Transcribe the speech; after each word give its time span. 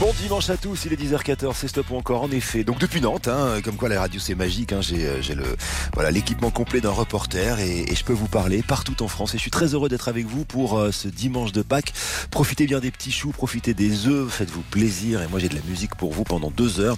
Bon 0.00 0.14
dimanche 0.14 0.48
à 0.48 0.56
tous, 0.56 0.86
il 0.86 0.94
est 0.94 0.96
10h14, 0.96 1.52
c'est 1.54 1.68
Stop 1.68 1.90
ou 1.90 1.96
encore 1.96 2.22
en 2.22 2.30
effet. 2.30 2.64
Donc 2.64 2.78
depuis 2.78 3.02
Nantes, 3.02 3.28
hein, 3.28 3.60
comme 3.62 3.76
quoi 3.76 3.90
la 3.90 4.00
radio 4.00 4.18
c'est 4.18 4.34
magique, 4.34 4.72
hein, 4.72 4.80
j'ai, 4.80 5.06
euh, 5.06 5.20
j'ai 5.20 5.34
le 5.34 5.44
voilà 5.92 6.10
l'équipement 6.10 6.50
complet 6.50 6.80
d'un 6.80 6.90
reporter 6.90 7.60
et, 7.60 7.84
je 7.94 8.02
peux 8.02 8.14
vous 8.14 8.26
parler 8.26 8.62
partout 8.62 9.02
en 9.02 9.08
France. 9.08 9.34
Et 9.34 9.36
je 9.36 9.42
suis 9.42 9.50
très 9.50 9.74
heureux 9.74 9.90
d'être 9.90 10.08
avec 10.08 10.24
vous 10.24 10.46
pour 10.46 10.78
euh, 10.78 10.90
ce 10.90 11.06
dimanche 11.06 11.52
de 11.52 11.60
Pâques. 11.60 11.92
Profitez 12.30 12.66
bien 12.66 12.80
des 12.80 12.90
petits 12.90 13.12
choux, 13.12 13.30
profitez 13.30 13.74
des 13.74 14.06
œufs, 14.06 14.32
faites-vous 14.32 14.62
plaisir. 14.62 15.20
Et 15.20 15.28
moi 15.28 15.38
j'ai 15.38 15.50
de 15.50 15.54
la 15.54 15.60
musique 15.68 15.94
pour 15.96 16.14
vous 16.14 16.24
pendant 16.24 16.50
deux 16.50 16.80
heures 16.80 16.96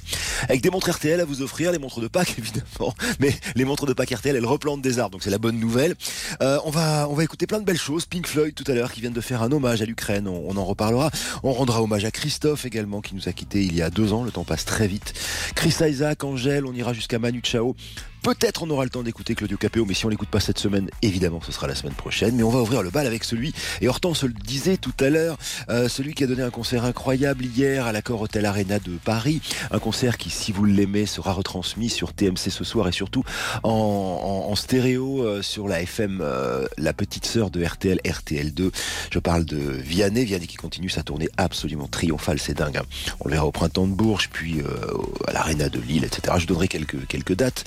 avec 0.48 0.60
des 0.60 0.70
montres 0.70 0.92
RTL 0.92 1.18
à 1.20 1.24
vous 1.24 1.42
offrir, 1.42 1.72
les 1.72 1.80
montres 1.80 2.00
de 2.00 2.06
Pâques 2.06 2.36
évidemment, 2.38 2.94
mais 3.18 3.34
les 3.56 3.64
montres 3.64 3.86
de 3.86 3.94
Pâques 3.94 4.12
RTL 4.12 4.36
elles 4.36 4.46
replantent 4.46 4.80
des 4.80 5.00
arbres, 5.00 5.10
donc 5.10 5.24
c'est 5.24 5.30
la 5.30 5.38
bonne 5.38 5.58
nouvelle. 5.58 5.96
Euh, 6.40 6.60
on 6.64 6.70
va 6.70 7.08
on 7.08 7.14
va 7.14 7.24
écouter 7.24 7.48
plein 7.48 7.58
de 7.58 7.64
belles 7.64 7.80
choses. 7.80 8.06
Pink 8.06 8.28
Floyd 8.28 8.54
tout 8.54 8.70
à 8.70 8.74
l'heure 8.74 8.92
qui 8.92 9.00
viennent 9.00 9.12
de 9.12 9.20
faire 9.20 9.42
un 9.42 9.50
hommage 9.50 9.82
à 9.82 9.86
l'Ukraine, 9.86 10.28
on 10.28 10.56
en 10.56 10.64
reparlera. 10.64 11.10
On 11.42 11.52
rendra 11.52 11.82
hommage 11.82 12.04
à 12.04 12.12
Christophe 12.12 12.64
également 12.64 12.91
qui 13.00 13.14
nous 13.14 13.28
a 13.28 13.32
quitté 13.32 13.64
il 13.64 13.74
y 13.74 13.82
a 13.82 13.90
deux 13.90 14.12
ans. 14.12 14.24
Le 14.24 14.30
temps 14.30 14.44
passe 14.44 14.64
très 14.64 14.86
vite. 14.86 15.14
Chris 15.54 15.74
Isaac, 15.80 16.24
Angèle, 16.24 16.66
on 16.66 16.72
ira 16.72 16.92
jusqu'à 16.92 17.18
Manu 17.18 17.40
Chao. 17.42 17.74
Peut-être 18.22 18.62
on 18.62 18.70
aura 18.70 18.84
le 18.84 18.90
temps 18.90 19.02
d'écouter 19.02 19.34
Claudio 19.34 19.56
Capéo, 19.56 19.84
mais 19.84 19.94
si 19.94 20.06
on 20.06 20.08
l'écoute 20.08 20.28
pas 20.28 20.38
cette 20.38 20.58
semaine, 20.60 20.88
évidemment, 21.02 21.40
ce 21.44 21.50
sera 21.50 21.66
la 21.66 21.74
semaine 21.74 21.94
prochaine. 21.94 22.36
Mais 22.36 22.44
on 22.44 22.50
va 22.50 22.60
ouvrir 22.60 22.84
le 22.84 22.90
bal 22.90 23.04
avec 23.04 23.24
celui, 23.24 23.52
et 23.80 23.88
Hortense 23.88 24.22
le 24.22 24.32
disait 24.32 24.76
tout 24.76 24.92
à 25.00 25.10
l'heure, 25.10 25.36
euh, 25.70 25.88
celui 25.88 26.14
qui 26.14 26.22
a 26.22 26.28
donné 26.28 26.42
un 26.42 26.50
concert 26.50 26.84
incroyable 26.84 27.44
hier 27.44 27.84
à 27.84 27.90
l'accord 27.90 28.20
Hotel 28.20 28.46
Arena 28.46 28.78
de 28.78 28.92
Paris. 29.04 29.40
Un 29.72 29.80
concert 29.80 30.18
qui, 30.18 30.30
si 30.30 30.52
vous 30.52 30.64
l'aimez, 30.64 31.06
sera 31.06 31.32
retransmis 31.32 31.90
sur 31.90 32.12
TMC 32.12 32.50
ce 32.50 32.62
soir 32.62 32.86
et 32.86 32.92
surtout 32.92 33.24
en, 33.64 33.70
en, 33.70 34.52
en 34.52 34.54
stéréo 34.54 35.24
euh, 35.24 35.42
sur 35.42 35.66
la 35.66 35.82
FM, 35.82 36.20
euh, 36.22 36.66
la 36.78 36.92
petite 36.92 37.26
sœur 37.26 37.50
de 37.50 37.64
RTL, 37.64 37.98
RTL2. 38.04 38.70
Je 39.10 39.18
parle 39.18 39.44
de 39.44 39.56
Vianney, 39.58 40.24
Vianney 40.24 40.46
qui 40.46 40.56
continue 40.56 40.90
sa 40.90 41.02
tournée 41.02 41.28
absolument 41.38 41.88
triomphale, 41.88 42.38
c'est 42.38 42.54
dingue. 42.54 42.76
hein. 42.76 42.84
On 43.18 43.26
le 43.28 43.32
verra 43.34 43.46
au 43.46 43.52
printemps 43.52 43.88
de 43.88 43.94
Bourges, 43.94 44.28
puis 44.32 44.60
euh, 44.60 44.66
à 45.26 45.32
l'Arena 45.32 45.68
de 45.68 45.80
Lille, 45.80 46.04
etc. 46.04 46.36
Je 46.38 46.46
donnerai 46.46 46.68
quelques, 46.68 47.04
quelques 47.08 47.34
dates. 47.34 47.64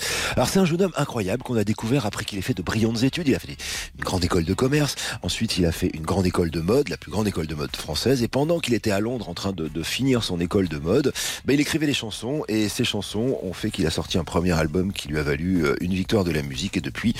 C'est 0.48 0.58
un 0.58 0.64
jeune 0.64 0.82
homme 0.82 0.92
incroyable 0.96 1.42
qu'on 1.42 1.56
a 1.56 1.64
découvert 1.64 2.06
après 2.06 2.24
qu'il 2.24 2.38
ait 2.38 2.42
fait 2.42 2.54
de 2.54 2.62
brillantes 2.62 3.02
études. 3.02 3.28
Il 3.28 3.34
a 3.34 3.38
fait 3.38 3.56
une 3.98 4.04
grande 4.04 4.24
école 4.24 4.44
de 4.44 4.54
commerce, 4.54 4.94
ensuite 5.22 5.58
il 5.58 5.66
a 5.66 5.72
fait 5.72 5.90
une 5.94 6.02
grande 6.02 6.26
école 6.26 6.50
de 6.50 6.60
mode, 6.60 6.88
la 6.88 6.96
plus 6.96 7.10
grande 7.10 7.26
école 7.26 7.46
de 7.46 7.54
mode 7.54 7.74
française. 7.74 8.22
Et 8.22 8.28
pendant 8.28 8.60
qu'il 8.60 8.74
était 8.74 8.90
à 8.90 9.00
Londres 9.00 9.28
en 9.28 9.34
train 9.34 9.52
de, 9.52 9.68
de 9.68 9.82
finir 9.82 10.22
son 10.22 10.40
école 10.40 10.68
de 10.68 10.78
mode, 10.78 11.12
ben, 11.44 11.54
il 11.54 11.60
écrivait 11.60 11.86
des 11.86 11.94
chansons 11.94 12.44
et 12.48 12.68
ces 12.68 12.84
chansons 12.84 13.38
ont 13.42 13.52
fait 13.52 13.70
qu'il 13.70 13.86
a 13.86 13.90
sorti 13.90 14.18
un 14.18 14.24
premier 14.24 14.52
album 14.52 14.92
qui 14.92 15.08
lui 15.08 15.18
a 15.18 15.22
valu 15.22 15.64
euh, 15.64 15.74
une 15.80 15.94
victoire 15.94 16.24
de 16.24 16.30
la 16.30 16.42
musique. 16.42 16.76
Et 16.76 16.80
depuis, 16.80 17.14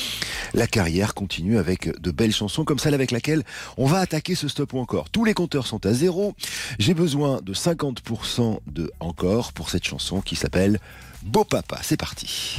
la 0.55 0.67
carrière 0.67 1.15
continue 1.15 1.59
avec 1.59 2.01
de 2.01 2.11
belles 2.11 2.33
chansons 2.33 2.65
comme 2.65 2.79
celle 2.79 2.95
avec 2.95 3.11
laquelle 3.11 3.43
on 3.77 3.87
va 3.87 3.99
attaquer 3.99 4.35
ce 4.35 4.49
stop 4.49 4.73
ou 4.73 4.79
encore. 4.79 5.11
Tous 5.11 5.25
les 5.25 5.35
compteurs 5.35 5.67
sont 5.67 5.85
à 5.87 5.93
zéro. 5.93 6.35
J'ai 6.79 6.95
besoin 6.95 7.41
de 7.43 7.55
50% 7.55 8.59
de 8.67 8.91
encore 9.01 9.53
pour 9.53 9.71
cette 9.71 9.85
chanson 9.85 10.21
qui 10.21 10.37
s'appelle 10.37 10.79
Beau 11.27 11.45
Papa. 11.45 11.79
C'est 11.83 11.99
parti. 11.99 12.59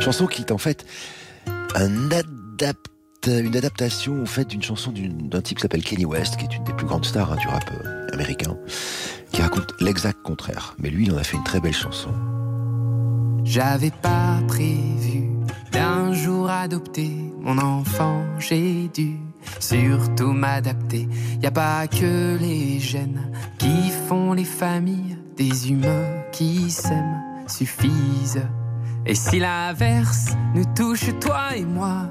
Chanson 0.00 0.26
qui 0.26 0.42
est 0.42 0.52
en 0.52 0.58
fait 0.58 0.86
une 1.76 3.56
adaptation 3.56 4.22
au 4.22 4.26
fait 4.26 4.46
d'une 4.46 4.62
chanson 4.62 4.92
d'un 4.92 5.40
type 5.40 5.58
qui 5.58 5.62
s'appelle 5.62 5.84
Kenny 5.84 6.04
West, 6.04 6.36
qui 6.36 6.44
est 6.44 6.56
une 6.56 6.64
des 6.64 6.72
plus 6.72 6.86
grandes 6.86 7.04
stars 7.04 7.32
hein, 7.32 7.36
du 7.36 7.46
rap 7.46 7.70
euh, 7.84 8.06
américain, 8.12 8.56
qui 9.32 9.42
raconte 9.42 9.72
l'exact 9.80 10.22
contraire. 10.22 10.74
Mais 10.78 10.90
lui, 10.90 11.06
il 11.06 11.12
en 11.12 11.18
a 11.18 11.24
fait 11.24 11.36
une 11.36 11.44
très 11.44 11.60
belle 11.60 11.74
chanson. 11.74 12.10
J'avais 13.44 13.90
pas 13.90 14.40
prévu 14.46 15.30
d'un 15.72 16.12
jour 16.12 16.50
adopter 16.50 17.10
mon 17.40 17.58
enfant, 17.58 18.24
j'ai 18.38 18.88
dû 18.88 19.16
surtout 19.60 20.32
m'adapter. 20.32 21.08
Y 21.42 21.46
a 21.46 21.50
pas 21.50 21.86
que 21.86 22.36
les 22.38 22.78
gènes 22.78 23.32
qui 23.58 23.90
font 24.08 24.32
les 24.32 24.44
familles, 24.44 25.16
des 25.38 25.70
humains 25.70 26.24
qui 26.32 26.68
s'aiment 26.70 27.22
suffisent. 27.46 28.42
Et 29.06 29.14
si 29.14 29.38
l'averse 29.38 30.30
nous 30.54 30.64
touche, 30.74 31.06
toi 31.20 31.56
et 31.56 31.64
moi, 31.64 32.08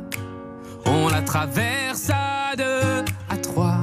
on 0.86 1.10
la 1.10 1.22
traverse 1.22 2.10
à 2.10 2.56
deux, 2.56 3.04
à 3.30 3.38
trois. 3.38 3.80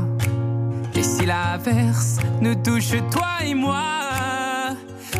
Et 0.95 1.03
si 1.03 1.27
l'averse 1.27 2.19
nous 2.41 2.55
touche, 2.55 2.95
toi 3.11 3.45
et 3.45 3.55
moi, 3.55 3.85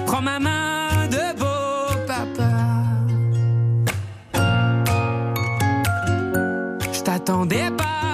prends 0.07 0.23
ma 0.23 0.39
main 0.39 1.07
de 1.09 1.39
beau 1.39 1.95
papa. 2.07 2.51
Je 6.93 7.01
t'attendais 7.03 7.71
pas, 7.77 8.14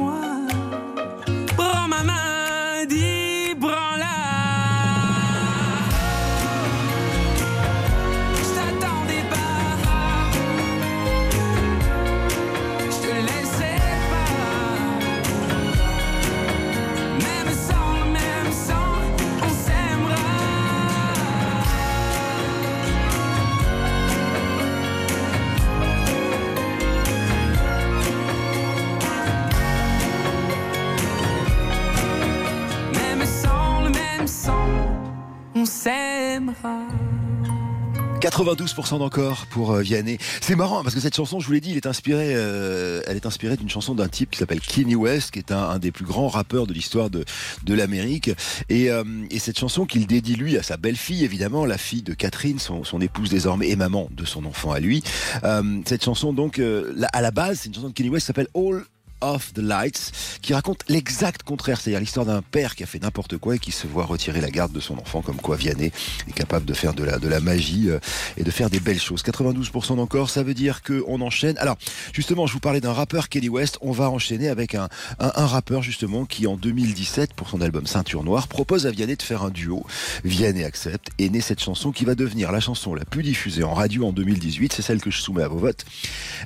92% 38.21 38.99
d'encore 38.99 39.47
pour 39.47 39.71
euh, 39.71 39.81
Vianney. 39.81 40.19
C'est 40.41 40.55
marrant 40.55 40.79
hein, 40.79 40.83
parce 40.83 40.93
que 40.93 41.01
cette 41.01 41.15
chanson, 41.15 41.39
je 41.39 41.47
vous 41.47 41.53
l'ai 41.53 41.59
dit, 41.59 41.71
elle 41.71 41.77
est 41.77 41.87
inspirée, 41.87 42.33
euh, 42.35 43.01
elle 43.07 43.15
est 43.15 43.25
inspirée 43.25 43.57
d'une 43.57 43.69
chanson 43.69 43.95
d'un 43.95 44.07
type 44.07 44.29
qui 44.29 44.37
s'appelle 44.37 44.61
Kenny 44.61 44.93
West, 44.93 45.31
qui 45.31 45.39
est 45.39 45.51
un, 45.51 45.79
des 45.79 45.91
plus 45.91 46.05
grands 46.05 46.27
rappeurs 46.27 46.67
de 46.67 46.73
l'histoire 46.73 47.09
de, 47.09 47.25
de 47.63 47.73
l'Amérique. 47.73 48.29
Et, 48.69 48.91
euh, 48.91 49.03
et, 49.31 49.39
cette 49.39 49.57
chanson 49.57 49.87
qu'il 49.87 50.05
dédie 50.05 50.35
lui 50.35 50.55
à 50.55 50.61
sa 50.61 50.77
belle-fille, 50.77 51.25
évidemment, 51.25 51.65
la 51.65 51.79
fille 51.79 52.03
de 52.03 52.13
Catherine, 52.13 52.59
son, 52.59 52.83
son, 52.83 53.01
épouse 53.01 53.31
désormais 53.31 53.69
et 53.69 53.75
maman 53.75 54.07
de 54.11 54.23
son 54.23 54.45
enfant 54.45 54.71
à 54.71 54.79
lui. 54.79 55.03
Euh, 55.43 55.81
cette 55.85 56.03
chanson 56.03 56.31
donc, 56.31 56.59
euh, 56.59 56.93
à 57.13 57.21
la 57.21 57.31
base, 57.31 57.61
c'est 57.61 57.69
une 57.69 57.75
chanson 57.75 57.89
de 57.89 57.93
Kenny 57.93 58.09
West 58.09 58.25
qui 58.25 58.27
s'appelle 58.27 58.49
All 58.53 58.83
of 59.21 59.53
the 59.53 59.59
Lights, 59.59 60.11
qui 60.41 60.53
raconte 60.53 60.83
l'exact 60.87 61.43
contraire, 61.43 61.79
c'est-à-dire 61.79 61.99
l'histoire 61.99 62.25
d'un 62.25 62.41
père 62.41 62.75
qui 62.75 62.83
a 62.83 62.85
fait 62.85 63.01
n'importe 63.01 63.37
quoi 63.37 63.55
et 63.55 63.59
qui 63.59 63.71
se 63.71 63.87
voit 63.87 64.05
retirer 64.05 64.41
la 64.41 64.49
garde 64.49 64.71
de 64.71 64.79
son 64.79 64.97
enfant, 64.97 65.21
comme 65.21 65.37
quoi 65.37 65.55
Vianney 65.55 65.91
est 66.27 66.33
capable 66.33 66.65
de 66.65 66.73
faire 66.73 66.93
de 66.93 67.03
la, 67.03 67.19
de 67.19 67.27
la 67.27 67.39
magie 67.39 67.89
euh, 67.89 67.99
et 68.37 68.43
de 68.43 68.51
faire 68.51 68.69
des 68.69 68.79
belles 68.79 68.99
choses. 68.99 69.23
92% 69.23 69.95
d'encore, 69.95 70.29
ça 70.29 70.43
veut 70.43 70.53
dire 70.53 70.81
qu'on 70.83 71.21
enchaîne. 71.21 71.57
Alors, 71.57 71.77
justement, 72.13 72.47
je 72.47 72.53
vous 72.53 72.59
parlais 72.59 72.81
d'un 72.81 72.93
rappeur, 72.93 73.29
Kelly 73.29 73.49
West, 73.49 73.77
on 73.81 73.91
va 73.91 74.09
enchaîner 74.09 74.49
avec 74.49 74.75
un, 74.75 74.89
un, 75.19 75.31
un, 75.35 75.45
rappeur, 75.45 75.81
justement, 75.81 76.25
qui 76.25 76.47
en 76.47 76.57
2017, 76.57 77.33
pour 77.33 77.49
son 77.49 77.61
album 77.61 77.87
Ceinture 77.87 78.23
Noire, 78.23 78.47
propose 78.47 78.87
à 78.87 78.91
Vianney 78.91 79.15
de 79.15 79.21
faire 79.21 79.43
un 79.43 79.49
duo. 79.49 79.85
Vianney 80.23 80.63
accepte 80.63 81.09
et 81.17 81.29
naît 81.29 81.41
cette 81.41 81.61
chanson 81.61 81.91
qui 81.91 82.05
va 82.05 82.15
devenir 82.15 82.51
la 82.51 82.59
chanson 82.59 82.95
la 82.95 83.05
plus 83.05 83.23
diffusée 83.23 83.63
en 83.63 83.73
radio 83.73 84.05
en 84.05 84.13
2018, 84.13 84.73
c'est 84.73 84.81
celle 84.81 85.01
que 85.01 85.11
je 85.11 85.21
soumets 85.21 85.43
à 85.43 85.47
vos 85.47 85.57
votes. 85.57 85.85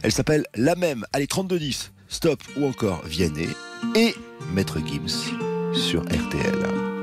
Elle 0.04 0.12
s'appelle 0.12 0.46
La 0.56 0.76
Même, 0.76 1.06
allez, 1.14 1.26
32-10. 1.26 1.90
Stop 2.08 2.42
ou 2.58 2.68
encore 2.68 3.02
Vianney 3.06 3.50
et 3.96 4.16
Maître 4.54 4.80
Gims 4.80 5.34
sur 5.74 6.02
RTL. 6.04 6.56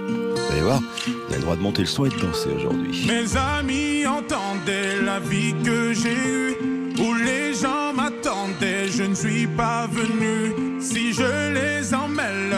Vous 0.09 0.53
allez 0.53 0.61
voir, 0.63 0.81
vous 1.07 1.25
avez 1.27 1.37
le 1.37 1.43
droit 1.43 1.57
de 1.57 1.61
monter 1.61 1.83
le 1.83 1.87
son 1.89 2.05
et 2.05 2.11
de 2.11 2.19
danser 2.21 2.51
aujourd'hui. 2.57 3.07
Mes 3.07 3.37
amis 3.37 4.07
entendaient 4.07 5.03
la 5.03 5.19
vie 5.19 5.55
que 5.65 5.93
j'ai 5.93 6.15
eue, 6.15 6.57
où 6.99 7.15
les 7.15 7.55
gens 7.55 7.93
m'attendaient, 7.95 8.89
je 8.89 9.03
ne 9.03 9.15
suis 9.15 9.47
pas 9.47 9.87
venu. 9.89 10.81
Si 10.81 11.13
je 11.13 11.53
les 11.53 11.95
emmêle, 11.95 12.55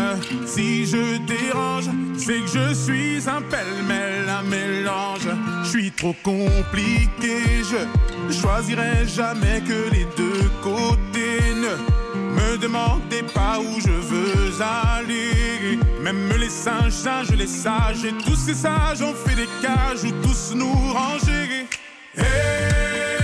si 0.46 0.86
je 0.86 1.18
dérange, 1.26 1.88
c'est 2.16 2.40
que 2.40 2.48
je 2.48 2.74
suis 2.74 3.28
un 3.28 3.42
pêle-mêle, 3.42 4.28
un 4.28 4.42
mélange. 4.42 5.28
Je 5.64 5.68
suis 5.68 5.92
trop 5.92 6.14
compliqué, 6.22 7.62
je 7.62 8.32
choisirai 8.32 9.06
jamais 9.06 9.62
que 9.66 9.90
les 9.92 10.06
deux 10.16 10.50
côtés 10.62 11.54
ne 11.54 12.03
me 12.34 12.58
demandez 12.58 13.22
pas 13.34 13.58
où 13.58 13.80
je 13.80 13.90
veux 13.90 14.62
aller. 14.62 15.78
Même 16.00 16.32
les 16.38 16.50
singes, 16.50 16.92
singes, 16.92 17.30
les 17.30 17.46
sages, 17.46 18.04
et 18.04 18.12
tous 18.24 18.36
ces 18.36 18.54
sages 18.54 19.02
ont 19.02 19.14
fait 19.14 19.34
des 19.34 19.48
cages 19.62 20.04
où 20.04 20.12
tous 20.22 20.54
nous 20.54 20.74
ranger. 20.92 21.66
Hey 22.16 23.23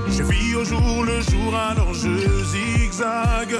Je 0.11 0.23
vis 0.23 0.55
au 0.55 0.65
jour 0.65 1.05
le 1.05 1.21
jour, 1.21 1.55
alors 1.55 1.93
je 1.93 2.43
zigzague. 2.43 3.55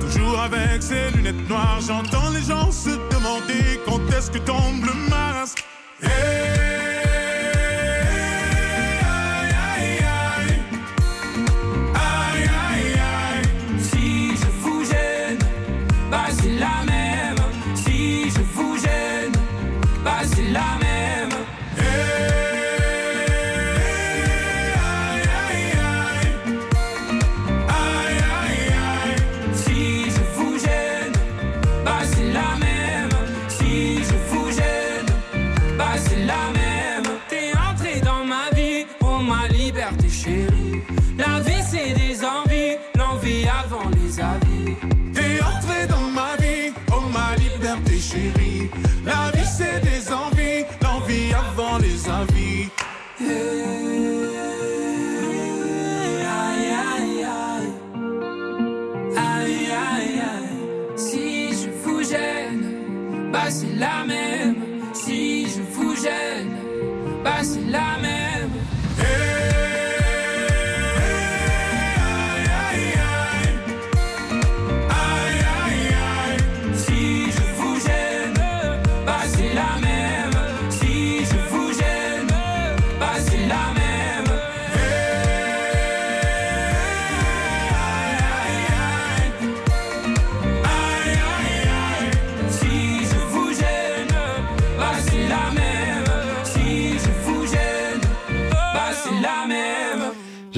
Toujours 0.00 0.38
avec 0.38 0.82
ces 0.82 1.10
lunettes 1.16 1.48
noires, 1.48 1.80
j'entends 1.80 2.30
les 2.30 2.42
gens 2.42 2.70
se 2.70 2.90
demander 2.90 3.80
quand 3.86 4.00
est-ce 4.16 4.30
que 4.30 4.38
tombe 4.38 4.84
le 4.84 4.94
masque. 5.08 5.64
Hey 6.02 6.54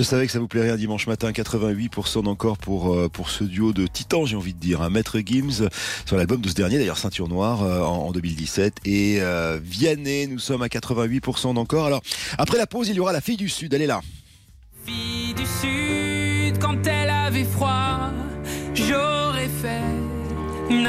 savais 0.07 0.27
que 0.27 0.33
ça 0.33 0.39
vous 0.39 0.49
plairait 0.49 0.71
un 0.71 0.77
dimanche 0.77 1.07
matin, 1.07 1.31
88% 1.31 2.27
encore 2.27 2.59
pour, 2.59 2.95
euh, 2.95 3.09
pour 3.09 3.31
ce 3.31 3.45
duo 3.45 3.73
de 3.73 3.87
titans, 3.87 4.25
j'ai 4.27 4.37
envie 4.37 4.55
de 4.55 4.59
dire. 4.59 4.83
Un 4.83 4.91
Maître 4.91 5.19
Gims 5.25 5.69
sur 6.05 6.17
l'album 6.17 6.41
de 6.41 6.49
ce 6.49 6.55
dernier, 6.55 6.79
d'ailleurs 6.79 6.99
Ceinture 6.99 7.29
Noire, 7.29 7.63
euh, 7.63 7.83
en, 7.83 8.07
en 8.09 8.13
2017. 8.13 8.77
Et 8.85 9.19
euh, 9.21 9.59
Vianney, 9.63 10.29
nous 10.29 10.39
sommes 10.39 10.63
à 10.63 10.69
88% 10.69 11.55
d'encore. 11.55 11.87
Alors, 11.87 12.03
après 12.39 12.59
la 12.59 12.67
pause, 12.67 12.89
il 12.89 12.95
y 12.97 13.01
aura 13.01 13.13
la 13.13 13.21
fille 13.21 13.37
du 13.37 13.49
Sud. 13.49 13.75
Elle 13.75 13.83
est 13.83 13.87
là. 13.87 14.01
Fille 14.85 15.35
du 15.35 15.45
Sud, 15.45 16.59
quand 16.61 16.87
elle 16.87 17.11
avait 17.11 17.45
froid, 17.45 18.11
j'aurais 18.75 19.49
fait. 19.49 19.83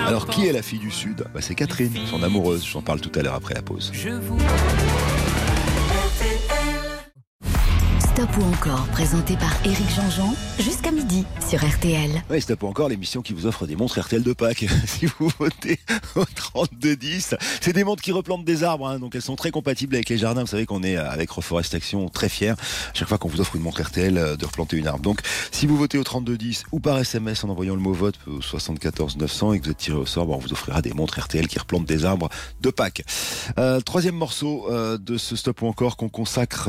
Alors, 0.07 0.27
qui 0.27 0.45
est 0.45 0.51
la 0.51 0.61
fille 0.61 0.79
du 0.79 0.91
Sud? 0.91 1.25
Bah, 1.33 1.41
C'est 1.41 1.55
Catherine, 1.55 1.91
son 2.09 2.23
amoureuse. 2.23 2.65
J'en 2.65 2.81
parle 2.81 3.01
tout 3.01 3.11
à 3.19 3.21
l'heure 3.23 3.35
après 3.35 3.53
la 3.53 3.61
pause. 3.61 3.91
Je 3.93 4.09
vous. 4.09 4.37
Stop 8.17 8.37
ou 8.39 8.45
encore, 8.45 8.87
présenté 8.87 9.35
par 9.35 9.53
Éric 9.63 9.91
Jean-Jean, 9.95 10.33
jusqu'à 10.57 10.89
midi 10.89 11.23
sur 11.47 11.63
RTL. 11.63 12.09
Oui, 12.31 12.41
Stop 12.41 12.63
ou 12.63 12.65
encore, 12.65 12.89
l'émission 12.89 13.21
qui 13.21 13.31
vous 13.31 13.45
offre 13.45 13.67
des 13.67 13.75
montres 13.75 13.99
RTL 13.99 14.23
de 14.23 14.33
Pâques. 14.33 14.65
si 14.87 15.05
vous 15.05 15.29
votez 15.37 15.79
au 16.15 16.25
3210, 16.25 17.35
c'est 17.61 17.73
des 17.73 17.83
montres 17.83 18.01
qui 18.01 18.11
replantent 18.11 18.43
des 18.43 18.63
arbres, 18.63 18.87
hein, 18.87 18.97
donc 18.97 19.13
elles 19.13 19.21
sont 19.21 19.35
très 19.35 19.51
compatibles 19.51 19.93
avec 19.93 20.09
les 20.09 20.17
jardins. 20.17 20.41
Vous 20.41 20.47
savez 20.47 20.65
qu'on 20.65 20.81
est 20.81 20.95
avec 20.95 21.29
Reforestation 21.29 22.09
très 22.09 22.27
fiers 22.27 22.55
chaque 22.95 23.07
fois 23.07 23.19
qu'on 23.19 23.27
vous 23.27 23.39
offre 23.39 23.55
une 23.55 23.61
montre 23.61 23.83
RTL 23.83 24.17
euh, 24.17 24.35
de 24.35 24.45
replanter 24.47 24.77
une 24.77 24.87
arbre. 24.87 25.03
Donc, 25.03 25.21
si 25.51 25.67
vous 25.67 25.77
votez 25.77 25.99
au 25.99 26.03
3210 26.03 26.63
ou 26.71 26.79
par 26.79 26.97
SMS 26.97 27.43
en 27.43 27.49
envoyant 27.49 27.75
le 27.75 27.81
mot 27.81 27.93
vote 27.93 28.15
au 28.25 28.41
74 28.41 29.17
900 29.17 29.53
et 29.53 29.59
que 29.59 29.65
vous 29.65 29.71
êtes 29.71 29.77
tiré 29.77 29.95
au 29.95 30.07
sort, 30.07 30.27
on 30.27 30.37
vous 30.37 30.53
offrira 30.53 30.81
des 30.81 30.93
montres 30.93 31.19
RTL 31.19 31.47
qui 31.47 31.59
replantent 31.59 31.85
des 31.85 32.03
arbres 32.03 32.29
de 32.61 32.71
Pâques. 32.71 33.03
Euh, 33.59 33.79
troisième 33.79 34.15
morceau 34.15 34.65
euh, 34.71 34.97
de 34.97 35.19
ce 35.19 35.35
Stop 35.35 35.61
ou 35.61 35.67
encore 35.67 35.97
qu'on 35.97 36.09
consacre 36.09 36.67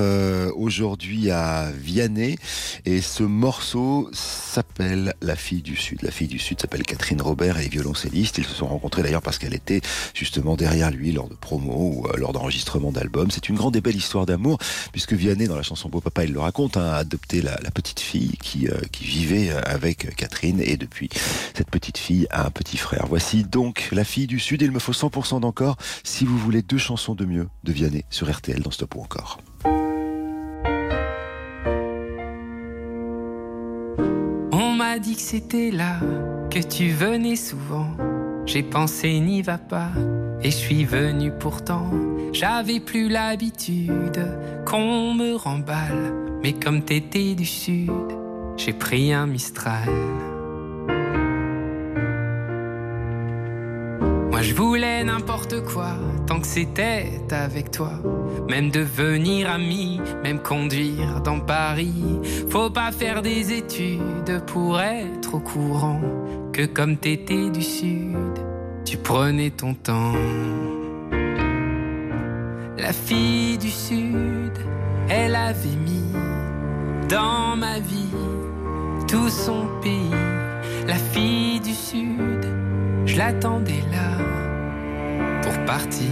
aujourd'hui 0.54 1.30
à 1.30 1.37
Vianney. 1.72 2.38
Et 2.84 3.00
ce 3.00 3.22
morceau 3.22 4.08
s'appelle 4.12 5.14
La 5.20 5.36
fille 5.36 5.62
du 5.62 5.76
Sud. 5.76 6.02
La 6.02 6.10
fille 6.10 6.28
du 6.28 6.38
Sud 6.38 6.60
s'appelle 6.60 6.82
Catherine 6.82 7.20
Robert, 7.20 7.58
elle 7.58 7.66
est 7.66 7.68
violoncelliste. 7.68 8.38
Ils 8.38 8.44
se 8.44 8.54
sont 8.54 8.66
rencontrés 8.66 9.02
d'ailleurs 9.02 9.22
parce 9.22 9.38
qu'elle 9.38 9.54
était 9.54 9.80
justement 10.14 10.56
derrière 10.56 10.90
lui 10.90 11.12
lors 11.12 11.28
de 11.28 11.34
promos 11.34 11.92
ou 11.94 12.06
euh, 12.06 12.16
lors 12.16 12.32
d'enregistrements 12.32 12.92
d'albums. 12.92 13.30
C'est 13.30 13.48
une 13.48 13.56
grande 13.56 13.76
et 13.76 13.80
belle 13.80 13.96
histoire 13.96 14.26
d'amour 14.26 14.58
puisque 14.92 15.12
Vianney, 15.12 15.46
dans 15.46 15.56
la 15.56 15.62
chanson 15.62 15.88
Beau 15.88 16.00
Papa, 16.00 16.24
il 16.24 16.32
le 16.32 16.40
raconte, 16.40 16.76
hein, 16.76 16.84
a 16.84 16.96
adopté 16.96 17.42
la, 17.42 17.58
la 17.62 17.70
petite 17.70 18.00
fille 18.00 18.36
qui, 18.42 18.68
euh, 18.68 18.78
qui 18.92 19.04
vivait 19.04 19.50
euh, 19.50 19.60
avec 19.64 20.14
Catherine 20.16 20.60
et 20.60 20.76
depuis 20.76 21.08
cette 21.54 21.70
petite 21.70 21.98
fille 21.98 22.26
a 22.30 22.46
un 22.46 22.50
petit 22.50 22.76
frère. 22.76 23.06
Voici 23.08 23.44
donc 23.44 23.88
La 23.92 24.04
fille 24.04 24.26
du 24.26 24.38
Sud. 24.38 24.62
Il 24.62 24.72
me 24.72 24.78
faut 24.78 24.92
100% 24.92 25.40
d'encore 25.40 25.76
si 26.04 26.24
vous 26.24 26.38
voulez 26.38 26.62
deux 26.62 26.78
chansons 26.78 27.14
de 27.14 27.24
mieux 27.24 27.48
de 27.64 27.72
Vianney 27.72 28.04
sur 28.10 28.30
RTL 28.30 28.60
dans 28.60 28.70
Stop 28.70 28.94
ou 28.96 29.00
encore. 29.00 29.38
Dit 34.98 35.14
que 35.14 35.20
c'était 35.20 35.70
là, 35.70 36.00
que 36.50 36.58
tu 36.58 36.90
venais 36.90 37.36
souvent. 37.36 37.88
J'ai 38.46 38.62
pensé 38.62 39.20
n'y 39.20 39.42
va 39.42 39.58
pas, 39.58 39.90
et 40.42 40.50
je 40.50 40.56
suis 40.56 40.84
venu 40.84 41.30
pourtant. 41.30 41.90
J'avais 42.32 42.80
plus 42.80 43.08
l'habitude 43.08 44.20
qu'on 44.64 45.14
me 45.14 45.34
remballe, 45.34 46.14
mais 46.42 46.52
comme 46.52 46.82
t'étais 46.82 47.34
du 47.34 47.46
sud, 47.46 47.90
j'ai 48.56 48.72
pris 48.72 49.12
un 49.12 49.26
Mistral. 49.26 49.88
Moi 54.30 54.42
je 54.42 54.54
voulais 54.54 55.04
n'importe 55.04 55.64
quoi, 55.64 55.96
tant 56.26 56.40
que 56.40 56.46
c'était 56.46 57.10
avec 57.30 57.70
toi. 57.70 57.92
Même 58.48 58.70
devenir 58.70 59.50
ami, 59.50 60.00
même 60.22 60.38
conduire 60.38 61.20
dans 61.20 61.38
Paris. 61.38 62.18
Faut 62.48 62.70
pas 62.70 62.90
faire 62.92 63.20
des 63.20 63.52
études 63.52 64.42
pour 64.46 64.80
être 64.80 65.34
au 65.34 65.40
courant 65.40 66.00
que 66.52 66.64
comme 66.64 66.96
t'étais 66.96 67.50
du 67.50 67.62
sud, 67.62 68.16
tu 68.86 68.96
prenais 68.96 69.50
ton 69.50 69.74
temps. 69.74 70.14
La 72.78 72.92
fille 72.92 73.58
du 73.58 73.70
sud, 73.70 74.56
elle 75.10 75.36
avait 75.36 75.76
mis 75.84 76.12
dans 77.08 77.54
ma 77.56 77.78
vie 77.80 78.16
tout 79.06 79.28
son 79.28 79.66
pays. 79.82 80.10
La 80.86 80.94
fille 80.94 81.60
du 81.60 81.74
sud, 81.74 82.46
je 83.04 83.18
l'attendais 83.18 83.82
là 83.92 84.16
pour 85.42 85.64
partir. 85.64 86.08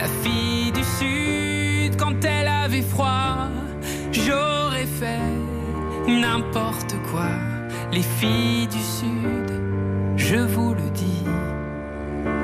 La 0.00 0.08
fille 0.08 0.72
du 0.72 0.82
sud, 0.82 1.94
quand 1.98 2.24
elle 2.24 2.48
avait 2.48 2.80
froid, 2.80 3.50
j'aurais 4.10 4.86
fait 4.86 5.20
n'importe 6.08 6.94
quoi. 7.10 7.28
Les 7.92 8.00
filles 8.00 8.66
du 8.68 8.78
sud, 8.78 9.50
je 10.16 10.36
vous 10.36 10.72
le 10.72 10.88
dis, 10.94 11.26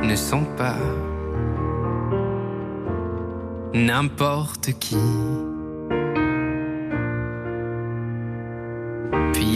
ne 0.02 0.14
sont 0.14 0.44
pas 0.58 0.76
n'importe 3.72 4.72
qui. 4.78 4.98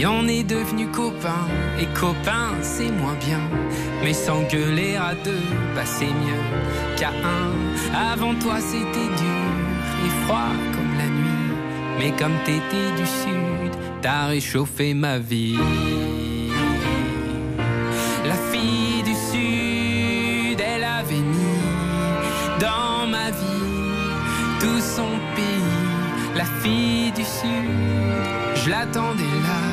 Puis 0.00 0.06
on 0.06 0.26
est 0.28 0.44
devenus 0.44 0.88
copains, 0.90 1.46
et 1.78 1.84
copains 1.88 2.54
c'est 2.62 2.90
moins 2.90 3.16
bien. 3.20 3.42
Mais 4.02 4.14
s'engueuler 4.14 4.96
à 4.96 5.14
deux, 5.14 5.44
bah 5.74 5.84
c'est 5.84 6.06
mieux 6.06 6.42
qu'à 6.96 7.10
un. 7.10 8.12
Avant 8.14 8.34
toi 8.34 8.54
c'était 8.60 9.10
dur 9.22 9.50
et 10.06 10.24
froid 10.24 10.54
comme 10.72 10.96
la 10.96 11.04
nuit. 11.04 11.52
Mais 11.98 12.12
comme 12.18 12.32
t'étais 12.46 12.92
du 12.96 13.06
sud, 13.06 13.72
t'as 14.00 14.28
réchauffé 14.28 14.94
ma 14.94 15.18
vie. 15.18 15.58
La 18.24 18.36
fille 18.50 19.02
du 19.02 19.12
sud, 19.12 20.62
elle 20.66 20.84
avait 20.84 21.26
mis 21.34 21.60
dans 22.58 23.06
ma 23.06 23.30
vie 23.32 24.16
tout 24.60 24.80
son 24.80 25.10
pays. 25.36 26.36
La 26.36 26.46
fille 26.62 27.12
du 27.12 27.22
sud, 27.22 28.64
je 28.64 28.70
l'attendais 28.70 29.24
là 29.42 29.69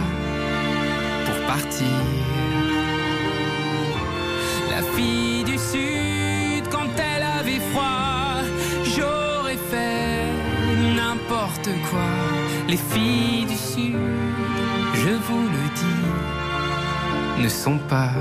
La 4.70 4.82
fille 4.96 5.44
du 5.44 5.58
sud, 5.58 6.68
quand 6.72 6.90
elle 6.98 7.24
avait 7.24 7.60
froid, 7.72 8.42
j'aurais 8.84 9.58
fait 9.72 10.26
n'importe 10.96 11.70
quoi. 11.90 12.10
Les 12.68 12.78
filles 12.78 13.46
du 13.46 13.56
sud, 13.56 13.96
je 14.94 15.10
vous 15.10 15.48
le 15.56 15.64
dis, 15.82 17.44
ne 17.44 17.50
sont 17.50 17.80
pas 17.90 18.12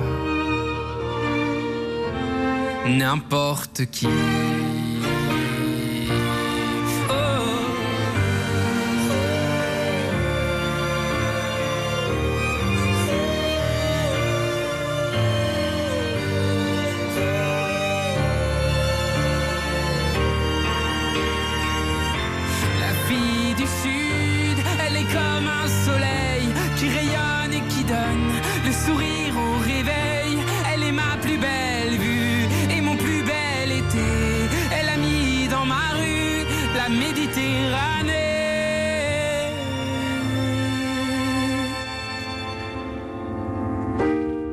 n'importe 2.87 3.87
qui. 3.91 4.09
Sourire 28.87 29.35
au 29.37 29.59
réveil. 29.59 30.39
Elle 30.73 30.83
est 30.85 30.93
ma 30.93 31.17
plus 31.21 31.39
belle 31.39 31.97
vue 31.99 32.47
et 32.75 32.81
mon 32.81 32.97
plus 32.97 33.23
bel 33.23 33.69
été. 33.83 34.09
Elle 34.77 34.89
a 34.89 34.97
mis 34.97 35.49
dans 35.49 35.67
ma 35.67 35.87
rue 35.99 36.45
la 36.77 36.89
Méditerranée. 36.89 38.13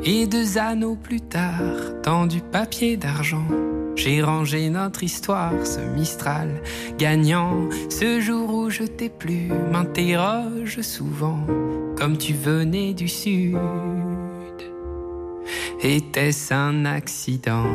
Et 0.05 0.27
deux 0.27 0.57
anneaux 0.57 0.95
plus 0.95 1.21
tard, 1.21 2.01
dans 2.03 2.25
du 2.25 2.41
papier 2.41 2.97
d'argent, 2.97 3.47
j'ai 3.95 4.21
rangé 4.21 4.69
notre 4.69 5.03
histoire, 5.03 5.65
ce 5.65 5.79
Mistral 5.79 6.49
gagnant. 6.97 7.69
Ce 7.89 8.19
jour 8.19 8.53
où 8.53 8.69
je 8.69 8.83
t'ai 8.83 9.09
plu, 9.09 9.49
m'interroge 9.71 10.81
souvent, 10.81 11.39
comme 11.95 12.17
tu 12.17 12.33
venais 12.33 12.93
du 12.93 13.07
sud. 13.07 13.57
Était-ce 15.85 16.53
un 16.53 16.85
accident? 16.85 17.65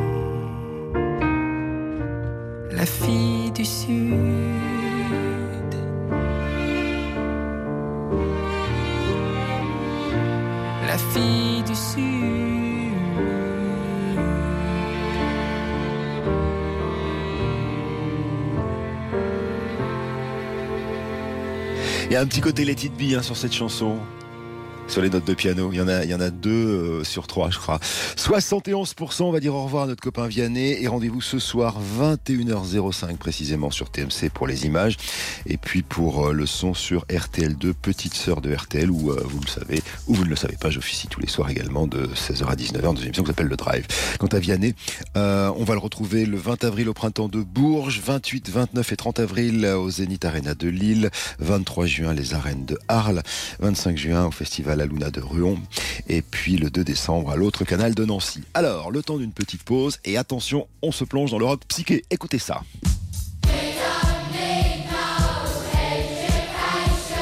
La 2.71 2.83
fille 2.83 3.51
du 3.51 3.63
sud. 3.63 4.15
La 10.87 10.97
fille 10.97 11.61
du 11.61 11.75
sud. 11.75 11.99
Il 22.05 22.13
y 22.13 22.15
a 22.15 22.21
un 22.21 22.25
petit 22.25 22.41
côté 22.41 22.65
Let 22.65 22.71
It 22.71 22.97
Be 22.97 23.15
hein, 23.15 23.21
sur 23.21 23.37
cette 23.37 23.53
chanson. 23.53 23.99
Sur 24.89 25.01
les 25.03 25.09
notes 25.09 25.27
de 25.27 25.33
piano. 25.35 25.69
Il 25.71 25.77
y 25.77 25.81
en 25.81 25.87
a, 25.87 26.03
il 26.03 26.09
y 26.09 26.15
en 26.15 26.19
a 26.19 26.31
deux 26.31 26.49
euh, 26.49 27.03
sur 27.03 27.27
trois, 27.27 27.51
je 27.51 27.59
crois. 27.59 27.79
71%, 28.17 29.23
on 29.23 29.31
va 29.31 29.39
dire 29.39 29.53
au 29.53 29.63
revoir 29.63 29.83
à 29.83 29.87
notre 29.87 30.01
copain 30.01 30.27
Vianney 30.27 30.81
et 30.81 30.87
rendez-vous 30.87 31.21
ce 31.21 31.37
soir 31.37 31.77
21h05 31.99 33.17
précisément 33.17 33.69
sur 33.69 33.91
TMC 33.91 34.29
pour 34.33 34.47
les 34.47 34.65
images 34.65 34.97
et 35.45 35.57
puis 35.57 35.83
pour 35.83 36.27
euh, 36.27 36.33
le 36.33 36.47
son 36.47 36.73
sur 36.73 37.05
RTL2, 37.05 37.73
petite 37.73 38.15
sœur 38.15 38.41
de 38.41 38.53
RTL 38.53 38.89
où 38.89 39.11
euh, 39.11 39.21
vous 39.25 39.39
le 39.39 39.47
savez 39.47 39.81
ou 40.07 40.15
vous 40.15 40.25
ne 40.25 40.29
le 40.29 40.35
savez 40.35 40.57
pas, 40.59 40.71
j'officie 40.71 41.07
tous 41.07 41.19
les 41.19 41.27
soirs 41.27 41.49
également 41.51 41.85
de 41.85 42.07
16h 42.07 42.47
à 42.47 42.55
19h 42.55 42.81
dans 42.81 42.95
une 42.95 43.05
émission 43.05 43.23
qui 43.23 43.29
s'appelle 43.29 43.47
Le 43.47 43.57
Drive. 43.57 43.85
Quant 44.17 44.27
à 44.27 44.39
Vianney, 44.39 44.73
on 45.15 45.63
va 45.63 45.73
le 45.73 45.79
retrouver 45.79 46.25
le 46.25 46.37
20 46.37 46.63
avril 46.63 46.89
au 46.89 46.93
printemps 46.93 47.29
de 47.29 47.41
Bourges, 47.41 48.01
28, 48.03 48.49
29 48.49 48.91
et 48.91 48.95
30 48.95 49.19
avril 49.19 49.65
au 49.65 49.89
Zénith 49.89 50.25
Arena 50.25 50.55
de 50.55 50.67
Lille, 50.67 51.11
23 51.39 51.85
juin 51.85 52.13
les 52.13 52.33
arènes 52.33 52.65
de 52.65 52.77
Arles, 52.87 53.21
25 53.59 53.97
juin 53.97 54.25
au 54.25 54.31
festival 54.31 54.78
Aluna 54.81 55.11
de 55.11 55.21
Ruon 55.21 55.57
et 56.07 56.21
puis 56.21 56.57
le 56.57 56.69
2 56.69 56.83
décembre 56.83 57.31
à 57.31 57.35
l'autre 57.35 57.65
canal 57.65 57.95
de 57.95 58.05
Nancy. 58.05 58.43
Alors, 58.53 58.91
le 58.91 59.01
temps 59.03 59.17
d'une 59.17 59.31
petite 59.31 59.63
pause 59.63 59.99
et 60.05 60.17
attention, 60.17 60.67
on 60.81 60.91
se 60.91 61.03
plonge 61.03 61.31
dans 61.31 61.39
le 61.39 61.45
rock 61.45 61.61
psyché. 61.67 62.03
Écoutez 62.09 62.39
ça. 62.39 62.61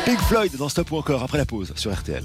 Pink 0.05 0.19
Floyd 0.21 0.55
dans 0.57 0.69
Stop 0.69 0.91
ou 0.91 0.97
encore 0.97 1.21
après 1.21 1.37
la 1.37 1.45
pause 1.45 1.73
sur 1.75 1.93
RTL. 1.93 2.23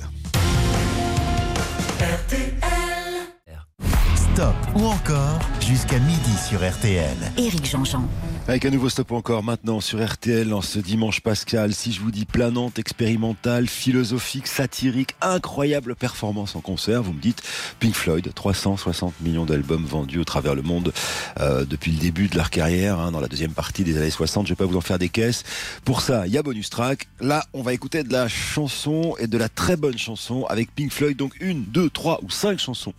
Stop 4.14 4.54
ou 4.76 4.86
encore 4.86 5.40
jusqu'à 5.60 5.98
midi 5.98 6.36
sur 6.48 6.58
RTL. 6.66 7.16
Éric 7.36 7.66
Jean-Jean. 7.66 8.08
Avec 8.48 8.64
un 8.64 8.70
nouveau 8.70 8.88
stop 8.88 9.12
encore 9.12 9.44
maintenant 9.44 9.80
sur 9.80 10.04
RTL 10.04 10.52
en 10.52 10.62
ce 10.62 10.80
dimanche 10.80 11.20
pascal. 11.20 11.72
Si 11.72 11.92
je 11.92 12.00
vous 12.00 12.10
dis 12.10 12.24
planante, 12.24 12.76
expérimentale, 12.76 13.68
philosophique, 13.68 14.48
satirique, 14.48 15.14
incroyable 15.20 15.94
performance 15.94 16.56
en 16.56 16.60
concert, 16.60 17.04
vous 17.04 17.12
me 17.12 17.20
dites 17.20 17.40
Pink 17.78 17.94
Floyd, 17.94 18.28
360 18.34 19.20
millions 19.20 19.46
d'albums 19.46 19.84
vendus 19.84 20.18
au 20.18 20.24
travers 20.24 20.56
le 20.56 20.62
monde 20.62 20.92
euh, 21.38 21.64
depuis 21.64 21.92
le 21.92 21.98
début 21.98 22.26
de 22.26 22.36
leur 22.36 22.50
carrière, 22.50 22.98
hein, 22.98 23.12
dans 23.12 23.20
la 23.20 23.28
deuxième 23.28 23.52
partie 23.52 23.84
des 23.84 23.96
années 23.96 24.10
60. 24.10 24.48
Je 24.48 24.52
vais 24.52 24.56
pas 24.56 24.66
vous 24.66 24.76
en 24.76 24.80
faire 24.80 24.98
des 24.98 25.08
caisses. 25.08 25.44
Pour 25.84 26.00
ça, 26.00 26.26
il 26.26 26.32
y 26.32 26.36
a 26.36 26.42
bonus 26.42 26.68
track. 26.68 27.06
Là, 27.20 27.44
on 27.52 27.62
va 27.62 27.72
écouter 27.72 28.02
de 28.02 28.12
la 28.12 28.26
chanson 28.26 29.14
et 29.20 29.28
de 29.28 29.38
la 29.38 29.48
très 29.48 29.76
bonne 29.76 29.98
chanson 29.98 30.46
avec 30.46 30.74
Pink 30.74 30.90
Floyd. 30.90 31.16
Donc 31.16 31.40
une, 31.40 31.62
deux, 31.62 31.88
trois 31.88 32.18
ou 32.24 32.30
cinq 32.30 32.58
chansons. 32.58 32.92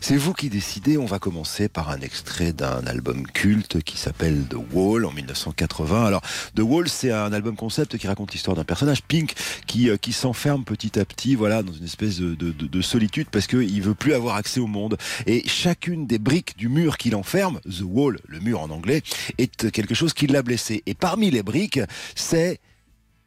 C'est 0.00 0.16
vous 0.16 0.34
qui 0.34 0.50
décidez. 0.50 0.98
On 0.98 1.06
va 1.06 1.20
commencer 1.20 1.68
par 1.68 1.90
un 1.90 2.00
extrait 2.00 2.52
d'un 2.52 2.84
album 2.88 3.24
culte 3.28 3.84
qui 3.84 3.96
s'appelle 3.96 4.46
The 4.50 4.56
Wall 4.72 4.79
en 4.80 5.12
1980. 5.12 6.06
Alors, 6.06 6.22
The 6.56 6.60
Wall, 6.60 6.88
c'est 6.88 7.12
un 7.12 7.32
album 7.32 7.54
concept 7.54 7.98
qui 7.98 8.06
raconte 8.06 8.32
l'histoire 8.32 8.56
d'un 8.56 8.64
personnage, 8.64 9.02
Pink, 9.02 9.34
qui, 9.66 9.90
euh, 9.90 9.96
qui 9.96 10.12
s'enferme 10.12 10.64
petit 10.64 10.98
à 10.98 11.04
petit, 11.04 11.34
voilà, 11.34 11.62
dans 11.62 11.72
une 11.72 11.84
espèce 11.84 12.18
de, 12.18 12.34
de, 12.34 12.52
de 12.52 12.80
solitude 12.82 13.28
parce 13.30 13.46
qu'il 13.46 13.82
veut 13.82 13.94
plus 13.94 14.14
avoir 14.14 14.36
accès 14.36 14.58
au 14.60 14.66
monde. 14.66 14.96
Et 15.26 15.46
chacune 15.46 16.06
des 16.06 16.18
briques 16.18 16.56
du 16.56 16.68
mur 16.68 16.96
qu'il 16.96 17.14
enferme, 17.14 17.60
The 17.64 17.82
Wall, 17.84 18.18
le 18.26 18.40
mur 18.40 18.60
en 18.60 18.70
anglais, 18.70 19.02
est 19.38 19.70
quelque 19.70 19.94
chose 19.94 20.14
qui 20.14 20.26
l'a 20.26 20.42
blessé. 20.42 20.82
Et 20.86 20.94
parmi 20.94 21.30
les 21.30 21.42
briques, 21.42 21.80
c'est 22.14 22.58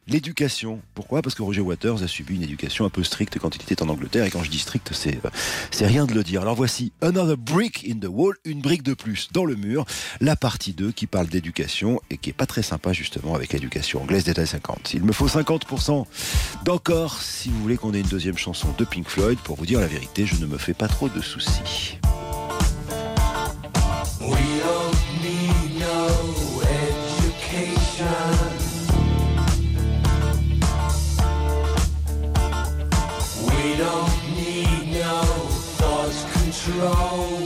L'éducation. 0.06 0.80
Pourquoi? 0.94 1.22
Parce 1.22 1.34
que 1.34 1.42
Roger 1.42 1.62
Waters 1.62 2.02
a 2.02 2.08
subi 2.08 2.34
une 2.34 2.42
éducation 2.42 2.84
un 2.84 2.90
peu 2.90 3.02
stricte 3.02 3.38
quand 3.38 3.56
il 3.56 3.62
était 3.62 3.82
en 3.82 3.88
Angleterre. 3.88 4.24
Et 4.26 4.30
quand 4.30 4.42
je 4.42 4.50
dis 4.50 4.58
stricte, 4.58 4.90
c'est 4.92 5.18
c'est 5.70 5.86
rien 5.86 6.04
de 6.04 6.12
le 6.12 6.22
dire. 6.22 6.42
Alors 6.42 6.54
voici 6.54 6.92
Another 7.00 7.38
Brick 7.38 7.86
in 7.88 7.98
the 7.98 8.10
Wall, 8.10 8.34
une 8.44 8.60
brique 8.60 8.82
de 8.82 8.92
plus 8.92 9.28
dans 9.32 9.46
le 9.46 9.56
mur. 9.56 9.86
La 10.20 10.36
partie 10.36 10.72
2 10.72 10.92
qui 10.92 11.06
parle 11.06 11.28
d'éducation 11.28 12.00
et 12.10 12.18
qui 12.18 12.30
est 12.30 12.34
pas 12.34 12.46
très 12.46 12.62
sympa 12.62 12.92
justement 12.92 13.34
avec 13.34 13.52
l'éducation 13.52 14.02
anglaise 14.02 14.24
des 14.24 14.38
années 14.38 14.46
50. 14.46 14.92
Il 14.92 15.04
me 15.04 15.12
faut 15.12 15.28
50% 15.28 16.04
d'encore 16.64 17.22
si 17.22 17.48
vous 17.48 17.60
voulez 17.62 17.76
qu'on 17.76 17.94
ait 17.94 18.00
une 18.00 18.06
deuxième 18.06 18.38
chanson 18.38 18.68
de 18.76 18.84
Pink 18.84 19.08
Floyd. 19.08 19.38
Pour 19.38 19.56
vous 19.56 19.66
dire 19.66 19.80
la 19.80 19.86
vérité, 19.86 20.26
je 20.26 20.36
ne 20.36 20.46
me 20.46 20.58
fais 20.58 20.74
pas 20.74 20.88
trop 20.88 21.08
de 21.08 21.22
soucis. 21.22 21.98
wrong 36.84 37.43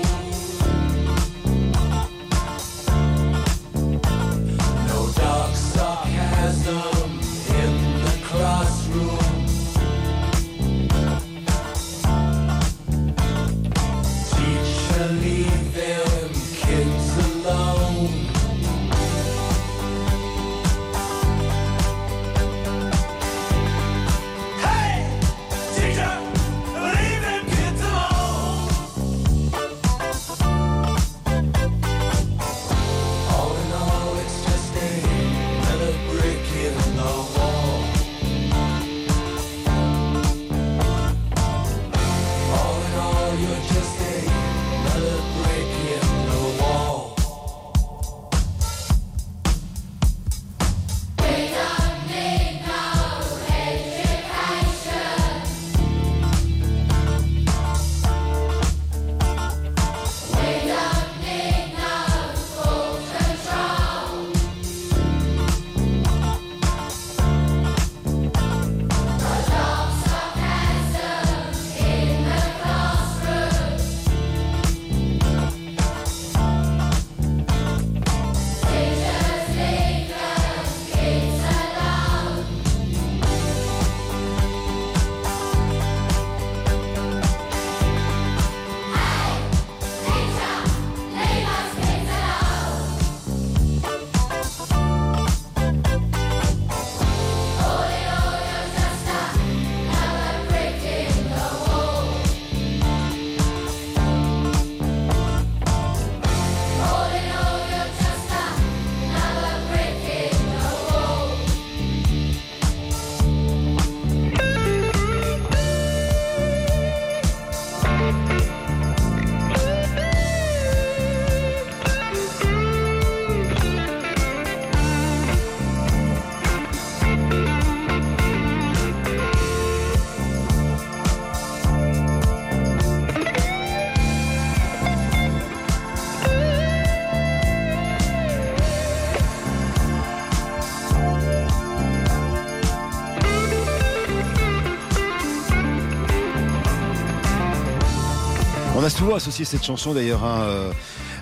On 149.19 149.21
a 149.21 149.25
souvent 149.25 149.31
associé 149.33 149.45
cette 149.45 149.65
chanson 149.65 149.95
d'ailleurs 149.95 150.23
hein, 150.25 150.43
euh, 150.43 150.73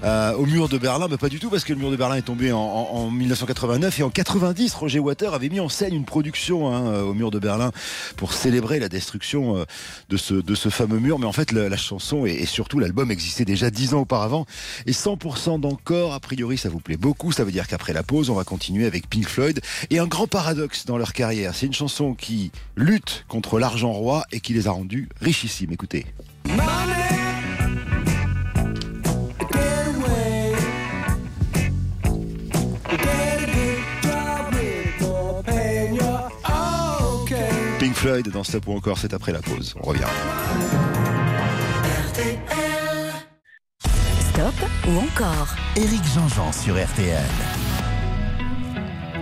euh, 0.04 0.34
au 0.34 0.44
mur 0.44 0.68
de 0.68 0.76
Berlin, 0.76 1.06
mais 1.10 1.16
pas 1.16 1.30
du 1.30 1.38
tout 1.40 1.48
parce 1.48 1.64
que 1.64 1.72
le 1.72 1.78
mur 1.78 1.90
de 1.90 1.96
Berlin 1.96 2.16
est 2.16 2.22
tombé 2.22 2.52
en, 2.52 2.58
en- 2.58 2.90
en 2.94 3.10
1989 3.10 4.00
et 4.00 4.02
en 4.02 4.10
90, 4.10 4.74
Roger 4.74 4.98
Water 4.98 5.32
avait 5.32 5.48
mis 5.48 5.60
en 5.60 5.70
scène 5.70 5.94
une 5.94 6.04
production 6.04 6.70
hein, 6.74 6.88
euh, 6.88 7.02
au 7.04 7.14
mur 7.14 7.30
de 7.30 7.38
Berlin 7.38 7.72
pour 8.18 8.34
célébrer 8.34 8.80
la 8.80 8.90
destruction 8.90 9.64
de 10.10 10.16
ce 10.18 10.68
fameux 10.68 10.98
mur. 10.98 11.18
Mais 11.18 11.24
en 11.24 11.32
fait, 11.32 11.52
la, 11.52 11.74
chanson 11.78 12.26
et, 12.26 12.44
surtout 12.44 12.78
l'album 12.78 13.10
existait 13.10 13.46
déjà 13.46 13.70
dix 13.70 13.94
ans 13.94 14.00
auparavant 14.00 14.44
et 14.84 14.92
100% 14.92 15.58
d'encore. 15.60 16.12
A 16.12 16.20
priori, 16.20 16.58
ça 16.58 16.68
vous 16.68 16.80
plaît 16.80 16.98
beaucoup. 16.98 17.32
Ça 17.32 17.44
veut 17.44 17.52
dire 17.52 17.66
qu'après 17.66 17.94
la 17.94 18.02
pause, 18.02 18.28
on 18.28 18.34
va 18.34 18.44
continuer 18.44 18.84
avec 18.84 19.08
Pink 19.08 19.26
Floyd 19.26 19.60
et 19.88 19.98
un 19.98 20.06
grand 20.06 20.26
paradoxe 20.26 20.84
dans 20.84 20.98
leur 20.98 21.14
carrière. 21.14 21.54
C'est 21.54 21.66
une 21.66 21.72
chanson 21.72 22.12
qui 22.12 22.52
lutte 22.76 23.24
contre 23.26 23.58
l'argent 23.58 23.92
roi 23.92 24.24
et 24.32 24.40
qui 24.40 24.52
les 24.52 24.68
a 24.68 24.72
rendus 24.72 25.08
richissimes. 25.22 25.72
Écoutez. 25.72 26.04
Floyd 38.06 38.28
dans 38.28 38.44
Stop 38.44 38.68
ou 38.68 38.72
encore, 38.76 38.98
c'est 38.98 39.12
après 39.14 39.32
la 39.32 39.40
pause. 39.40 39.74
On 39.82 39.88
revient. 39.88 40.04
Stop 44.20 44.54
ou 44.86 44.98
encore 44.98 45.48
Éric 45.74 46.02
Jean-Jean 46.14 46.52
sur 46.52 46.74
RTL. 46.74 47.65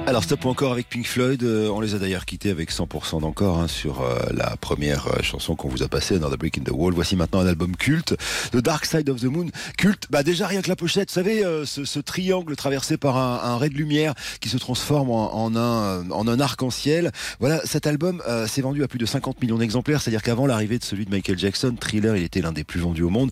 Alors 0.07 0.23
stop 0.23 0.45
encore 0.45 0.73
avec 0.73 0.91
Pink 0.91 1.07
Floyd, 1.07 1.43
euh, 1.45 1.71
on 1.71 1.81
les 1.81 1.95
a 1.95 1.99
d'ailleurs 1.99 2.27
quittés 2.27 2.51
avec 2.51 2.71
100% 2.71 3.23
d'encore 3.23 3.59
hein, 3.59 3.69
sur 3.69 4.03
euh, 4.03 4.19
la 4.35 4.55
première 4.59 5.07
euh, 5.09 5.23
chanson 5.23 5.57
qu'on 5.57 5.69
vous 5.69 5.83
a 5.83 5.89
passée, 5.89 6.17
Another 6.17 6.37
Brick 6.37 6.59
in 6.59 6.63
the 6.63 6.73
Wall. 6.73 6.93
Voici 6.93 7.17
maintenant 7.17 7.41
un 7.41 7.47
album 7.47 7.75
culte, 7.75 8.15
The 8.53 8.59
Dark 8.59 8.85
Side 8.85 9.09
of 9.09 9.23
the 9.23 9.25
Moon. 9.25 9.47
Culte, 9.79 10.07
bah 10.11 10.23
déjà 10.23 10.47
rien 10.47 10.61
que 10.61 10.69
la 10.69 10.77
pochette, 10.77 11.09
vous 11.09 11.15
savez, 11.15 11.43
ce, 11.65 11.99
triangle 12.01 12.55
traversé 12.55 12.99
par 12.99 13.17
un, 13.17 13.41
un 13.51 13.57
ray 13.57 13.71
de 13.71 13.77
lumière 13.77 14.13
qui 14.41 14.51
se 14.51 14.59
transforme 14.59 15.11
en, 15.11 15.57
un, 15.57 16.11
en 16.11 16.29
un 16.29 16.39
arc-en-ciel. 16.39 17.11
Voilà, 17.41 17.63
cet 17.65 17.87
album 17.87 18.23
s'est 18.47 18.61
vendu 18.61 18.85
à 18.85 18.89
plus 18.89 18.99
de 18.99 19.07
50 19.07 19.41
millions 19.41 19.57
d'exemplaires, 19.57 20.03
c'est-à-dire 20.03 20.23
qu'avant 20.23 20.47
l'arrivée 20.47 20.79
de 20.79 20.85
celui 20.85 21.07
de 21.07 21.11
Michael 21.11 21.39
Jackson, 21.39 21.75
Thriller, 21.81 22.17
il 22.17 22.25
était 22.25 22.43
l'un 22.43 22.53
des 22.53 22.65
plus 22.65 22.81
vendus 22.81 23.03
au 23.03 23.11
monde. 23.11 23.31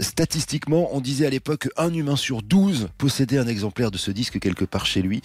Statistiquement, 0.00 0.90
on 0.92 1.00
disait 1.00 1.26
à 1.26 1.30
l'époque 1.30 1.68
qu'un 1.68 1.92
humain 1.92 2.16
sur 2.16 2.42
12 2.42 2.88
possédait 2.98 3.38
un 3.38 3.48
exemplaire 3.48 3.90
de 3.90 3.98
ce 3.98 4.12
disque 4.12 4.38
quelque 4.38 4.64
part 4.64 4.86
chez 4.86 5.02
lui. 5.02 5.20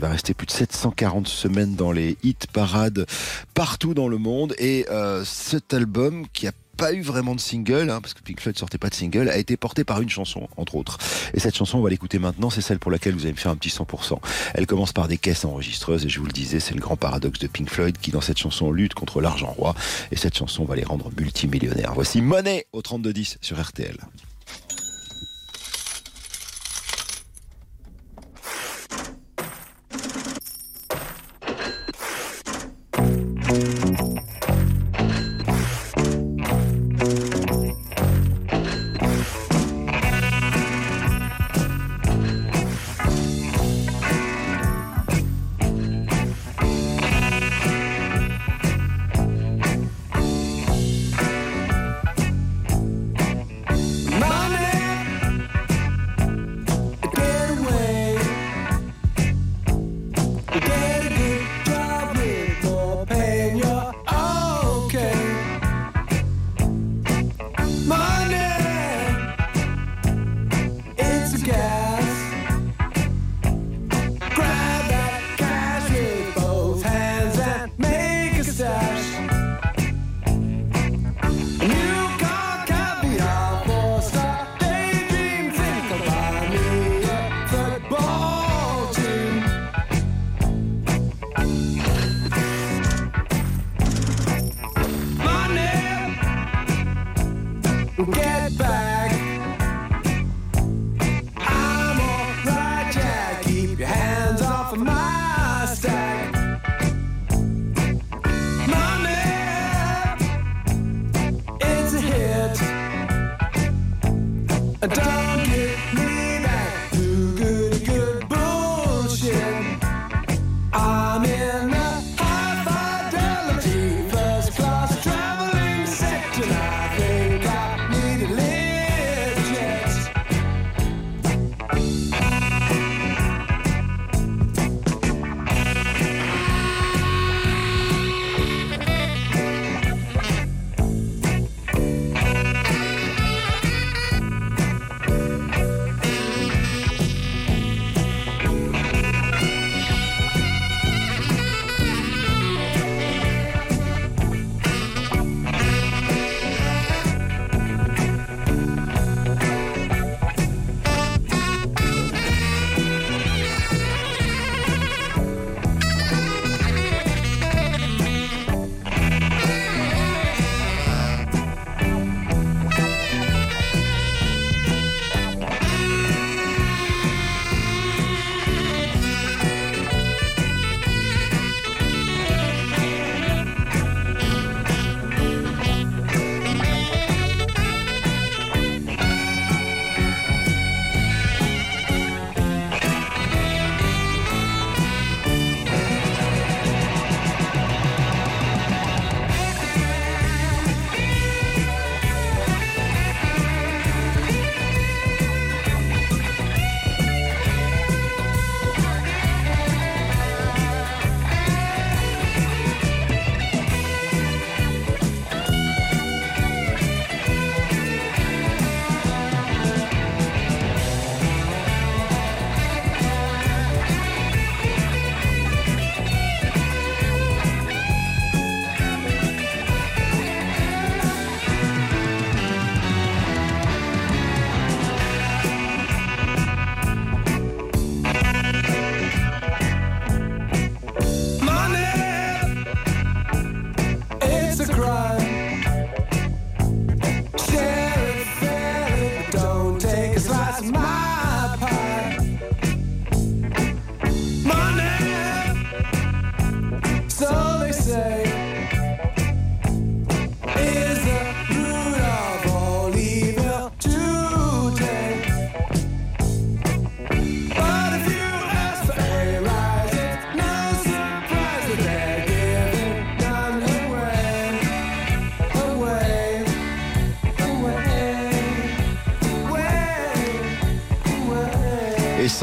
Va 0.00 0.08
rester 0.08 0.34
plus 0.34 0.46
de 0.46 0.52
740 0.52 1.28
semaines 1.28 1.74
dans 1.74 1.92
les 1.92 2.16
hit 2.22 2.46
parades 2.52 3.06
partout 3.54 3.94
dans 3.94 4.08
le 4.08 4.18
monde. 4.18 4.54
Et 4.58 4.86
euh, 4.90 5.24
cet 5.24 5.74
album 5.74 6.26
qui 6.32 6.46
a 6.46 6.52
pas 6.78 6.92
eu 6.92 7.02
vraiment 7.02 7.34
de 7.34 7.40
single, 7.40 7.90
hein, 7.90 8.00
parce 8.00 8.14
que 8.14 8.22
Pink 8.22 8.40
Floyd 8.40 8.56
sortait 8.56 8.78
pas 8.78 8.88
de 8.88 8.94
single, 8.94 9.28
a 9.28 9.36
été 9.36 9.56
porté 9.56 9.82
par 9.82 10.00
une 10.00 10.08
chanson, 10.08 10.48
entre 10.56 10.76
autres. 10.76 10.96
Et 11.34 11.40
cette 11.40 11.56
chanson, 11.56 11.78
on 11.78 11.82
va 11.82 11.90
l'écouter 11.90 12.20
maintenant, 12.20 12.50
c'est 12.50 12.60
celle 12.60 12.78
pour 12.78 12.92
laquelle 12.92 13.14
vous 13.14 13.22
allez 13.22 13.32
me 13.32 13.36
faire 13.36 13.50
un 13.50 13.56
petit 13.56 13.68
100%. 13.68 14.18
Elle 14.54 14.66
commence 14.66 14.92
par 14.92 15.08
des 15.08 15.18
caisses 15.18 15.44
enregistreuses, 15.44 16.06
et 16.06 16.08
je 16.08 16.20
vous 16.20 16.26
le 16.26 16.32
disais, 16.32 16.60
c'est 16.60 16.74
le 16.74 16.80
grand 16.80 16.96
paradoxe 16.96 17.40
de 17.40 17.48
Pink 17.48 17.68
Floyd 17.68 17.98
qui, 17.98 18.12
dans 18.12 18.20
cette 18.20 18.38
chanson, 18.38 18.70
lutte 18.70 18.94
contre 18.94 19.20
l'argent 19.20 19.50
roi. 19.50 19.74
Et 20.12 20.16
cette 20.16 20.38
chanson 20.38 20.64
va 20.64 20.76
les 20.76 20.84
rendre 20.84 21.10
multimillionnaires. 21.18 21.94
Voici 21.94 22.22
Money 22.22 22.64
au 22.72 22.80
3210 22.80 23.38
sur 23.42 23.60
RTL. 23.60 23.96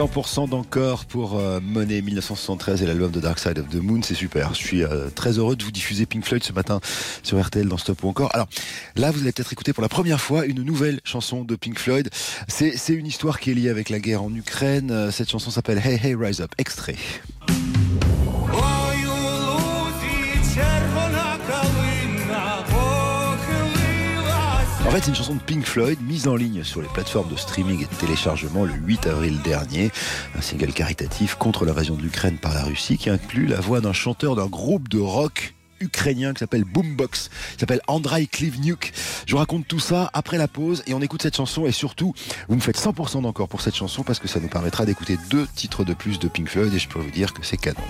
100% 0.06 0.50
d'encore 0.50 1.06
pour 1.06 1.39
euh, 1.39 1.60
Money 1.60 2.02
1973 2.02 2.84
et 2.84 2.86
l'album 2.86 3.10
de 3.10 3.20
Dark 3.20 3.39
Side 3.39 3.58
of 3.58 3.70
the 3.70 3.82
Moon, 3.82 4.02
c'est 4.04 4.13
super. 4.13 4.54
Je 4.54 4.60
suis 4.60 4.84
euh, 4.84 5.10
très 5.13 5.39
heureux 5.39 5.56
de 5.56 5.63
vous 5.63 5.72
diffuser 5.72 6.06
Pink 6.06 6.24
Floyd 6.24 6.44
ce 6.44 6.54
matin 6.54 6.80
sur 7.24 7.44
RTL 7.44 7.68
dans 7.68 7.78
Stop 7.78 8.04
ou 8.04 8.10
encore. 8.10 8.30
Alors 8.36 8.48
là, 8.96 9.10
vous 9.10 9.22
allez 9.22 9.32
peut-être 9.32 9.52
écouter 9.52 9.74
pour 9.74 9.82
la 9.82 9.89
première 9.89 10.22
fois 10.22 10.46
une 10.46 10.62
nouvelle 10.62 11.00
chanson 11.04 11.44
de 11.44 11.56
Pink 11.56 11.80
Floyd. 11.80 12.10
C'est 12.48 12.78
c'est 12.78 12.94
une 12.94 13.08
histoire 13.08 13.39
qui 13.39 13.50
est 13.50 13.56
liée 13.56 13.70
avec 13.70 13.89
la 13.89 14.00
guerre 14.00 14.22
en 14.22 14.34
Ukraine. 14.34 14.91
Euh, 14.91 15.10
Cette 15.12 15.32
chanson 15.32 15.50
s'appelle 15.50 15.82
Hey 15.84 16.00
Hey 16.04 16.13
Rise 16.13 16.39
Up, 16.39 16.52
extrait. 16.60 16.96
C'est 25.01 25.10
une 25.10 25.15
chanson 25.15 25.36
de 25.36 25.41
Pink 25.41 25.65
Floyd 25.65 25.99
mise 26.01 26.27
en 26.27 26.36
ligne 26.36 26.63
sur 26.63 26.81
les 26.81 26.88
plateformes 26.88 27.29
de 27.29 27.36
streaming 27.36 27.81
et 27.81 27.86
de 27.86 27.99
téléchargement 27.99 28.63
le 28.63 28.73
8 28.73 29.08
avril 29.08 29.41
dernier. 29.41 29.91
Un 30.38 30.41
single 30.41 30.71
caritatif 30.71 31.36
contre 31.36 31.65
l'invasion 31.65 31.95
de 31.95 32.01
l'Ukraine 32.01 32.38
par 32.38 32.53
la 32.53 32.63
Russie 32.63 32.97
qui 32.97 33.10
inclut 33.10 33.45
la 33.45 33.60
voix 33.60 33.81
d'un 33.81 33.91
chanteur 33.91 34.36
d'un 34.36 34.45
groupe 34.45 34.88
de 34.88 34.99
rock 34.99 35.53
ukrainien 35.81 36.34
qui 36.34 36.39
s'appelle 36.39 36.63
Boombox, 36.63 37.29
qui 37.53 37.60
s'appelle 37.60 37.81
Andrei 37.88 38.25
Klivniuk. 38.25 38.93
Je 39.25 39.34
vous 39.34 39.38
raconte 39.38 39.67
tout 39.67 39.79
ça 39.79 40.10
après 40.13 40.38
la 40.38 40.47
pause 40.47 40.81
et 40.88 40.93
on 40.93 41.01
écoute 41.01 41.21
cette 41.21 41.36
chanson 41.36 41.65
et 41.65 41.73
surtout, 41.73 42.13
vous 42.47 42.55
me 42.55 42.62
faites 42.62 42.79
100% 42.79 43.21
d'encore 43.21 43.49
pour 43.49 43.62
cette 43.62 43.75
chanson 43.75 44.03
parce 44.03 44.19
que 44.19 44.29
ça 44.29 44.39
nous 44.39 44.49
permettra 44.49 44.86
d'écouter 44.86 45.17
deux 45.29 45.45
titres 45.55 45.84
de 45.84 45.93
plus 45.93 46.19
de 46.19 46.29
Pink 46.29 46.47
Floyd 46.47 46.73
et 46.73 46.79
je 46.79 46.88
peux 46.88 46.99
vous 46.99 47.12
dire 47.12 47.34
que 47.34 47.43
c'est 47.43 47.58
canon. 47.58 47.84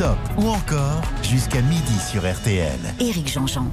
Stop 0.00 0.16
ou 0.38 0.48
encore 0.48 1.02
jusqu'à 1.22 1.60
midi 1.60 1.98
sur 2.10 2.22
RTL. 2.22 2.78
Éric 3.00 3.30
Jean-Jean. 3.30 3.70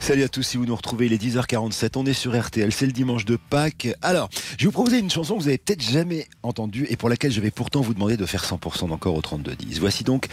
Salut 0.00 0.22
à 0.22 0.28
tous, 0.28 0.42
si 0.42 0.56
vous 0.56 0.64
nous 0.64 0.74
retrouvez, 0.74 1.04
il 1.04 1.12
est 1.12 1.22
10h47, 1.22 1.90
on 1.96 2.06
est 2.06 2.14
sur 2.14 2.34
RTL, 2.34 2.72
c'est 2.72 2.86
le 2.86 2.92
dimanche 2.92 3.26
de 3.26 3.36
Pâques. 3.36 3.88
Alors, 4.00 4.30
je 4.52 4.64
vais 4.64 4.64
vous 4.64 4.72
proposer 4.72 4.98
une 4.98 5.10
chanson 5.10 5.36
que 5.36 5.42
vous 5.42 5.48
avez 5.48 5.58
peut-être 5.58 5.82
jamais 5.82 6.26
entendue 6.42 6.86
et 6.88 6.96
pour 6.96 7.10
laquelle 7.10 7.32
je 7.32 7.42
vais 7.42 7.50
pourtant 7.50 7.82
vous 7.82 7.92
demander 7.92 8.16
de 8.16 8.24
faire 8.24 8.46
100% 8.46 8.88
d'encore 8.88 9.14
au 9.14 9.20
32-10. 9.20 9.78
Voici 9.78 10.04
donc 10.04 10.28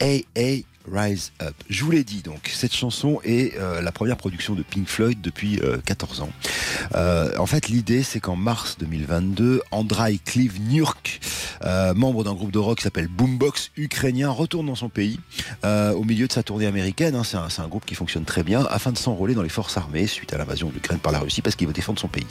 Hey 0.00 0.26
Hey 0.34 0.64
Rise 0.92 1.32
Up. 1.42 1.54
Je 1.68 1.84
vous 1.84 1.90
l'ai 1.90 2.04
dit 2.04 2.22
donc, 2.22 2.50
cette 2.52 2.74
chanson 2.74 3.20
est 3.24 3.56
euh, 3.58 3.80
la 3.80 3.92
première 3.92 4.16
production 4.16 4.54
de 4.54 4.62
Pink 4.62 4.88
Floyd 4.88 5.20
depuis 5.20 5.60
euh, 5.62 5.78
14 5.84 6.22
ans. 6.22 6.30
Euh, 6.94 7.36
en 7.38 7.46
fait, 7.46 7.68
l'idée 7.68 8.02
c'est 8.02 8.20
qu'en 8.20 8.36
mars 8.36 8.76
2022, 8.80 9.62
Andrei 9.70 10.18
Klivniuk, 10.24 11.20
euh, 11.64 11.94
membre 11.94 12.24
d'un 12.24 12.34
groupe 12.34 12.52
de 12.52 12.58
rock 12.58 12.78
qui 12.78 12.84
s'appelle 12.84 13.08
Boombox 13.08 13.70
ukrainien, 13.76 14.30
retourne 14.30 14.66
dans 14.66 14.74
son 14.74 14.88
pays 14.88 15.18
au 15.64 16.04
milieu 16.04 16.26
de 16.26 16.32
sa 16.32 16.42
tournée 16.42 16.66
américaine. 16.66 17.14
hein. 17.14 17.24
c'est 17.24 17.36
un, 17.36 17.48
un 17.58 17.68
groupe 17.68 17.84
qui 17.84 17.94
fonctionne 17.94 18.24
très 18.24 18.42
bien 18.42 18.66
afin 18.70 18.92
de 18.92 18.98
s'enrôler 18.98 19.34
dans 19.34 19.42
les 19.42 19.48
forces 19.48 19.76
armées 19.76 20.06
suite 20.06 20.32
à 20.32 20.38
l'invasion 20.38 20.68
de 20.68 20.74
l'Ukraine 20.74 20.98
par 20.98 21.12
la 21.12 21.20
Russie 21.20 21.42
parce 21.42 21.56
qu'il 21.56 21.66
veut 21.66 21.72
défendre 21.72 21.98
son 21.98 22.08
pays. 22.08 22.26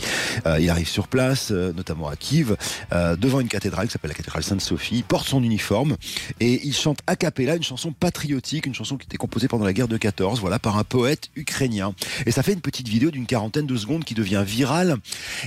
Il 0.59 0.69
arrive 0.69 0.87
sur 0.87 1.07
place, 1.07 1.51
notamment 1.51 2.07
à 2.09 2.15
Kiev, 2.15 2.55
devant 2.91 3.39
une 3.39 3.47
cathédrale 3.47 3.87
qui 3.87 3.93
s'appelle 3.93 4.09
la 4.09 4.15
cathédrale 4.15 4.43
Sainte-Sophie, 4.43 5.03
porte 5.07 5.27
son 5.27 5.43
uniforme 5.43 5.95
et 6.39 6.61
il 6.65 6.73
chante 6.73 6.99
a 7.07 7.15
cappella 7.15 7.55
une 7.55 7.63
chanson 7.63 7.91
patriotique, 7.91 8.48
une 8.57 8.73
chanson 8.73 8.97
qui 8.97 9.05
était 9.05 9.17
composée 9.17 9.47
pendant 9.47 9.65
la 9.65 9.73
guerre 9.73 9.87
de 9.87 9.97
14, 9.97 10.39
voilà, 10.39 10.59
par 10.59 10.77
un 10.77 10.83
poète 10.83 11.29
ukrainien. 11.35 11.93
Et 12.25 12.31
ça 12.31 12.43
fait 12.43 12.53
une 12.53 12.61
petite 12.61 12.87
vidéo 12.87 13.11
d'une 13.11 13.25
quarantaine 13.25 13.67
de 13.67 13.75
secondes 13.75 14.03
qui 14.03 14.15
devient 14.15 14.43
virale. 14.45 14.97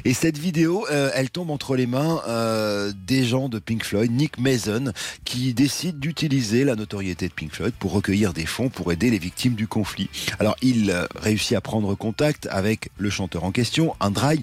Et 0.04 0.14
cette 0.14 0.38
vidéo, 0.38 0.86
euh, 0.90 1.10
elle 1.14 1.30
tombe 1.30 1.50
entre 1.50 1.76
les 1.76 1.86
mains 1.86 2.20
euh, 2.28 2.92
des 3.06 3.24
gens 3.24 3.48
de 3.48 3.58
Pink 3.58 3.84
Floyd, 3.84 4.10
Nick 4.10 4.38
Mason, 4.38 4.92
qui 5.24 5.54
décide 5.54 5.98
d'utiliser 5.98 6.64
la 6.64 6.76
notoriété 6.76 7.28
de 7.28 7.32
Pink 7.32 7.52
Floyd 7.52 7.74
pour 7.78 7.92
recueillir 7.92 8.32
des 8.32 8.46
fonds 8.46 8.68
pour 8.68 8.92
aider 8.92 9.10
les 9.10 9.18
victimes 9.18 9.54
du 9.54 9.66
conflit. 9.66 10.08
Alors 10.38 10.56
il 10.62 10.90
euh, 10.90 11.06
réussit 11.16 11.56
à 11.56 11.60
prendre 11.60 11.94
contact 11.94 12.46
avec 12.50 12.90
le 12.96 13.10
chanteur 13.10 13.44
en 13.44 13.52
question, 13.52 13.94
Andrei, 14.00 14.38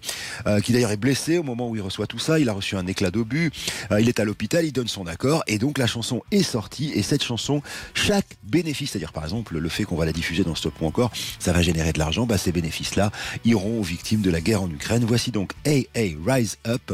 euh, 0.48 0.60
qui 0.60 0.74
d'ailleurs 0.74 0.92
est 0.92 0.98
blessé 0.98 1.38
au 1.38 1.44
moment 1.44 1.70
où 1.70 1.76
il 1.76 1.82
reçoit 1.82 2.08
tout 2.08 2.20
ça. 2.20 2.40
Il 2.40 2.50
a 2.50 2.54
reçu 2.54 2.76
un 2.76 2.88
éclat 2.88 3.12
d'obus, 3.12 3.52
il 3.98 4.10
est 4.10 4.20
à 4.20 4.26
l'hôpital, 4.26 4.66
il 4.66 4.72
donne 4.72 4.88
son 4.88 5.08
accord 5.08 5.44
et 5.48 5.58
donc 5.58 5.78
la 5.78 5.88
chanson 5.88 6.22
est 6.32 6.44
sortie. 6.44 6.92
Et 6.94 7.04
cette 7.04 7.24
chanson, 7.24 7.62
chaque 7.94 8.28
bénéfice, 8.44 8.92
c'est-à-dire 8.92 9.14
par 9.14 9.24
exemple 9.24 9.58
le 9.58 9.70
fait 9.70 9.84
qu'on 9.84 9.96
va 9.96 10.06
la 10.06 10.14
diffuser 10.14 10.44
dans 10.44 10.56
Stop 10.56 10.82
ou 10.82 10.86
encore, 10.86 11.12
ça 11.40 11.54
va 11.54 11.62
générer 11.62 11.94
de 11.94 12.00
l'argent, 12.00 12.26
bah, 12.26 12.38
ces 12.38 12.52
bénéfices-là 12.52 13.12
iront 13.46 13.80
aux 13.80 13.84
victimes 13.84 14.22
de 14.22 14.32
la 14.32 14.42
guerre 14.42 14.64
en 14.64 14.70
Ukraine. 14.70 15.04
Voici 15.06 15.32
donc 15.32 15.54
Hey 15.66 15.88
Rise 16.26 16.58
Up. 16.68 16.94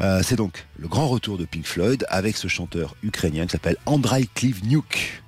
Euh, 0.00 0.22
c'est 0.22 0.36
donc 0.36 0.66
le 0.78 0.88
grand 0.88 1.08
retour 1.08 1.38
de 1.38 1.44
Pink 1.44 1.66
Floyd 1.66 2.04
avec 2.08 2.36
ce 2.36 2.48
chanteur 2.48 2.96
ukrainien 3.02 3.46
qui 3.46 3.52
s'appelle 3.52 3.76
Andrei 3.86 4.26
Klivniuk. 4.34 5.22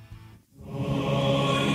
Ой, 0.66 1.67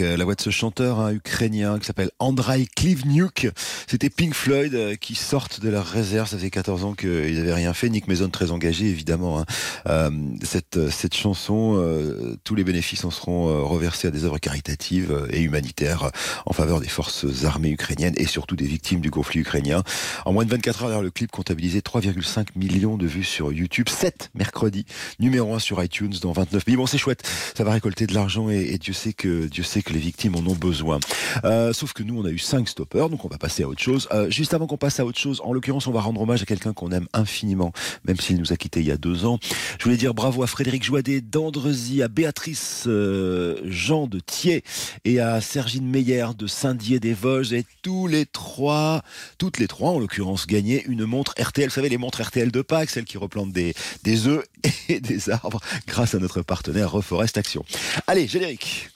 euh, 0.00 0.16
la 0.16 0.24
voix 0.24 0.34
de 0.34 0.40
ce 0.40 0.50
chanteur 0.50 1.00
hein, 1.00 1.12
ukrainien 1.12 1.78
qui 1.78 1.86
s'appelle 1.86 2.10
Andrei 2.18 2.66
Klivniuk. 2.76 3.48
C'était 3.86 4.10
Pink 4.10 4.34
Floyd 4.34 4.74
euh, 4.74 4.94
qui 4.96 5.14
sortent 5.14 5.60
de 5.60 5.68
leur 5.68 5.86
réserve. 5.86 6.28
Ça 6.28 6.36
faisait 6.36 6.50
14 6.50 6.84
ans 6.84 6.94
qu'ils 6.94 7.36
n'avaient 7.36 7.54
rien 7.54 7.72
fait. 7.74 7.88
Nick 7.88 8.08
Mason 8.08 8.28
très 8.28 8.50
engagé 8.50 8.86
évidemment. 8.86 9.40
hein. 9.40 9.44
Euh, 9.86 10.10
cette, 10.42 10.90
cette 10.90 11.14
chanson, 11.14 12.34
tous 12.44 12.54
les 12.54 12.64
bénéfices 12.64 13.04
en 13.04 13.10
seront 13.10 13.66
reversés 13.66 14.08
à 14.08 14.10
des 14.10 14.24
œuvres 14.24 14.38
caritatives 14.38 15.26
et 15.30 15.40
humanitaires 15.40 16.10
en 16.46 16.52
faveur 16.52 16.80
des 16.80 16.88
forces 16.88 17.44
armées 17.44 17.70
ukrainiennes 17.70 18.14
et 18.16 18.26
surtout 18.26 18.56
des 18.56 18.66
victimes 18.66 19.00
du 19.00 19.10
conflit 19.10 19.40
ukrainien. 19.40 19.82
En 20.24 20.32
moins 20.32 20.44
de 20.44 20.50
24 20.50 20.84
heures, 20.84 21.02
le 21.02 21.10
clip 21.10 21.30
comptabilisait 21.30 21.80
3,5 21.80 22.46
millions 22.56 22.96
de 22.96 23.06
vues 23.06 23.24
sur 23.24 23.52
YouTube. 23.52 23.88
7 23.88 24.30
mercredi, 24.34 24.84
numéro 25.20 25.54
1 25.54 25.58
sur 25.58 25.82
iTunes 25.82 26.14
dans 26.22 26.32
29 26.32 26.64
pays. 26.64 26.76
Bon, 26.76 26.86
c'est 26.86 26.98
chouette. 26.98 27.22
Ça 27.56 27.64
va 27.64 27.72
récolter 27.72 28.06
de 28.06 28.14
l'argent 28.14 28.50
et, 28.50 28.70
et 28.72 28.78
Dieu 28.78 28.92
sait 28.92 29.12
que 29.12 29.46
Dieu 29.46 29.62
sait 29.62 29.82
que 29.84 29.92
les 29.92 29.98
victimes 29.98 30.34
en 30.36 30.40
ont 30.40 30.54
besoin. 30.54 30.98
Euh, 31.44 31.72
sauf 31.72 31.92
que 31.92 32.02
nous, 32.02 32.18
on 32.18 32.24
a 32.24 32.30
eu 32.30 32.38
5 32.38 32.68
stoppers, 32.68 33.08
donc 33.08 33.24
on 33.24 33.28
va 33.28 33.38
passer 33.38 33.62
à 33.62 33.68
autre 33.68 33.82
chose. 33.82 34.08
Euh, 34.12 34.30
juste 34.30 34.54
avant 34.54 34.66
qu'on 34.66 34.76
passe 34.76 34.98
à 35.00 35.04
autre 35.04 35.18
chose, 35.18 35.40
en 35.44 35.52
l'occurrence, 35.52 35.86
on 35.86 35.92
va 35.92 36.00
rendre 36.00 36.20
hommage 36.20 36.42
à 36.42 36.46
quelqu'un 36.46 36.72
qu'on 36.72 36.90
aime 36.90 37.06
infiniment, 37.12 37.72
même 38.04 38.18
s'il 38.18 38.38
nous 38.38 38.52
a 38.52 38.56
quittés 38.56 38.80
il 38.80 38.86
y 38.86 38.90
a 38.90 38.96
deux 38.96 39.24
ans. 39.24 39.38
Je 39.78 39.84
voulais 39.84 39.96
dire 39.96 40.14
bravo 40.14 40.42
à 40.42 40.46
Frédéric 40.46 40.82
Joadet 40.82 41.20
d'Andrezy, 41.20 42.02
à 42.02 42.08
Béatrice 42.08 42.84
euh, 42.86 43.60
Jean 43.64 44.06
de 44.06 44.20
Thiers 44.20 44.64
et 45.04 45.20
à 45.20 45.40
Sergine 45.40 45.86
Meyer 45.86 46.26
de 46.36 46.46
Saint-Dié-des-Vosges 46.46 47.52
et 47.52 47.64
tous 47.82 48.06
les 48.06 48.26
trois, 48.26 49.02
toutes 49.38 49.58
les 49.58 49.68
trois 49.68 49.90
en 49.90 49.98
l'occurrence, 49.98 50.46
gagné 50.46 50.84
une 50.86 51.04
montre 51.04 51.34
RTL. 51.38 51.68
Vous 51.68 51.74
savez, 51.74 51.88
les 51.88 51.98
montres 51.98 52.22
RTL 52.22 52.50
de 52.50 52.62
Pâques, 52.62 52.90
celles 52.90 53.04
qui 53.04 53.18
replantent 53.18 53.52
des, 53.52 53.74
des 54.02 54.26
œufs 54.26 54.44
et 54.88 55.00
des 55.00 55.30
arbres 55.30 55.60
grâce 55.86 56.14
à 56.14 56.18
notre 56.18 56.42
partenaire 56.42 56.90
Reforest 56.90 57.38
Action. 57.38 57.64
Allez, 58.06 58.26
générique. 58.26 58.90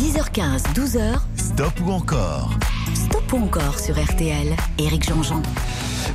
10h15, 0.00 0.62
12h, 0.72 1.18
Stop 1.36 1.78
ou 1.84 1.90
encore 1.90 2.50
stop 2.94 3.32
ou 3.34 3.44
encore 3.44 3.78
sur 3.78 4.02
RTL. 4.02 4.56
Éric 4.78 5.06
Jean-Jean. 5.06 5.42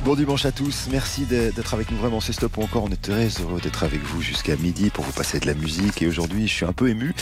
Bon 0.06 0.14
dimanche 0.14 0.46
à 0.46 0.52
tous, 0.52 0.86
merci 0.92 1.22
d'être 1.22 1.74
avec 1.74 1.90
nous 1.90 1.96
vraiment, 1.96 2.20
c'est 2.20 2.32
Stop 2.32 2.58
ou 2.58 2.62
encore, 2.62 2.84
on 2.84 2.90
est 2.90 3.02
très 3.02 3.26
heureux 3.42 3.60
d'être 3.60 3.82
avec 3.82 4.00
vous 4.04 4.22
jusqu'à 4.22 4.54
midi 4.54 4.90
pour 4.90 5.04
vous 5.04 5.10
passer 5.10 5.40
de 5.40 5.46
la 5.46 5.54
musique. 5.54 6.00
Et 6.00 6.06
aujourd'hui 6.06 6.46
je 6.46 6.52
suis 6.52 6.64
un 6.64 6.72
peu 6.72 6.88
ému 6.88 7.12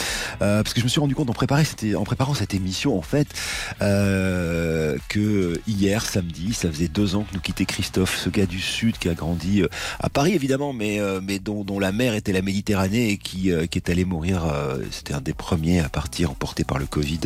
euh, 0.42 0.62
parce 0.62 0.74
que 0.74 0.80
je 0.80 0.84
me 0.84 0.90
suis 0.90 1.00
rendu 1.00 1.14
compte 1.14 1.30
en, 1.30 1.32
préparant 1.32 2.34
cette 2.34 2.52
émission 2.52 2.98
en 2.98 3.00
fait 3.00 3.26
euh, 3.80 4.98
que 5.08 5.58
hier 5.66 6.04
samedi, 6.04 6.52
ça 6.52 6.70
faisait 6.70 6.88
deux 6.88 7.16
ans 7.16 7.22
que 7.22 7.32
nous 7.32 7.40
quittait 7.40 7.64
Christophe, 7.64 8.18
ce 8.18 8.28
gars 8.28 8.44
du 8.44 8.60
Sud 8.60 8.98
qui 8.98 9.08
a 9.08 9.14
grandi 9.14 9.62
euh, 9.62 9.68
à 9.98 10.10
Paris 10.10 10.34
évidemment 10.34 10.74
mais, 10.74 11.00
euh, 11.00 11.22
mais 11.22 11.38
dont, 11.38 11.64
dont 11.64 11.78
la 11.78 11.90
mère 11.90 12.14
était 12.14 12.34
la 12.34 12.42
Méditerranée 12.42 13.08
et 13.08 13.16
qui, 13.16 13.50
euh, 13.50 13.64
qui 13.64 13.78
est 13.78 13.88
allé 13.88 14.04
mourir, 14.04 14.42
c'était 14.90 15.14
un 15.14 15.22
des 15.22 15.32
premiers 15.32 15.80
à 15.80 15.88
partir 15.88 16.32
emporté 16.32 16.64
par 16.64 16.78
le 16.78 16.84
Covid 16.84 17.20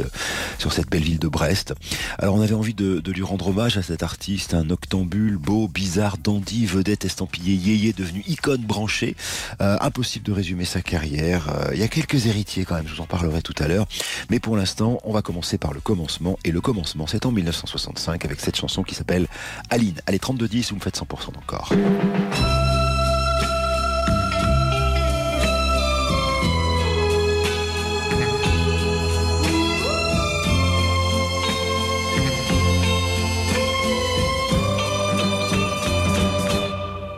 sur 0.61 0.73
cette 0.73 0.89
belle 0.89 1.03
ville 1.03 1.19
de 1.19 1.27
Brest. 1.27 1.75
Alors 2.21 2.37
on 2.37 2.43
avait 2.43 2.55
envie 2.55 2.75
de, 2.75 3.01
de 3.01 3.13
lui 3.13 3.23
rendre 3.23 3.49
hommage 3.49 3.77
à 3.77 3.83
cet 3.83 4.05
artiste, 4.05 4.55
un 4.55 4.71
octambule, 4.71 5.37
beau, 5.49 5.67
bizarre, 5.67 6.19
dandy, 6.19 6.67
vedette 6.67 7.07
estampillé, 7.07 7.55
yéyé, 7.55 7.95
devenu 7.95 8.23
icône 8.27 8.61
branchée. 8.61 9.17
Euh, 9.63 9.79
impossible 9.81 10.27
de 10.27 10.33
résumer 10.33 10.67
sa 10.67 10.83
carrière. 10.83 11.49
Euh, 11.49 11.71
il 11.73 11.81
y 11.81 11.83
a 11.83 11.89
quelques 11.89 12.27
héritiers 12.27 12.67
quand 12.67 12.75
même, 12.75 12.87
je 12.87 12.95
vous 12.95 13.01
en 13.01 13.07
parlerai 13.07 13.41
tout 13.41 13.55
à 13.59 13.67
l'heure. 13.67 13.87
Mais 14.29 14.41
pour 14.41 14.59
l'instant, 14.59 14.99
on 15.05 15.13
va 15.15 15.23
commencer 15.23 15.57
par 15.57 15.73
le 15.73 15.81
commencement. 15.81 16.39
Et 16.45 16.53
le 16.53 16.61
commencement, 16.61 17.07
c'est 17.07 17.25
en 17.25 17.33
1965 17.33 18.27
avec 18.27 18.41
cette 18.41 18.57
chanson 18.57 18.83
qui 18.83 18.95
s'appelle 18.95 19.27
Aline. 19.71 20.03
Allez, 20.05 20.19
32-10, 20.19 20.69
vous 20.69 20.77
me 20.77 20.81
faites 20.81 20.99
100% 20.99 21.29
encore. 21.39 21.73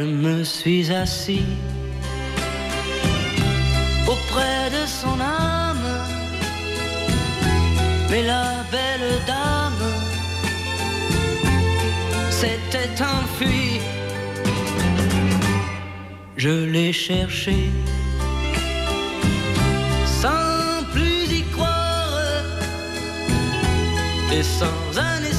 Je 0.00 0.06
me 0.06 0.42
suis 0.44 0.90
assis 0.90 1.44
auprès 4.08 4.70
de 4.70 4.86
son 4.86 5.20
âme, 5.20 5.90
mais 8.08 8.22
la 8.22 8.64
belle 8.72 9.10
dame 9.26 9.84
s'était 12.30 12.96
enfuie. 13.02 13.82
Je 16.38 16.64
l'ai 16.72 16.94
cherché 16.94 17.58
sans 20.22 20.82
plus 20.94 21.24
y 21.40 21.42
croire 21.52 22.22
et 24.32 24.42
sans 24.42 24.98
un 24.98 25.29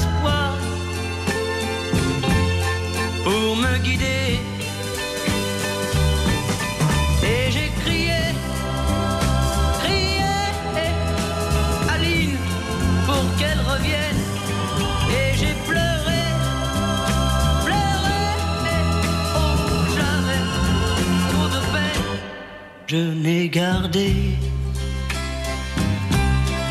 Je 22.92 22.98
n'ai 22.98 23.48
gardé 23.48 24.12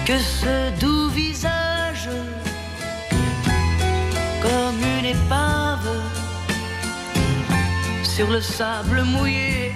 que 0.06 0.20
ce 0.20 0.80
doux 0.80 1.10
visage 1.10 2.10
comme 4.40 4.82
une 5.00 5.06
épave 5.16 5.90
sur 8.04 8.30
le 8.30 8.40
sable 8.40 9.02
mouillé. 9.02 9.72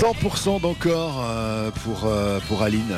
100% 0.00 0.62
d'encore 0.62 1.22
euh, 1.22 1.70
pour, 1.84 2.06
euh, 2.06 2.40
pour 2.48 2.62
Aline. 2.62 2.94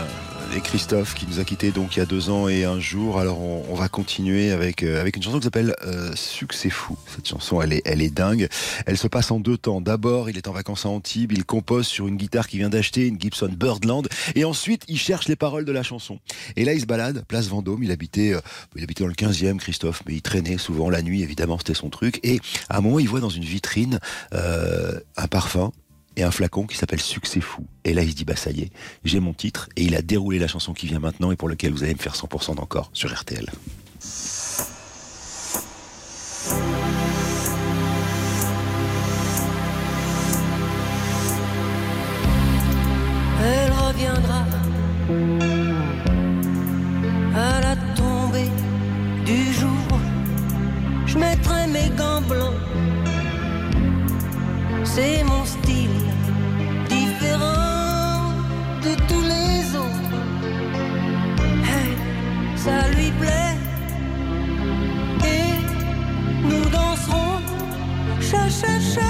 et 0.54 0.60
Christophe 0.60 1.14
qui 1.14 1.26
nous 1.26 1.40
a 1.40 1.44
quittés 1.44 1.72
donc 1.72 1.96
il 1.96 1.98
y 1.98 2.02
a 2.02 2.06
deux 2.06 2.30
ans 2.30 2.46
et 2.46 2.64
un 2.64 2.78
jour. 2.78 3.18
Alors 3.18 3.40
on, 3.40 3.64
on 3.68 3.74
va 3.74 3.88
continuer 3.88 4.52
avec 4.52 4.84
euh, 4.84 5.00
avec 5.00 5.16
une 5.16 5.22
chanson 5.22 5.38
qui 5.38 5.44
s'appelle 5.44 5.74
euh, 5.84 6.12
Succès 6.14 6.70
fou. 6.70 6.96
Cette 7.12 7.26
chanson 7.26 7.60
elle 7.60 7.72
est 7.72 7.82
elle 7.86 8.02
est 8.02 8.14
dingue. 8.14 8.48
Elle 8.86 8.98
se 8.98 9.08
passe 9.08 9.32
en 9.32 9.40
deux 9.40 9.56
temps. 9.56 9.80
D'abord 9.80 10.30
il 10.30 10.36
est 10.36 10.46
en 10.46 10.52
vacances 10.52 10.86
à 10.86 10.90
Antibes, 10.90 11.32
il 11.32 11.44
compose 11.44 11.88
sur 11.88 12.06
une 12.06 12.16
guitare 12.16 12.46
qu'il 12.46 12.60
vient 12.60 12.68
d'acheter, 12.68 13.08
une 13.08 13.20
Gibson 13.20 13.50
Birdland, 13.52 14.08
et 14.36 14.44
ensuite 14.44 14.84
il 14.86 14.98
cherche 14.98 15.26
les 15.26 15.36
paroles 15.36 15.64
de 15.64 15.72
la 15.72 15.82
chanson. 15.82 16.20
Et 16.54 16.64
là 16.64 16.72
il 16.72 16.80
se 16.80 16.86
balade, 16.86 17.24
place 17.26 17.48
Vendôme. 17.48 17.82
Il 17.82 17.90
habitait 17.90 18.32
euh, 18.32 18.40
il 18.76 18.82
habitait 18.84 19.02
dans 19.02 19.08
le 19.08 19.14
15e 19.14 19.56
Christophe, 19.56 20.02
mais 20.06 20.14
il 20.14 20.22
traînait 20.22 20.58
souvent 20.58 20.88
la 20.88 21.02
nuit 21.02 21.22
évidemment 21.22 21.58
c'était 21.58 21.74
son 21.74 21.90
truc. 21.90 22.20
Et 22.22 22.40
à 22.68 22.78
un 22.78 22.80
moment 22.80 23.00
il 23.00 23.08
voit 23.08 23.20
dans 23.20 23.28
une 23.28 23.44
vitrine 23.44 23.98
un 24.32 25.26
parfum 25.28 25.72
et 26.16 26.22
un 26.22 26.30
flacon 26.30 26.66
qui 26.66 26.76
s'appelle 26.76 27.00
Succès 27.00 27.40
fou. 27.40 27.66
Et 27.84 27.94
là, 27.94 28.02
il 28.02 28.10
se 28.10 28.16
dit, 28.16 28.24
bah 28.24 28.36
ça 28.36 28.50
y 28.50 28.62
est, 28.62 28.70
j'ai 29.04 29.20
mon 29.20 29.32
titre. 29.32 29.68
Et 29.76 29.84
il 29.84 29.94
a 29.94 30.02
déroulé 30.02 30.38
la 30.38 30.48
chanson 30.48 30.72
qui 30.72 30.86
vient 30.86 30.98
maintenant 30.98 31.32
et 31.32 31.36
pour 31.36 31.48
laquelle 31.48 31.72
vous 31.72 31.82
allez 31.82 31.94
me 31.94 31.98
faire 31.98 32.14
100% 32.14 32.56
d'encore 32.56 32.90
sur 32.92 33.12
RTL. 33.12 33.50
Elle 43.44 43.72
reviendra 43.72 44.46
à 47.34 47.60
la 47.60 47.76
tombée 47.96 48.50
du 49.24 49.52
jour. 49.52 50.00
Je 51.06 51.18
mettrai 51.18 51.66
mes 51.66 51.90
gants 51.96 52.22
blancs. 52.22 52.54
C'est 54.84 55.24
mon 55.24 55.44
style, 55.44 55.91
ça 62.64 62.88
lui 62.96 63.10
plaît. 63.20 63.56
Et 65.34 65.52
nous 66.48 66.64
danserons 66.70 67.40
cha 68.20 68.48
cha 68.48 68.74
cha. 68.92 69.08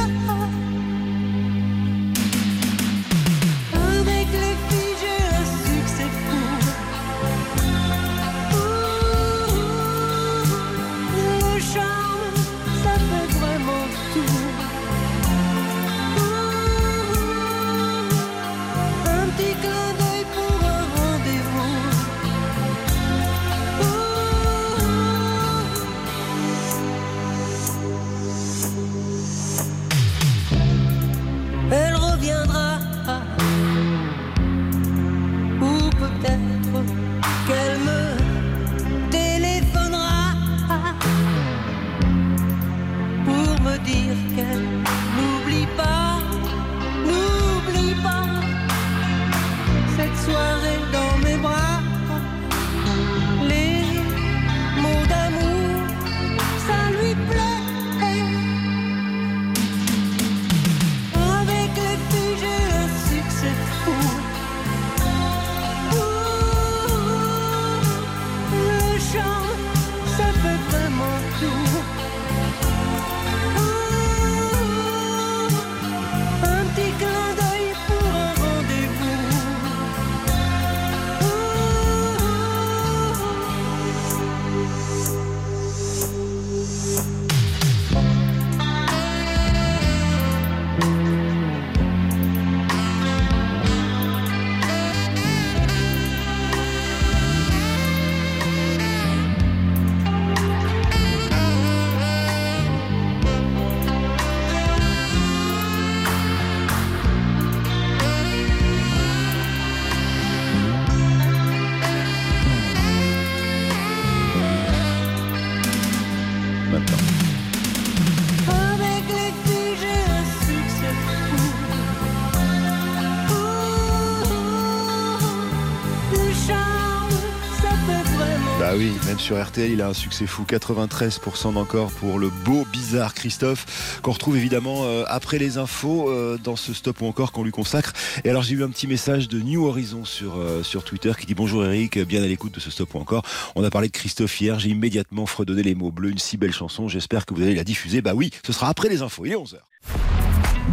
Sur 129.33 129.43
RTL, 129.43 129.71
il 129.71 129.81
a 129.81 129.89
un 129.89 129.95
succès 129.95 130.27
fou, 130.27 130.45
93% 130.47 131.55
d'encore 131.55 131.91
pour 131.91 132.19
le 132.19 132.29
beau, 132.29 132.67
bizarre 132.71 133.15
Christophe, 133.15 133.99
qu'on 134.03 134.13
retrouve 134.13 134.37
évidemment 134.37 134.83
euh, 134.83 135.05
après 135.07 135.39
les 135.39 135.57
infos 135.57 136.11
euh, 136.11 136.37
dans 136.37 136.55
ce 136.55 136.75
stop 136.75 137.01
ou 137.01 137.07
encore 137.07 137.33
qu'on 137.33 137.43
lui 137.43 137.51
consacre. 137.51 137.95
Et 138.25 138.29
alors 138.31 138.43
j'ai 138.43 138.57
eu 138.57 138.63
un 138.63 138.69
petit 138.69 138.87
message 138.87 139.29
de 139.29 139.41
New 139.41 139.65
Horizon 139.65 140.05
sur, 140.05 140.37
euh, 140.37 140.63
sur 140.63 140.85
Twitter 140.85 141.13
qui 141.19 141.25
dit 141.25 141.35
bonjour 141.35 141.65
Eric, 141.65 141.99
bien 142.01 142.23
à 142.23 142.27
l'écoute 142.27 142.53
de 142.53 142.61
ce 142.61 142.71
stop 142.71 142.95
ou 142.95 142.99
encore. 142.99 143.23
On 143.55 143.65
a 143.65 143.71
parlé 143.71 143.89
de 143.89 143.93
Christophe 143.93 144.39
hier, 144.39 144.59
j'ai 144.59 144.69
immédiatement 144.69 145.25
fredonné 145.25 145.63
les 145.63 145.75
mots 145.75 145.91
bleus, 145.91 146.11
une 146.11 146.19
si 146.19 146.37
belle 146.37 146.53
chanson, 146.53 146.89
j'espère 146.89 147.25
que 147.25 147.33
vous 147.33 147.41
allez 147.41 147.55
la 147.55 147.65
diffuser. 147.65 148.03
Bah 148.03 148.13
oui, 148.15 148.33
ce 148.45 148.53
sera 148.53 148.69
après 148.69 148.91
les 148.91 149.01
infos, 149.01 149.25
il 149.25 149.33
est 149.33 149.37
11h. 149.37 149.57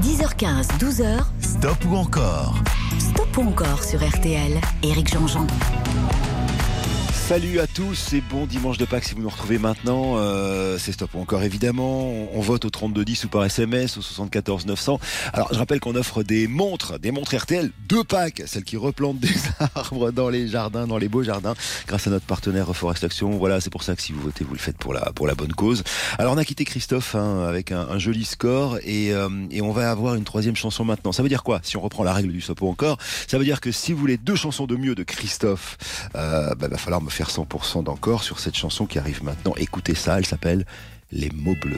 10h15, 0.03 0.67
12h, 0.79 1.19
Stop 1.39 1.77
ou 1.89 1.95
encore 1.95 2.61
stop 2.99 3.37
ou 3.37 3.41
encore 3.49 3.83
sur 3.83 4.05
RTL. 4.05 4.59
Éric 4.83 5.11
Jean-Jean. 5.11 5.47
Salut 7.29 7.59
à 7.59 7.67
tous 7.67 8.13
et 8.13 8.21
bon 8.21 8.47
dimanche 8.47 8.79
de 8.79 8.85
Pâques 8.85 9.03
si 9.03 9.13
vous 9.13 9.21
nous 9.21 9.29
retrouvez 9.29 9.59
maintenant. 9.59 10.15
Euh, 10.17 10.79
c'est 10.79 10.91
stop 10.91 11.11
ou 11.13 11.19
encore 11.19 11.43
évidemment. 11.43 12.11
On, 12.33 12.41
vote 12.41 12.65
au 12.65 12.71
3210 12.71 13.25
ou 13.25 13.27
par 13.27 13.45
SMS 13.45 13.97
au 13.97 14.01
74 14.01 14.65
900. 14.65 14.99
Alors 15.31 15.53
je 15.53 15.59
rappelle 15.59 15.79
qu'on 15.79 15.93
offre 15.93 16.23
des 16.23 16.47
montres, 16.47 16.97
des 16.97 17.11
montres 17.11 17.35
RTL 17.35 17.69
de 17.87 18.01
Pâques, 18.01 18.41
celles 18.47 18.63
qui 18.63 18.77
replantent 18.77 19.19
des 19.19 19.35
arbres 19.75 20.09
dans 20.09 20.29
les 20.29 20.47
jardins, 20.47 20.87
dans 20.87 20.97
les 20.97 21.07
beaux 21.07 21.21
jardins, 21.21 21.53
grâce 21.85 22.07
à 22.07 22.09
notre 22.09 22.25
partenaire 22.25 22.65
Reforestation. 22.65 23.29
Voilà, 23.37 23.61
c'est 23.61 23.69
pour 23.69 23.83
ça 23.83 23.95
que 23.95 24.01
si 24.01 24.11
vous 24.11 24.21
votez, 24.21 24.43
vous 24.43 24.55
le 24.55 24.59
faites 24.59 24.77
pour 24.77 24.95
la 24.95 25.11
pour 25.13 25.27
la 25.27 25.35
bonne 25.35 25.53
cause. 25.53 25.83
Alors 26.17 26.33
on 26.33 26.37
a 26.37 26.43
quitté 26.43 26.65
Christophe 26.65 27.13
hein, 27.13 27.45
avec 27.47 27.71
un, 27.71 27.81
un 27.81 27.99
joli 27.99 28.25
score 28.25 28.79
et, 28.83 29.13
euh, 29.13 29.29
et 29.51 29.61
on 29.61 29.71
va 29.71 29.91
avoir 29.91 30.15
une 30.15 30.23
troisième 30.23 30.55
chanson 30.55 30.83
maintenant. 30.83 31.11
Ça 31.11 31.21
veut 31.21 31.29
dire 31.29 31.43
quoi 31.43 31.59
Si 31.61 31.77
on 31.77 31.81
reprend 31.81 32.03
la 32.03 32.13
règle 32.13 32.31
du 32.31 32.41
stop 32.41 32.63
ou 32.63 32.69
encore, 32.69 32.97
ça 33.27 33.37
veut 33.37 33.45
dire 33.45 33.61
que 33.61 33.71
si 33.71 33.93
vous 33.93 33.99
voulez 33.99 34.17
deux 34.17 34.35
chansons 34.35 34.65
de 34.65 34.75
mieux 34.75 34.95
de 34.95 35.03
Christophe, 35.03 35.77
euh, 36.15 36.55
bah, 36.55 36.67
va 36.67 36.77
falloir 36.79 37.03
me 37.03 37.11
faire 37.11 37.18
100% 37.27 37.83
d'encore 37.83 38.23
sur 38.23 38.39
cette 38.39 38.55
chanson 38.55 38.85
qui 38.85 38.99
arrive 38.99 39.23
maintenant. 39.23 39.53
Écoutez 39.57 39.95
ça, 39.95 40.17
elle 40.17 40.25
s'appelle 40.25 40.65
Les 41.11 41.29
mots 41.31 41.57
bleus. 41.61 41.77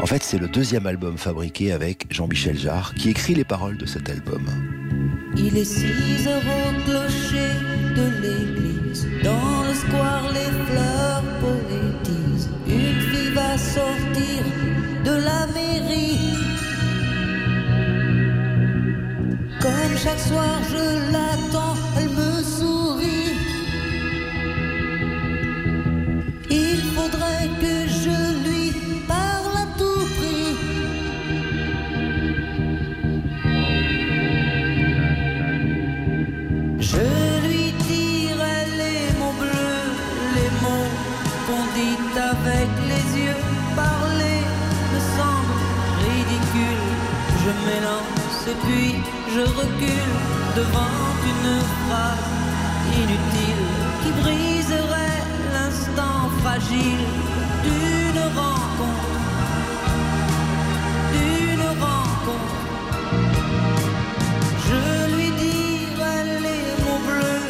En 0.00 0.06
fait, 0.06 0.22
c'est 0.22 0.38
le 0.38 0.48
deuxième 0.48 0.86
album 0.86 1.18
fabriqué 1.18 1.72
avec 1.72 2.06
Jean-Michel 2.10 2.58
Jarre 2.58 2.94
qui 2.94 3.10
écrit 3.10 3.34
les 3.34 3.44
paroles 3.44 3.76
de 3.76 3.86
cet 3.86 4.08
album. 4.08 4.42
Il 5.36 5.56
est 5.56 5.64
6 5.64 6.28
heures 6.28 6.42
au 6.42 6.84
clocher 6.84 7.52
de 7.96 8.22
l'église. 8.22 9.08
Dans 9.22 9.62
le 9.66 9.74
square, 9.74 10.30
les 10.32 10.50
fleurs 10.66 11.22
poétisent. 11.40 12.50
Une 12.66 13.00
fille 13.00 13.32
va 13.34 13.56
sortir 13.58 14.44
de 15.04 15.10
la 15.10 15.46
mairie. 15.48 16.18
Comme 19.60 19.96
chaque 19.96 20.18
soir, 20.18 20.60
je 20.70 21.12
l'attends, 21.12 21.51
et 48.52 48.56
puis 48.64 48.94
je 49.34 49.40
recule 49.60 50.14
devant 50.60 50.98
une 51.30 51.54
phrase 51.80 52.28
inutile 53.02 53.64
qui 54.02 54.10
briserait 54.22 55.22
l'instant 55.54 56.20
fragile 56.40 57.04
d'une 57.64 58.22
rencontre, 58.40 59.14
d'une 61.14 61.66
rencontre. 61.84 62.58
Je 64.68 64.82
lui 65.14 65.30
dirai 65.44 66.18
les 66.46 66.66
mots 66.84 67.04
bleus, 67.08 67.44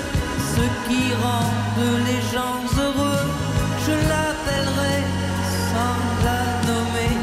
ce 0.54 0.64
qui 0.86 1.04
rendent 1.24 1.90
les 2.08 2.22
gens 2.34 2.60
heureux. 2.84 3.26
Je 3.86 3.94
l'appellerai 4.10 4.98
sans 5.70 5.98
la 6.26 6.42
nommer. 6.68 7.14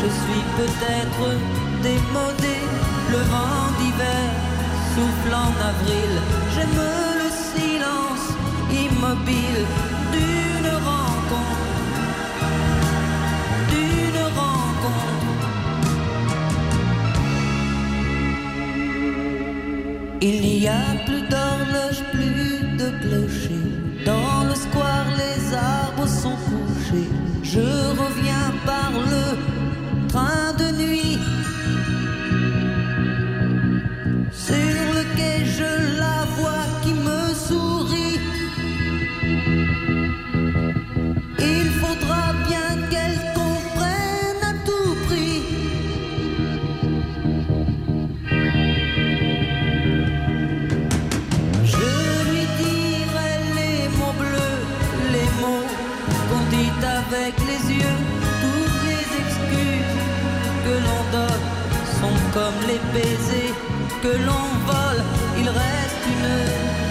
Je 0.00 0.08
suis 0.22 0.44
peut-être 0.58 1.26
démodé, 1.82 2.56
le 3.14 3.22
vent 3.34 3.66
d'hiver 3.78 4.26
souffle 4.92 5.34
en 5.46 5.52
avril. 5.72 6.12
J'aime 6.52 6.80
le 7.22 7.28
silence 7.50 8.26
immobile 8.84 9.60
d'une 10.14 10.72
rencontre, 10.90 11.70
d'une 13.72 14.22
rencontre. 14.40 15.48
Il 20.28 20.36
n'y 20.48 20.68
a 20.68 20.86
plus 21.06 21.24
d'horloge, 21.32 22.00
plus 22.14 22.52
de 22.80 22.88
clocher. 23.02 23.64
Dans 24.10 24.38
le 24.48 24.54
square, 24.64 25.08
les 25.22 25.40
arbres 25.54 26.08
sont 26.22 26.38
couchés. 26.48 27.10
Je 27.42 27.68
reviens 28.02 28.48
par 28.70 28.90
le 29.12 29.24
train 30.08 30.43
avec 57.08 57.34
les 57.40 57.74
yeux. 57.74 57.98
Toutes 58.42 58.82
les 58.90 59.04
excuses 59.22 59.96
que 60.64 60.74
l'on 60.86 61.02
donne 61.16 61.44
sont 62.00 62.18
comme 62.32 62.58
les 62.66 62.80
baisers 62.92 63.54
que 64.02 64.12
l'on 64.26 64.46
vole. 64.66 65.02
Il 65.38 65.48
reste 65.48 66.02
une 66.14 66.30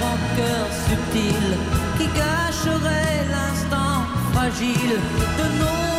rancœur 0.04 0.66
subtile 0.88 1.58
qui 1.98 2.08
gâcherait 2.08 3.26
l'instant 3.30 4.04
fragile 4.34 4.98
de 5.40 5.60
nos 5.60 5.93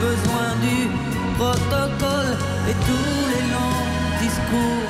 besoin 0.00 0.50
du 0.62 0.88
protocole 1.36 2.34
et 2.68 2.76
tous 2.86 3.20
les 3.32 3.44
longs 3.52 3.84
discours 4.22 4.87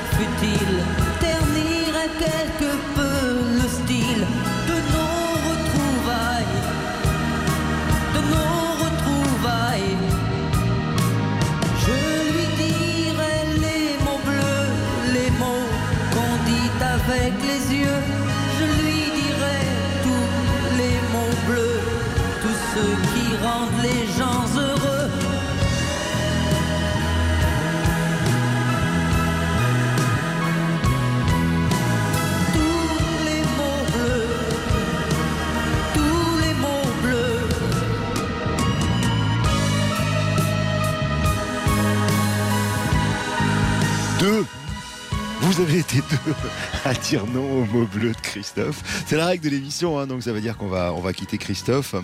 Vous 45.59 45.65
avez 45.65 45.81
été 45.81 45.97
deux 45.97 46.35
à 46.85 46.95
dire 46.95 47.27
non 47.27 47.43
au 47.43 47.65
mot 47.65 47.85
bleu 47.85 48.13
de 48.13 48.21
Christophe. 48.21 49.03
C'est 49.09 49.17
la 49.17 49.27
règle 49.27 49.43
de 49.43 49.51
l'émission, 49.51 49.99
hein, 49.99 50.07
donc 50.07 50.23
ça 50.23 50.33
veut 50.33 50.41
dire 50.41 50.57
qu'on 50.57 50.69
va, 50.69 50.93
on 50.95 51.01
va 51.01 51.13
quitter 51.13 51.37
Christophe. 51.37 51.97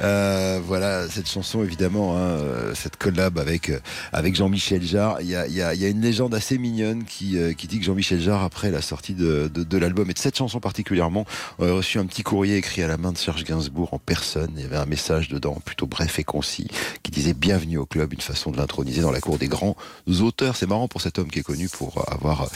Euh, 0.00 0.60
voilà, 0.66 1.08
cette 1.08 1.30
chanson, 1.30 1.62
évidemment, 1.62 2.16
hein, 2.16 2.20
euh, 2.20 2.74
cette 2.74 2.96
collab 2.96 3.38
avec, 3.38 3.70
euh, 3.70 3.78
avec 4.12 4.34
Jean-Michel 4.34 4.82
Jarre. 4.82 5.20
Il 5.20 5.28
y 5.28 5.36
a, 5.36 5.46
y, 5.46 5.62
a, 5.62 5.72
y 5.74 5.84
a 5.84 5.88
une 5.88 6.00
légende 6.00 6.34
assez 6.34 6.58
mignonne 6.58 7.04
qui, 7.04 7.38
qui 7.56 7.68
dit 7.68 7.78
que 7.78 7.84
Jean-Michel 7.84 8.20
Jarre, 8.20 8.42
après 8.42 8.72
la 8.72 8.82
sortie 8.82 9.14
de, 9.14 9.48
de, 9.54 9.62
de 9.62 9.78
l'album 9.78 10.10
et 10.10 10.12
de 10.12 10.18
cette 10.18 10.36
chanson 10.36 10.58
particulièrement, 10.58 11.26
aurait 11.60 11.70
reçu 11.70 12.00
un 12.00 12.06
petit 12.06 12.24
courrier 12.24 12.56
écrit 12.56 12.82
à 12.82 12.88
la 12.88 12.96
main 12.96 13.12
de 13.12 13.18
Serge 13.18 13.44
Gainsbourg 13.44 13.94
en 13.94 14.00
personne. 14.00 14.50
Il 14.56 14.62
y 14.62 14.64
avait 14.64 14.78
un 14.78 14.86
message 14.86 15.28
dedans, 15.28 15.62
plutôt 15.64 15.86
bref 15.86 16.18
et 16.18 16.24
concis, 16.24 16.66
qui 17.04 17.12
disait 17.12 17.34
Bienvenue 17.34 17.78
au 17.78 17.86
club, 17.86 18.14
une 18.14 18.20
façon 18.20 18.50
de 18.50 18.56
l'introniser 18.56 19.02
dans 19.02 19.12
la 19.12 19.20
cour 19.20 19.38
des 19.38 19.46
grands 19.46 19.76
auteurs. 20.20 20.56
C'est 20.56 20.66
marrant 20.66 20.88
pour 20.88 21.02
cet 21.02 21.20
homme 21.20 21.30
qui 21.30 21.38
est 21.38 21.44
connu 21.44 21.68
pour 21.68 22.04
avoir 22.10 22.48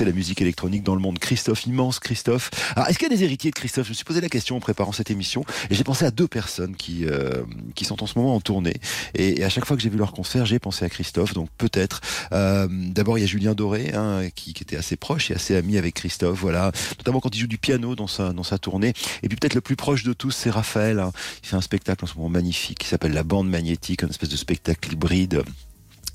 la 0.00 0.12
musique 0.12 0.40
électronique 0.42 0.82
dans 0.82 0.94
le 0.94 1.00
monde. 1.00 1.18
Christophe, 1.18 1.66
immense 1.66 2.00
Christophe. 2.00 2.50
Alors, 2.74 2.88
est-ce 2.88 2.98
qu'il 2.98 3.08
y 3.10 3.12
a 3.12 3.16
des 3.16 3.24
héritiers 3.24 3.50
de 3.50 3.54
Christophe? 3.54 3.86
Je 3.86 3.90
me 3.90 3.94
suis 3.94 4.04
posé 4.04 4.20
la 4.20 4.28
question 4.28 4.56
en 4.56 4.60
préparant 4.60 4.92
cette 4.92 5.10
émission 5.10 5.44
et 5.70 5.74
j'ai 5.74 5.84
pensé 5.84 6.04
à 6.04 6.10
deux 6.10 6.28
personnes 6.28 6.74
qui, 6.76 7.06
euh, 7.06 7.44
qui 7.74 7.84
sont 7.84 8.02
en 8.02 8.06
ce 8.06 8.18
moment 8.18 8.34
en 8.34 8.40
tournée. 8.40 8.76
Et, 9.14 9.40
et 9.40 9.44
à 9.44 9.48
chaque 9.48 9.64
fois 9.64 9.76
que 9.76 9.82
j'ai 9.82 9.88
vu 9.88 9.96
leur 9.96 10.12
concert, 10.12 10.44
j'ai 10.44 10.58
pensé 10.58 10.84
à 10.84 10.88
Christophe. 10.88 11.34
Donc 11.34 11.48
peut-être. 11.56 12.00
Euh, 12.32 12.66
D'abord, 12.70 13.18
il 13.18 13.22
y 13.22 13.24
a 13.24 13.26
Julien 13.26 13.54
Doré, 13.54 13.92
hein, 13.94 14.28
qui, 14.34 14.54
qui, 14.54 14.62
était 14.62 14.76
assez 14.76 14.96
proche 14.96 15.30
et 15.30 15.34
assez 15.34 15.56
ami 15.56 15.78
avec 15.78 15.94
Christophe. 15.94 16.40
Voilà, 16.40 16.72
notamment 16.98 17.20
quand 17.20 17.34
il 17.34 17.40
joue 17.40 17.46
du 17.46 17.58
piano 17.58 17.94
dans 17.94 18.06
sa, 18.06 18.32
dans 18.32 18.42
sa 18.42 18.58
tournée. 18.58 18.92
Et 19.22 19.28
puis 19.28 19.36
peut-être 19.36 19.54
le 19.54 19.60
plus 19.60 19.76
proche 19.76 20.02
de 20.02 20.12
tous, 20.12 20.30
c'est 20.30 20.50
Raphaël. 20.50 20.98
Hein. 20.98 21.12
Il 21.42 21.48
fait 21.48 21.56
un 21.56 21.60
spectacle 21.60 22.04
en 22.04 22.08
ce 22.08 22.14
moment 22.16 22.28
magnifique 22.28 22.78
qui 22.78 22.88
s'appelle 22.88 23.12
La 23.12 23.22
Bande 23.22 23.48
Magnétique, 23.48 24.02
une 24.02 24.10
espèce 24.10 24.28
de 24.28 24.36
spectacle 24.36 24.92
hybride. 24.92 25.42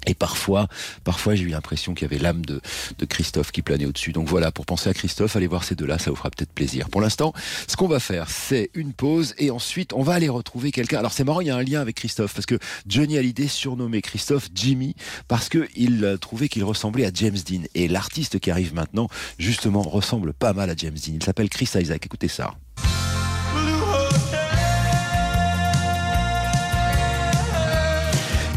Et 0.07 0.13
parfois, 0.13 0.67
parfois 1.03 1.35
j'ai 1.35 1.43
eu 1.43 1.49
l'impression 1.49 1.93
qu'il 1.93 2.09
y 2.09 2.13
avait 2.13 2.21
l'âme 2.21 2.45
de, 2.45 2.61
Christophe 3.09 3.51
qui 3.51 3.61
planait 3.61 3.85
au-dessus. 3.85 4.13
Donc 4.13 4.27
voilà, 4.27 4.51
pour 4.51 4.65
penser 4.65 4.89
à 4.89 4.93
Christophe, 4.93 5.35
allez 5.35 5.47
voir 5.47 5.63
ces 5.63 5.75
deux-là, 5.75 5.99
ça 5.99 6.11
vous 6.11 6.15
fera 6.15 6.29
peut-être 6.29 6.51
plaisir. 6.51 6.89
Pour 6.89 7.01
l'instant, 7.01 7.33
ce 7.67 7.75
qu'on 7.75 7.87
va 7.87 7.99
faire, 7.99 8.29
c'est 8.29 8.69
une 8.73 8.93
pause 8.93 9.33
et 9.37 9.51
ensuite 9.51 9.93
on 9.93 10.01
va 10.01 10.13
aller 10.13 10.29
retrouver 10.29 10.71
quelqu'un. 10.71 10.99
Alors 10.99 11.11
c'est 11.11 11.23
marrant, 11.23 11.41
il 11.41 11.47
y 11.47 11.49
a 11.49 11.55
un 11.55 11.63
lien 11.63 11.81
avec 11.81 11.97
Christophe 11.97 12.33
parce 12.33 12.45
que 12.45 12.57
Johnny 12.87 13.17
Hallyday 13.17 13.47
surnommait 13.47 14.01
Christophe 14.01 14.49
Jimmy 14.55 14.95
parce 15.27 15.49
que 15.49 15.67
il 15.75 16.17
trouvait 16.21 16.47
qu'il 16.47 16.63
ressemblait 16.63 17.05
à 17.05 17.11
James 17.13 17.37
Dean. 17.47 17.63
Et 17.75 17.87
l'artiste 17.87 18.39
qui 18.39 18.51
arrive 18.51 18.73
maintenant, 18.73 19.07
justement, 19.37 19.81
ressemble 19.81 20.33
pas 20.33 20.53
mal 20.53 20.69
à 20.69 20.75
James 20.75 20.93
Dean. 20.93 21.13
Il 21.15 21.23
s'appelle 21.23 21.49
Chris 21.49 21.69
Isaac. 21.75 22.05
Écoutez 22.05 22.27
ça. 22.27 22.55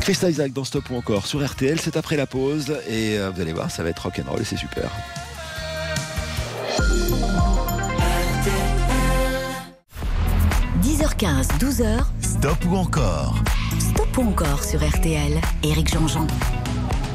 Chris 0.04 0.18
Isaac 0.22 0.52
dans 0.52 0.64
Stop 0.64 0.90
ou 0.90 0.96
encore 0.96 1.26
sur 1.26 1.42
RTL, 1.42 1.80
c'est 1.80 1.96
après 1.96 2.18
la 2.18 2.26
pause 2.26 2.76
et 2.86 3.18
euh, 3.18 3.30
vous 3.30 3.40
allez 3.40 3.54
voir, 3.54 3.70
ça 3.70 3.82
va 3.82 3.88
être 3.88 4.00
rock'n'roll 4.00 4.38
et 4.38 4.44
c'est 4.44 4.58
super.– 4.58 4.90
10h15, 10.82 11.58
12h. 11.58 12.04
Stop 12.20 12.66
ou 12.66 12.76
encore? 12.76 13.36
Stop 13.78 14.18
ou 14.18 14.28
encore 14.28 14.62
sur 14.62 14.86
RTL. 14.86 15.40
Éric 15.62 15.90
Jean-Jean. 15.90 16.26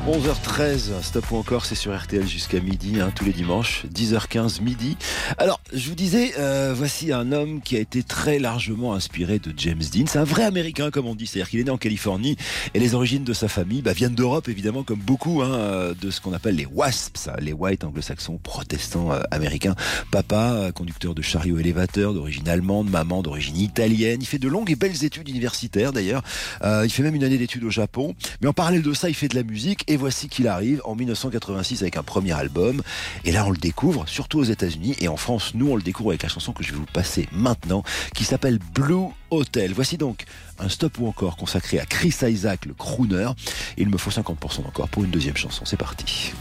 11h13, 0.07 1.01
stop 1.03 1.31
ou 1.31 1.35
encore, 1.35 1.65
c'est 1.65 1.75
sur 1.75 1.95
RTL 1.95 2.27
jusqu'à 2.27 2.59
midi, 2.59 2.99
hein, 2.99 3.11
tous 3.13 3.25
les 3.25 3.33
dimanches, 3.33 3.85
10h15 3.93 4.61
midi. 4.61 4.97
Alors, 5.37 5.59
je 5.73 5.89
vous 5.89 5.95
disais, 5.95 6.33
euh, 6.39 6.73
voici 6.75 7.11
un 7.11 7.31
homme 7.31 7.61
qui 7.61 7.75
a 7.75 7.79
été 7.79 8.01
très 8.01 8.39
largement 8.39 8.93
inspiré 8.93 9.39
de 9.39 9.53
James 9.57 9.83
Dean. 9.93 10.05
C'est 10.07 10.17
un 10.17 10.23
vrai 10.23 10.43
Américain, 10.43 10.89
comme 10.89 11.05
on 11.05 11.15
dit, 11.15 11.27
c'est-à-dire 11.27 11.49
qu'il 11.49 11.59
est 11.59 11.65
né 11.65 11.71
en 11.71 11.77
Californie 11.77 12.37
et 12.73 12.79
les 12.79 12.95
origines 12.95 13.23
de 13.23 13.33
sa 13.33 13.47
famille 13.47 13.81
bah, 13.81 13.93
viennent 13.93 14.15
d'Europe, 14.15 14.49
évidemment, 14.49 14.83
comme 14.83 14.99
beaucoup 14.99 15.41
hein, 15.41 15.93
de 15.99 16.11
ce 16.11 16.21
qu'on 16.21 16.33
appelle 16.33 16.55
les 16.55 16.65
WASPs, 16.65 17.27
hein, 17.27 17.35
les 17.39 17.53
White 17.53 17.83
anglo-saxons 17.83 18.39
protestants 18.41 19.11
euh, 19.11 19.21
américains. 19.31 19.75
Papa, 20.11 20.53
euh, 20.53 20.71
conducteur 20.71 21.13
de 21.13 21.21
chariot 21.21 21.59
élévateur 21.59 22.13
d'origine 22.13 22.47
allemande, 22.47 22.89
maman 22.89 23.21
d'origine 23.21 23.57
italienne. 23.57 24.19
Il 24.21 24.25
fait 24.25 24.39
de 24.39 24.47
longues 24.47 24.71
et 24.71 24.75
belles 24.75 25.03
études 25.03 25.29
universitaires, 25.29 25.93
d'ailleurs. 25.93 26.23
Euh, 26.63 26.83
il 26.85 26.89
fait 26.89 27.03
même 27.03 27.15
une 27.15 27.23
année 27.23 27.37
d'études 27.37 27.63
au 27.63 27.69
Japon. 27.69 28.15
Mais 28.41 28.47
en 28.47 28.53
parallèle 28.53 28.81
de 28.81 28.93
ça, 28.93 29.09
il 29.09 29.15
fait 29.15 29.27
de 29.27 29.35
la 29.35 29.43
musique 29.43 29.88
Et 29.89 29.97
voici 29.97 30.29
qu'il 30.29 30.47
arrive 30.47 30.83
en 30.85 30.95
1986 30.95 31.81
avec 31.81 31.97
un 31.97 32.03
premier 32.03 32.33
album. 32.33 32.83
Et 33.25 33.31
là, 33.31 33.43
on 33.47 33.49
le 33.49 33.57
découvre, 33.57 34.07
surtout 34.07 34.37
aux 34.37 34.43
États-Unis. 34.43 34.95
Et 34.99 35.07
en 35.07 35.17
France, 35.17 35.53
nous, 35.55 35.71
on 35.71 35.75
le 35.75 35.81
découvre 35.81 36.11
avec 36.11 36.21
la 36.21 36.29
chanson 36.29 36.53
que 36.53 36.63
je 36.63 36.71
vais 36.71 36.77
vous 36.77 36.85
passer 36.85 37.27
maintenant, 37.31 37.81
qui 38.13 38.23
s'appelle 38.23 38.59
Blue 38.75 39.07
Hotel. 39.31 39.73
Voici 39.73 39.97
donc 39.97 40.25
un 40.59 40.69
stop 40.69 40.99
ou 40.99 41.07
encore 41.07 41.37
consacré 41.37 41.79
à 41.79 41.87
Chris 41.87 42.15
Isaac, 42.21 42.67
le 42.67 42.75
crooner. 42.75 43.31
Il 43.77 43.89
me 43.89 43.97
faut 43.97 44.11
50% 44.11 44.67
encore 44.67 44.89
pour 44.89 45.03
une 45.03 45.09
deuxième 45.09 45.37
chanson. 45.37 45.65
C'est 45.65 45.75
parti. 45.75 46.33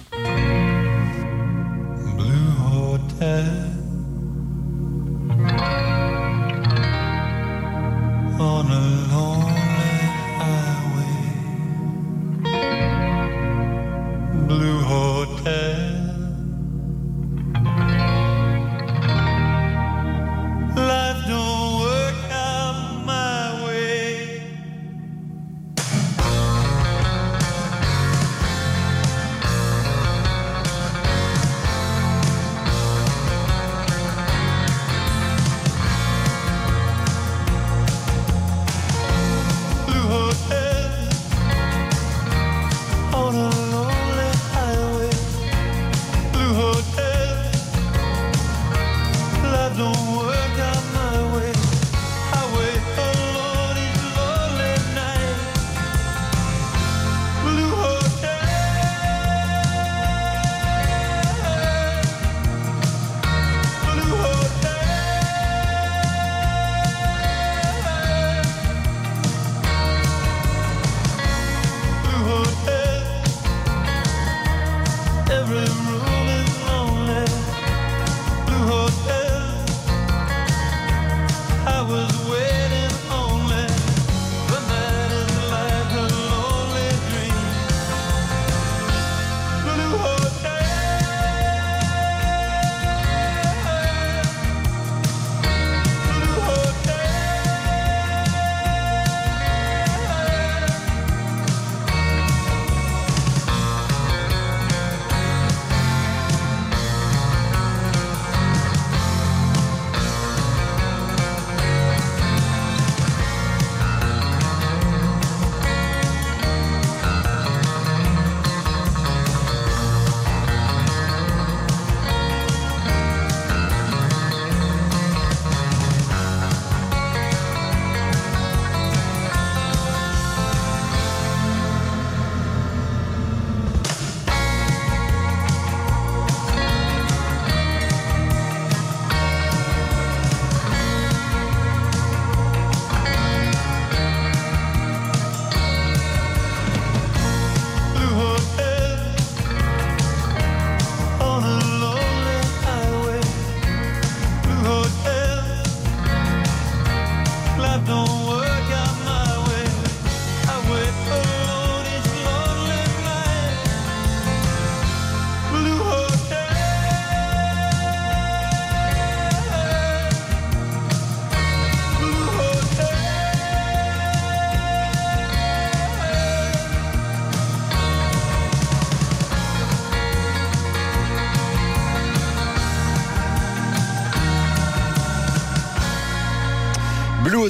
Blue 14.49 14.81
Hotel. 14.83 15.68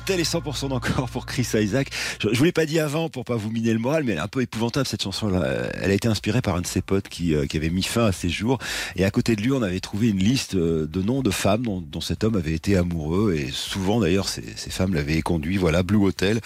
Hotel 0.09 0.21
et 0.21 0.25
100% 0.25 0.71
d'encore 0.71 1.11
pour 1.11 1.27
Chris 1.27 1.47
Isaac. 1.53 1.91
Je, 2.23 2.31
je 2.33 2.39
vous 2.39 2.45
l'ai 2.45 2.53
pas 2.53 2.65
dit 2.65 2.79
avant 2.79 3.11
pour 3.11 3.27
pas 3.27 3.37
vous 3.37 3.51
miner 3.51 3.75
le 3.75 3.79
moral, 3.79 4.05
mais 4.05 4.13
elle 4.13 4.19
est 4.19 4.23
un 4.23 4.27
peu 4.27 4.41
épouvantable 4.41 4.87
cette 4.87 5.03
chanson. 5.03 5.29
-là. 5.29 5.69
Elle 5.75 5.91
a 5.91 5.93
été 5.93 6.09
inspirée 6.09 6.41
par 6.41 6.57
un 6.57 6.63
de 6.63 6.67
ses 6.67 6.81
potes 6.81 7.11
qui, 7.11 7.35
euh, 7.35 7.45
avait 7.55 7.69
mis 7.69 7.83
fin 7.83 8.07
à 8.07 8.13
ses 8.13 8.31
jours. 8.31 8.59
Et 8.97 9.05
à 9.05 9.11
côté 9.11 9.37
de 9.37 9.43
lui, 9.43 9.53
on 9.53 9.61
avait 9.61 9.81
trouvé 9.81 10.09
une 10.09 10.19
liste 10.19 10.55
euh, 10.55 10.87
de 10.87 11.03
noms 11.03 11.21
de 11.21 11.31
femmes 11.31 11.63
dont, 11.63 12.01
cet 12.01 12.25
homme 12.25 12.37
avait 12.37 12.55
été 12.55 12.75
amoureux. 12.75 13.35
Et 13.35 13.51
souvent 13.53 14.01
d'ailleurs, 14.01 14.31
ces, 14.31 14.43
femmes 14.71 14.95
l'avaient 14.95 15.21
conduit. 15.21 15.59
Voilà, 15.59 15.83
Blue 15.83 16.03
Hotel. 16.03 16.41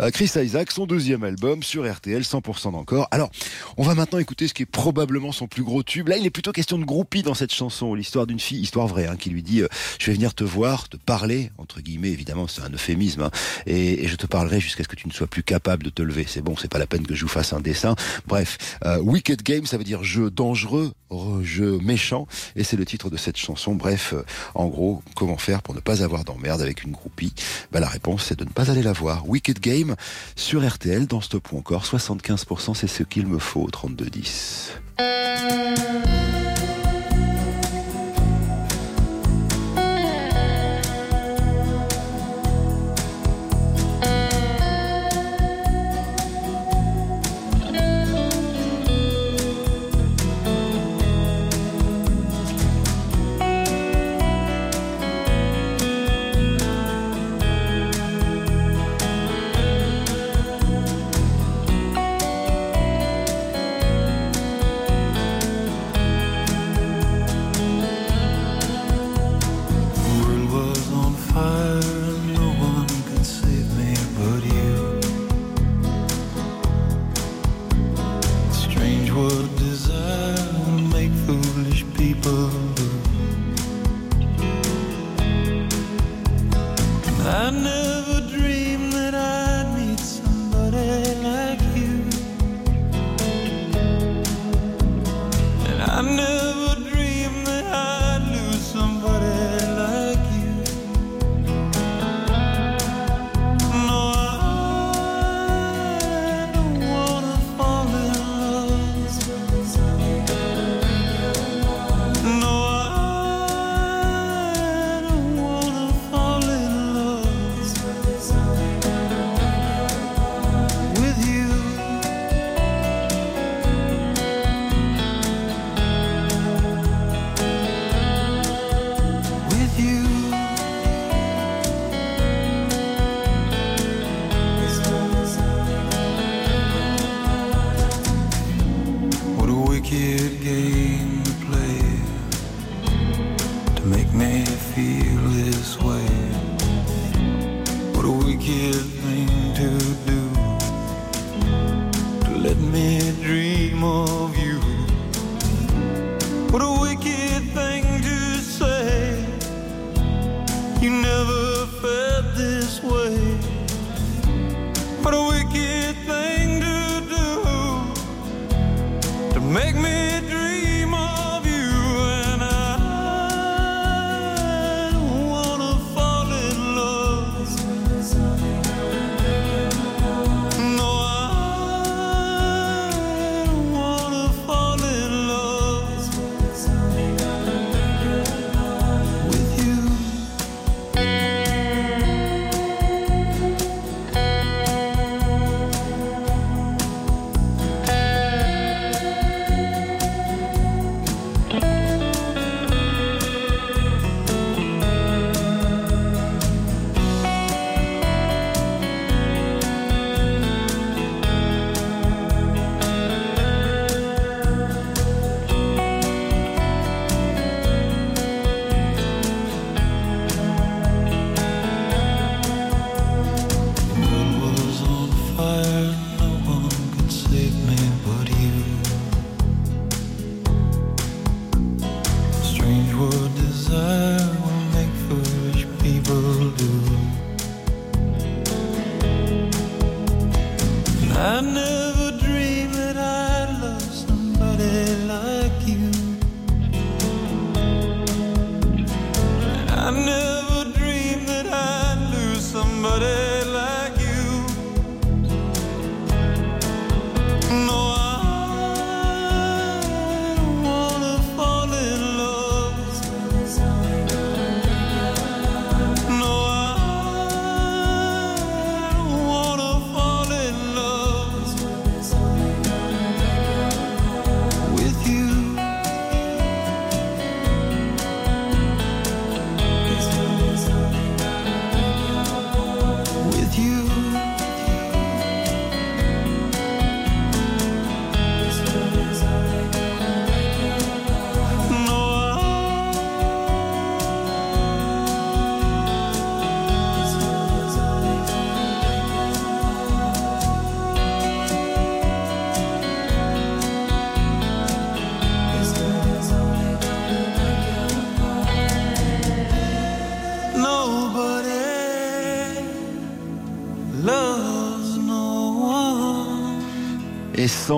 Euh, 0.00 0.10
Chris 0.10 0.30
Isaac, 0.36 0.70
son 0.70 0.84
deuxième 0.84 1.24
album 1.24 1.62
sur 1.62 1.90
RTL, 1.90 2.20
100% 2.20 2.72
d'encore. 2.72 3.08
Alors, 3.12 3.30
on 3.78 3.82
va 3.82 3.94
maintenant 3.94 4.18
écouter 4.18 4.46
ce 4.46 4.52
qui 4.52 4.64
est 4.64 4.66
probablement 4.66 5.32
son 5.32 5.46
plus 5.46 5.62
gros 5.62 5.82
tube. 5.82 6.08
Là, 6.08 6.18
il 6.18 6.26
est 6.26 6.30
plutôt 6.30 6.52
question 6.52 6.76
de 6.76 6.84
groupie 6.84 7.22
dans 7.22 7.34
cette 7.34 7.54
chanson. 7.54 7.94
L'histoire 7.94 8.26
d'une 8.26 8.40
fille, 8.40 8.60
histoire 8.60 8.88
vraie, 8.88 9.06
hein, 9.06 9.16
qui 9.16 9.30
lui 9.30 9.42
dit 9.42 9.62
Je 9.98 10.06
vais 10.06 10.12
venir 10.12 10.34
te 10.34 10.44
voir, 10.44 10.90
te 10.90 10.98
parler, 10.98 11.50
entre 11.56 11.80
guillemets, 11.80 12.10
évidemment, 12.10 12.46
c'est 12.46 12.60
un 12.60 12.70
euphémisme, 12.70 13.05
hein, 13.18 13.30
et, 13.66 14.06
je 14.08 14.16
te 14.16 14.26
parlerai 14.26 14.60
jusqu'à 14.60 14.82
ce 14.84 14.88
que 14.88 14.96
tu 14.96 15.08
ne 15.08 15.12
sois 15.12 15.26
plus 15.26 15.42
capable 15.42 15.82
de 15.84 15.90
te 15.90 16.02
lever. 16.02 16.26
C'est 16.28 16.42
bon, 16.42 16.56
c'est 16.56 16.70
pas 16.70 16.78
la 16.78 16.86
peine 16.86 17.06
que 17.06 17.14
je 17.14 17.22
vous 17.22 17.28
fasse 17.28 17.52
un 17.52 17.60
dessin. 17.60 17.94
Bref, 18.26 18.58
euh, 18.84 18.98
Wicked 19.00 19.42
Game, 19.42 19.66
ça 19.66 19.78
veut 19.78 19.84
dire 19.84 20.02
jeu 20.04 20.30
dangereux, 20.30 20.92
re- 21.10 21.42
jeu 21.42 21.78
méchant, 21.82 22.26
et 22.56 22.64
c'est 22.64 22.76
le 22.76 22.84
titre 22.84 23.10
de 23.10 23.16
cette 23.16 23.36
chanson. 23.36 23.74
Bref, 23.74 24.12
euh, 24.14 24.22
en 24.54 24.66
gros, 24.66 25.02
comment 25.14 25.36
faire 25.38 25.62
pour 25.62 25.74
ne 25.74 25.80
pas 25.80 26.02
avoir 26.02 26.24
d'emmerde 26.24 26.60
avec 26.62 26.82
une 26.84 26.92
groupie? 26.92 27.32
Bah, 27.72 27.80
La 27.80 27.88
réponse, 27.88 28.24
c'est 28.24 28.38
de 28.38 28.44
ne 28.44 28.50
pas 28.50 28.70
aller 28.70 28.82
la 28.82 28.92
voir. 28.92 29.28
Wicked 29.28 29.60
Game 29.60 29.96
sur 30.36 30.66
RTL, 30.66 31.06
dans 31.06 31.20
Stop 31.20 31.52
ou 31.52 31.58
encore, 31.58 31.84
75%, 31.84 32.74
c'est 32.74 32.86
ce 32.86 33.02
qu'il 33.02 33.26
me 33.26 33.38
faut, 33.38 33.68
3210. 33.70 34.72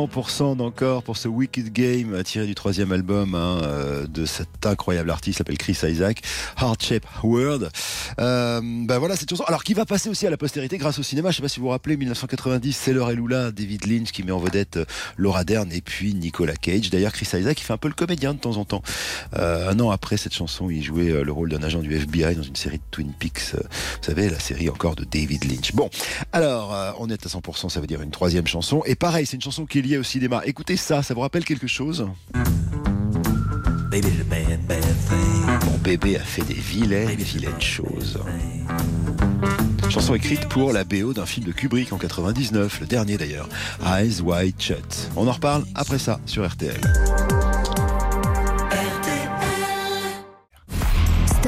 100% 0.06 0.56
d'encore 0.56 1.02
pour 1.02 1.16
ce 1.16 1.26
Wicked 1.26 1.72
Game 1.72 2.22
tiré 2.22 2.46
du 2.46 2.54
troisième 2.54 2.92
album 2.92 3.34
hein, 3.34 3.58
euh, 3.62 4.06
de 4.06 4.26
cet 4.26 4.64
incroyable 4.64 5.10
artiste 5.10 5.38
s'appelle 5.38 5.58
Chris 5.58 5.76
Isaac, 5.82 6.22
Heart 6.60 6.82
Shape 6.82 7.06
World. 7.24 7.68
Euh, 8.18 8.60
ben 8.62 8.98
voilà 8.98 9.16
cette 9.16 9.30
chanson. 9.30 9.44
Alors 9.44 9.64
qui 9.64 9.74
va 9.74 9.84
passer 9.84 10.08
aussi 10.08 10.26
à 10.26 10.30
la 10.30 10.36
postérité 10.36 10.78
grâce 10.78 10.98
au 10.98 11.02
cinéma. 11.02 11.30
Je 11.30 11.36
sais 11.36 11.42
pas 11.42 11.48
si 11.48 11.60
vous 11.60 11.66
vous 11.66 11.70
rappelez 11.70 11.96
1990, 11.96 12.72
c'est 12.72 12.92
Laure 12.92 13.10
et 13.10 13.14
Lula, 13.14 13.50
David 13.52 13.86
Lynch 13.86 14.12
qui 14.12 14.22
met 14.22 14.32
en 14.32 14.38
vedette 14.38 14.78
euh, 14.78 14.84
Laura 15.16 15.44
Dern 15.44 15.70
et 15.72 15.80
puis 15.80 16.14
Nicolas 16.14 16.56
Cage. 16.56 16.90
D'ailleurs 16.90 17.12
Chris 17.12 17.28
Isaac 17.32 17.60
il 17.60 17.64
fait 17.64 17.72
un 17.72 17.78
peu 17.78 17.88
le 17.88 17.94
comédien 17.94 18.34
de 18.34 18.38
temps 18.38 18.56
en 18.56 18.64
temps. 18.64 18.82
Euh, 19.36 19.70
un 19.70 19.78
an 19.80 19.90
après 19.90 20.16
cette 20.16 20.34
chanson, 20.34 20.70
il 20.70 20.82
jouait 20.82 21.10
euh, 21.10 21.22
le 21.22 21.32
rôle 21.32 21.50
d'un 21.50 21.62
agent 21.62 21.80
du 21.80 21.94
FBI 21.94 22.34
dans 22.34 22.42
une 22.42 22.56
série 22.56 22.78
de 22.78 22.82
Twin 22.90 23.12
Peaks. 23.18 23.54
euh, 23.54 23.58
vous 23.60 24.04
savez 24.04 24.30
la 24.30 24.40
série 24.40 24.68
encore 24.68 24.96
de 24.96 25.04
David 25.04 25.44
Lynch. 25.44 25.72
Bon, 25.74 25.90
alors 26.32 26.96
on 26.98 27.08
est 27.08 27.26
à 27.26 27.28
100%, 27.28 27.68
ça 27.68 27.80
veut 27.80 27.86
dire 27.86 28.02
une 28.02 28.10
troisième 28.10 28.46
chanson. 28.46 28.82
Et 28.86 28.94
pareil, 28.94 29.26
c'est 29.26 29.36
une 29.36 29.42
chanson 29.42 29.66
qui 29.66 29.78
est 29.78 29.82
liée 29.82 29.98
au 29.98 30.02
cinéma. 30.02 30.42
Écoutez 30.44 30.76
ça, 30.76 31.02
ça 31.02 31.14
vous 31.14 31.20
rappelle 31.20 31.44
quelque 31.44 31.66
chose? 31.66 32.06
Bébé 35.88 36.18
a 36.18 36.22
fait 36.22 36.42
des 36.42 36.52
vilaines, 36.52 37.16
vilaines 37.16 37.62
choses. 37.62 38.18
Chanson 39.88 40.14
écrite 40.14 40.46
pour 40.50 40.74
la 40.74 40.84
BO 40.84 41.14
d'un 41.14 41.24
film 41.24 41.46
de 41.46 41.52
Kubrick 41.52 41.94
en 41.94 41.96
99, 41.96 42.80
le 42.80 42.86
dernier 42.86 43.16
d'ailleurs, 43.16 43.48
Eyes 43.86 44.20
Wide 44.20 44.60
Shut. 44.60 45.08
On 45.16 45.26
en 45.26 45.32
reparle 45.32 45.64
après 45.74 45.98
ça 45.98 46.20
sur 46.26 46.46
RTL. 46.46 46.78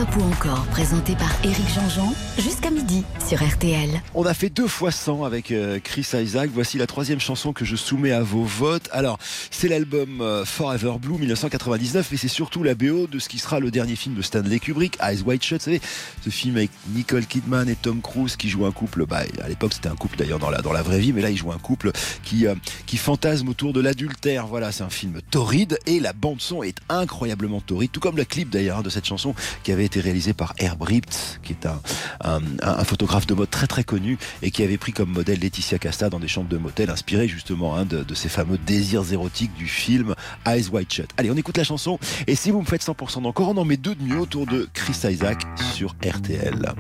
Stop 0.01 0.17
ou 0.17 0.23
encore, 0.23 0.65
présenté 0.67 1.15
par 1.15 1.31
Éric 1.45 1.69
Jean-Jean, 1.75 2.15
jusqu'à 2.39 2.71
midi 2.71 3.05
sur 3.29 3.47
RTL. 3.47 4.01
On 4.15 4.25
a 4.25 4.33
fait 4.33 4.49
deux 4.49 4.67
fois 4.67 4.91
100 4.91 5.25
avec 5.25 5.51
euh, 5.51 5.79
Chris 5.79 6.07
Isaac. 6.15 6.49
Voici 6.55 6.79
la 6.79 6.87
troisième 6.87 7.21
chanson 7.21 7.53
que 7.53 7.67
je 7.67 7.77
soumets 7.77 8.13
à 8.13 8.23
vos 8.23 8.45
votes. 8.45 8.89
Alors, 8.93 9.19
c'est 9.51 9.69
l'album 9.69 10.23
euh, 10.23 10.47
Forever 10.47 10.95
Blue 10.99 11.19
1999, 11.19 12.09
mais 12.11 12.17
c'est 12.17 12.29
surtout 12.29 12.63
la 12.63 12.75
BO 12.75 13.09
de 13.09 13.19
ce 13.19 13.29
qui 13.29 13.39
sera 13.39 13.61
le 13.61 13.71
dernier 13.71 13.95
film 13.95 14.15
de 14.15 14.23
Stanley 14.23 14.59
Kubrick, 14.59 14.97
Eyes 15.03 15.21
Wide 15.23 15.43
Shut. 15.43 15.59
Vous 15.59 15.65
savez, 15.65 15.81
ce 16.25 16.31
film 16.31 16.57
avec 16.57 16.71
Nicole 16.95 17.27
Kidman 17.27 17.69
et 17.69 17.77
Tom 17.77 18.01
Cruise 18.01 18.37
qui 18.37 18.49
jouent 18.49 18.65
un 18.65 18.73
couple. 18.73 19.05
Bah, 19.05 19.21
à 19.45 19.49
l'époque, 19.49 19.75
c'était 19.75 19.91
un 19.91 19.97
couple 19.97 20.17
d'ailleurs 20.17 20.39
dans 20.39 20.51
la, 20.51 20.63
la 20.63 20.83
vraie 20.83 21.01
vie, 21.01 21.13
mais 21.13 21.21
là, 21.21 21.29
ils 21.29 21.37
jouent 21.37 21.53
un 21.53 21.59
couple 21.59 21.93
qui, 22.23 22.47
euh, 22.47 22.55
qui 22.87 22.97
fantasme 22.97 23.51
autour 23.51 23.75
de 23.75 23.83
l'adultère. 23.83 24.47
Voilà, 24.47 24.73
c'est 24.73 24.85
un 24.85 24.89
film 24.89 25.21
torride 25.31 25.79
et 25.85 26.01
la 26.01 26.15
bande-son 26.15 26.63
est 26.63 26.79
incroyablement 26.89 27.61
torride, 27.61 27.91
tout 27.93 28.01
comme 28.01 28.17
le 28.17 28.25
clip 28.25 28.49
d'ailleurs 28.49 28.79
hein, 28.79 28.83
de 28.83 28.89
cette 28.89 29.05
chanson 29.05 29.35
qui 29.63 29.73
avait 29.73 29.89
été 29.91 30.01
réalisé 30.01 30.34
par 30.34 30.55
Herb 30.59 30.80
Ript, 30.82 31.41
qui 31.43 31.53
est 31.53 31.66
un, 31.66 32.84
photographe 32.84 33.26
de 33.26 33.34
mode 33.34 33.51
très 33.51 33.66
très 33.66 33.82
connu 33.82 34.18
et 34.43 34.53
qui 34.53 34.62
avait 34.62 34.78
pris 34.78 34.93
comme 34.93 35.11
modèle 35.11 35.41
Laetitia 35.41 35.78
Casta 35.78 36.09
dans 36.09 36.20
des 36.20 36.28
chambres 36.28 36.49
de 36.49 36.59
motel, 36.59 36.91
inspiré 36.91 37.26
justement 37.26 37.76
hein, 37.76 37.84
de, 37.84 38.05
de, 38.05 38.14
ces 38.14 38.28
fameux 38.28 38.59
désirs 38.59 39.12
érotiques 39.12 39.53
du 39.55 39.66
film 39.66 40.14
Eyes 40.47 40.68
Wide 40.72 40.93
Shut. 40.93 41.11
Allez, 41.16 41.30
on 41.30 41.36
écoute 41.36 41.57
la 41.57 41.64
chanson 41.64 41.99
et 42.28 42.36
si 42.36 42.53
vous 42.53 42.61
me 42.61 42.66
faites 42.66 42.84
100% 42.84 43.22
d'encore, 43.22 43.49
on 43.49 43.57
en 43.57 43.64
met 43.64 43.76
deux 43.76 43.97
de 43.97 44.03
mieux 44.03 44.20
autour 44.20 44.47
de 44.47 44.68
Chris 44.74 44.97
Isaac 45.11 45.43
sur 45.74 45.97
RTL. 46.05 46.72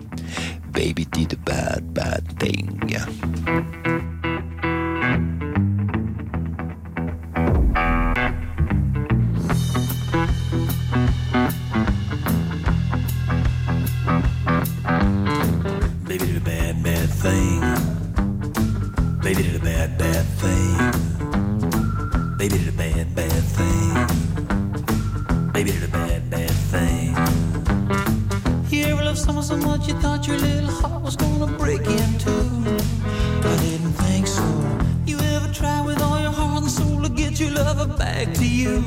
Baby 0.72 1.06
did 1.10 1.32
a 1.32 1.36
bad 1.36 1.84
bad 1.92 2.22
thing. 2.38 2.96
Baby 19.30 19.44
did 19.44 19.54
a 19.54 19.64
bad, 19.64 19.96
bad 19.96 20.26
thing. 20.42 20.76
Baby 22.36 22.58
did 22.58 22.68
a 22.68 22.72
bad, 22.72 23.14
bad 23.14 23.42
thing. 23.56 23.94
Baby 25.52 25.70
did 25.70 25.84
a 25.84 25.88
bad, 25.88 26.28
bad 26.28 26.50
thing. 26.72 27.14
You 28.70 28.86
ever 28.86 29.04
love 29.04 29.16
someone 29.16 29.44
so 29.44 29.56
much 29.56 29.86
you 29.86 29.94
thought 30.00 30.26
your 30.26 30.36
little 30.36 30.72
heart 30.72 31.04
was 31.04 31.14
gonna 31.14 31.46
break 31.46 31.82
in 31.82 32.18
two? 32.18 32.50
I 33.48 33.56
didn't 33.62 33.92
think 34.02 34.26
so. 34.26 34.42
You 35.06 35.20
ever 35.20 35.46
try 35.54 35.80
with 35.80 36.02
all 36.02 36.20
your 36.20 36.32
heart 36.32 36.62
and 36.62 36.72
soul 36.72 37.00
to 37.00 37.08
get 37.08 37.38
your 37.38 37.52
lover 37.52 37.86
back 37.86 38.34
to 38.34 38.44
you? 38.44 38.82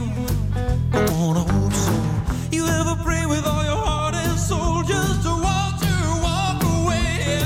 I 0.91 1.09
wanna 1.09 1.45
hope 1.53 1.71
so. 1.71 1.93
You 2.51 2.67
ever 2.67 2.97
pray 3.01 3.25
with 3.25 3.47
all 3.47 3.63
your 3.63 3.77
heart 3.77 4.15
and 4.15 4.37
soul 4.37 4.83
just 4.83 5.23
to 5.23 5.29
watch 5.47 5.81
her 5.85 6.21
walk 6.21 6.61
away? 6.75 7.45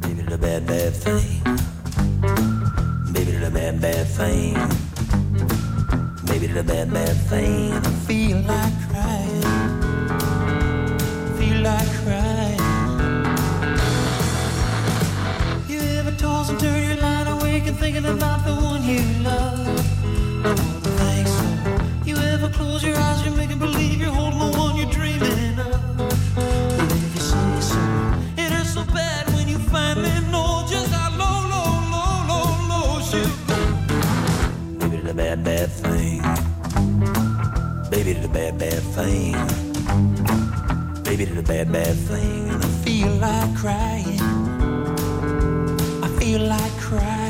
Baby 0.00 0.22
did 0.22 0.32
a 0.32 0.36
bad, 0.36 0.66
bad 0.66 0.92
thing. 0.94 1.43
Bad 3.84 4.06
thing. 4.06 4.54
Baby 6.24 6.46
did 6.46 6.56
a 6.56 6.62
bad, 6.62 6.90
bad 6.90 7.16
thing. 7.28 7.70
I 7.70 7.90
feel 8.08 8.38
like 8.38 8.72
crying. 8.88 9.42
Feel 11.36 11.60
like 11.60 11.90
crying. 12.02 12.60
You 15.68 15.80
ever 15.98 16.12
toss 16.12 16.48
and 16.48 16.58
turn 16.58 16.82
your 16.88 16.96
line 16.96 17.26
awake 17.26 17.66
and 17.66 17.76
thinking 17.76 18.06
about 18.06 18.46
the 18.46 18.54
one 18.54 18.82
you 18.84 19.02
love? 19.22 19.68
I 20.46 20.48
wouldn't 20.48 20.86
think 21.00 21.28
so. 21.28 21.44
You 22.06 22.16
ever 22.16 22.48
close 22.48 22.82
your 22.82 22.96
eyes, 22.96 23.22
you're 23.26 23.36
making 23.36 23.58
believe 23.58 24.00
you're 24.00 24.14
holding 24.14 24.38
the 24.38 24.58
one 24.58 24.76
you're 24.76 24.90
dreaming 24.90 25.43
bad, 35.36 35.44
bad 35.44 35.70
thing. 35.70 36.22
Baby 37.90 38.14
did 38.14 38.24
a 38.24 38.28
bad, 38.28 38.58
bad 38.58 38.82
thing. 38.94 39.32
Baby 41.02 41.24
did 41.24 41.38
a 41.38 41.42
bad, 41.42 41.72
bad 41.72 41.96
thing. 41.96 42.50
And 42.50 42.62
I 42.62 42.68
feel 42.84 43.08
like 43.16 43.56
crying. 43.56 44.20
I 46.02 46.08
feel 46.18 46.40
like 46.42 46.72
crying. 46.78 47.23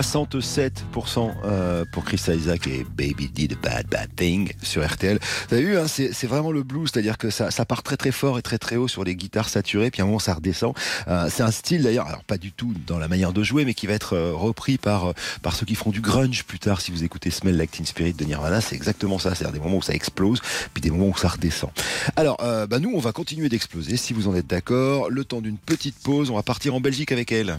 67% 0.00 1.30
euh, 1.44 1.84
pour 1.92 2.04
Chris 2.04 2.22
Isaac 2.28 2.66
et 2.66 2.86
Baby 2.96 3.28
Did 3.28 3.52
a 3.52 3.56
Bad 3.56 3.86
Bad 3.88 4.08
Thing 4.16 4.50
sur 4.62 4.86
RTL. 4.86 5.18
Vous 5.48 5.54
avez 5.54 5.64
vu, 5.64 5.78
hein, 5.78 5.86
c'est 5.88 6.26
vraiment 6.26 6.52
le 6.52 6.62
blues, 6.62 6.88
c'est-à-dire 6.90 7.18
que 7.18 7.28
ça, 7.28 7.50
part 7.66 7.82
très 7.82 7.98
très 7.98 8.10
fort 8.10 8.38
et 8.38 8.42
très 8.42 8.56
très 8.56 8.76
haut 8.76 8.88
sur 8.88 9.04
les 9.04 9.14
guitares 9.14 9.48
saturées, 9.48 9.90
puis 9.90 10.00
à 10.00 10.04
un 10.04 10.06
moment 10.06 10.18
ça 10.18 10.34
redescend. 10.34 10.74
Euh, 11.08 11.28
c'est 11.30 11.42
un 11.42 11.50
style 11.50 11.82
d'ailleurs, 11.82 12.06
alors 12.06 12.24
pas 12.24 12.38
du 12.38 12.50
tout 12.50 12.72
dans 12.86 12.98
la 12.98 13.08
manière 13.08 13.32
de 13.32 13.42
jouer, 13.42 13.64
mais 13.64 13.74
qui 13.74 13.86
va 13.86 13.92
être 13.92 14.14
euh, 14.14 14.32
repris 14.32 14.78
par, 14.78 15.12
par 15.42 15.54
ceux 15.54 15.66
qui 15.66 15.74
feront 15.74 15.90
du 15.90 16.00
grunge 16.00 16.44
plus 16.44 16.58
tard. 16.58 16.80
Si 16.80 16.90
vous 16.90 17.04
écoutez 17.04 17.30
Smell 17.30 17.56
Like 17.56 17.72
Teen 17.72 17.84
Spirit 17.84 18.14
de 18.14 18.24
Nirvana, 18.24 18.62
c'est 18.62 18.76
exactement 18.76 19.18
ça, 19.18 19.34
c'est-à-dire 19.34 19.52
des 19.52 19.60
moments 19.60 19.78
où 19.78 19.82
ça 19.82 19.92
explose, 19.92 20.40
puis 20.72 20.80
des 20.80 20.90
moments 20.90 21.08
où 21.08 21.16
ça 21.16 21.28
redescend. 21.28 21.70
Alors, 22.16 22.38
bah 22.38 22.78
nous, 22.78 22.92
on 22.94 23.00
va 23.00 23.12
continuer 23.12 23.48
d'exploser, 23.48 23.96
si 23.96 24.14
vous 24.14 24.28
en 24.28 24.34
êtes 24.34 24.46
d'accord. 24.46 25.10
Le 25.10 25.24
temps 25.24 25.40
d'une 25.40 25.58
petite 25.58 25.96
pause, 26.02 26.30
on 26.30 26.36
va 26.36 26.42
partir 26.42 26.74
en 26.74 26.80
Belgique 26.80 27.12
avec 27.12 27.32
elle. 27.32 27.58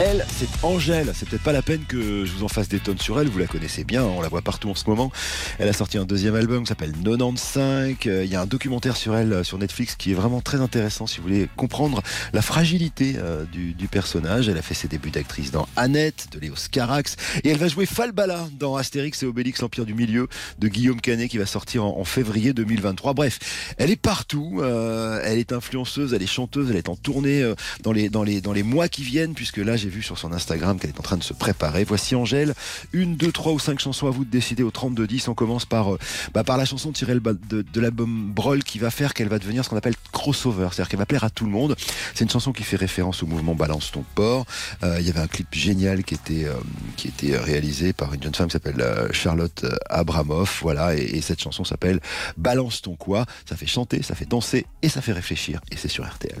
Elle, 0.00 0.26
c'est 0.28 0.48
Angèle. 0.64 1.12
C'est 1.14 1.28
peut-être 1.28 1.44
pas 1.44 1.52
la 1.52 1.62
peine 1.62 1.84
que 1.86 2.24
je 2.24 2.32
vous 2.32 2.42
en 2.42 2.48
fasse 2.48 2.68
des 2.68 2.80
tonnes 2.80 2.98
sur 2.98 3.20
elle. 3.20 3.28
Vous 3.28 3.38
la 3.38 3.46
connaissez 3.46 3.84
bien, 3.84 4.02
on 4.02 4.20
la 4.20 4.28
voit 4.28 4.42
partout 4.42 4.68
en 4.68 4.74
ce 4.74 4.90
moment. 4.90 5.12
Elle 5.60 5.68
a 5.68 5.72
sorti 5.72 5.98
un 5.98 6.04
deuxième 6.04 6.34
album 6.34 6.64
qui 6.64 6.68
s'appelle 6.68 6.92
95. 6.92 7.94
Euh, 8.06 8.24
Il 8.24 8.30
y 8.30 8.34
a 8.34 8.40
un 8.40 8.46
documentaire 8.46 8.96
sur 8.96 9.14
elle 9.14 9.32
euh, 9.32 9.44
sur 9.44 9.56
Netflix 9.56 9.94
qui 9.94 10.10
est 10.10 10.14
vraiment 10.14 10.40
très 10.40 10.60
intéressant 10.60 11.06
si 11.06 11.18
vous 11.18 11.22
voulez 11.22 11.48
comprendre 11.56 12.02
la 12.32 12.42
fragilité 12.42 13.14
euh, 13.18 13.44
du, 13.44 13.86
personnage. 13.86 14.48
Elle 14.48 14.58
a 14.58 14.62
fait 14.62 14.74
ses 14.74 14.88
débuts 14.88 15.10
d'actrice 15.10 15.52
dans 15.52 15.68
Annette 15.76 16.26
de 16.32 16.40
Léo 16.40 16.56
Scarax 16.56 17.14
et 17.44 17.50
elle 17.50 17.58
va 17.58 17.68
jouer 17.68 17.86
Falbala 17.86 18.48
dans 18.58 18.74
Astérix 18.74 19.22
et 19.22 19.26
Obélix, 19.26 19.60
l'Empire 19.60 19.86
du 19.86 19.94
Milieu 19.94 20.26
de 20.58 20.66
Guillaume 20.66 21.00
Canet 21.00 21.30
qui 21.30 21.38
va 21.38 21.46
sortir 21.46 21.84
en, 21.84 22.04
février 22.04 22.52
2023. 22.52 23.14
Bref, 23.14 23.38
elle 23.78 23.92
est 23.92 23.96
partout. 23.96 24.62
Elle 24.64 25.38
est 25.38 25.52
influenceuse, 25.52 26.14
elle 26.14 26.22
est 26.22 26.26
chanteuse, 26.26 26.70
elle 26.70 26.76
est 26.76 26.88
en 26.88 26.96
tournée 26.96 27.52
dans 27.82 27.92
les 27.92 28.08
dans 28.08 28.24
les 28.24 28.40
dans 28.40 28.52
les 28.52 28.62
mois 28.62 28.88
qui 28.88 29.02
viennent 29.02 29.34
puisque 29.34 29.58
là 29.58 29.76
j'ai 29.84 29.90
vu 29.90 30.02
sur 30.02 30.16
son 30.16 30.32
Instagram 30.32 30.78
qu'elle 30.78 30.90
est 30.90 30.98
en 30.98 31.02
train 31.02 31.18
de 31.18 31.22
se 31.22 31.34
préparer. 31.34 31.84
Voici 31.84 32.14
Angèle, 32.14 32.54
une, 32.94 33.16
deux, 33.16 33.30
trois 33.30 33.52
ou 33.52 33.58
cinq 33.58 33.80
chansons 33.80 34.06
à 34.06 34.10
vous 34.10 34.24
de 34.24 34.30
décider 34.30 34.62
au 34.62 34.70
32 34.70 35.06
10. 35.06 35.28
On 35.28 35.34
commence 35.34 35.66
par 35.66 35.92
euh, 35.92 35.98
bah, 36.32 36.42
par 36.42 36.56
la 36.56 36.64
chanson 36.64 36.90
tirée 36.90 37.14
de, 37.14 37.80
l'album 37.80 38.32
Brawl 38.32 38.64
qui 38.64 38.78
va 38.78 38.90
faire 38.90 39.12
qu'elle 39.12 39.28
va 39.28 39.38
devenir 39.38 39.62
ce 39.62 39.68
qu'on 39.68 39.76
appelle 39.76 39.96
crossover, 40.10 40.68
c'est-à-dire 40.72 40.88
qu'elle 40.88 40.98
va 40.98 41.04
plaire 41.04 41.24
à 41.24 41.28
tout 41.28 41.44
le 41.44 41.50
monde. 41.50 41.76
C'est 42.14 42.24
une 42.24 42.30
chanson 42.30 42.52
qui 42.52 42.62
fait 42.62 42.76
référence 42.76 43.22
au 43.22 43.26
mouvement 43.26 43.54
Balance 43.54 43.90
ton 43.92 44.06
port. 44.14 44.46
Euh, 44.82 44.96
Il 45.00 45.06
y 45.06 45.10
avait 45.10 45.20
un 45.20 45.26
clip 45.26 45.48
génial 45.52 46.02
qui 46.02 46.14
était 46.14 46.46
euh, 46.46 46.54
qui 46.96 47.08
était 47.08 47.36
réalisé 47.36 47.92
par 47.92 48.14
une 48.14 48.22
jeune 48.22 48.34
femme 48.34 48.46
qui 48.46 48.52
s'appelle 48.52 48.80
euh, 48.80 49.12
Charlotte 49.12 49.66
Abramoff. 49.90 50.60
Voilà, 50.62 50.94
et 50.94 51.20
cette 51.20 51.42
chanson 51.42 51.62
s'appelle 51.64 52.00
Balance 52.38 52.80
ton 52.80 52.96
quoi. 52.96 53.26
Ça 53.46 53.54
fait 53.54 53.66
chanter, 53.66 54.02
ça 54.02 54.14
fait 54.14 54.24
danser 54.24 54.64
et 54.80 54.88
ça 54.88 55.02
fait 55.02 55.12
réfléchir. 55.12 55.60
Et 55.70 55.76
c'est 55.76 55.88
sur 55.88 56.06
RTL. 56.06 56.40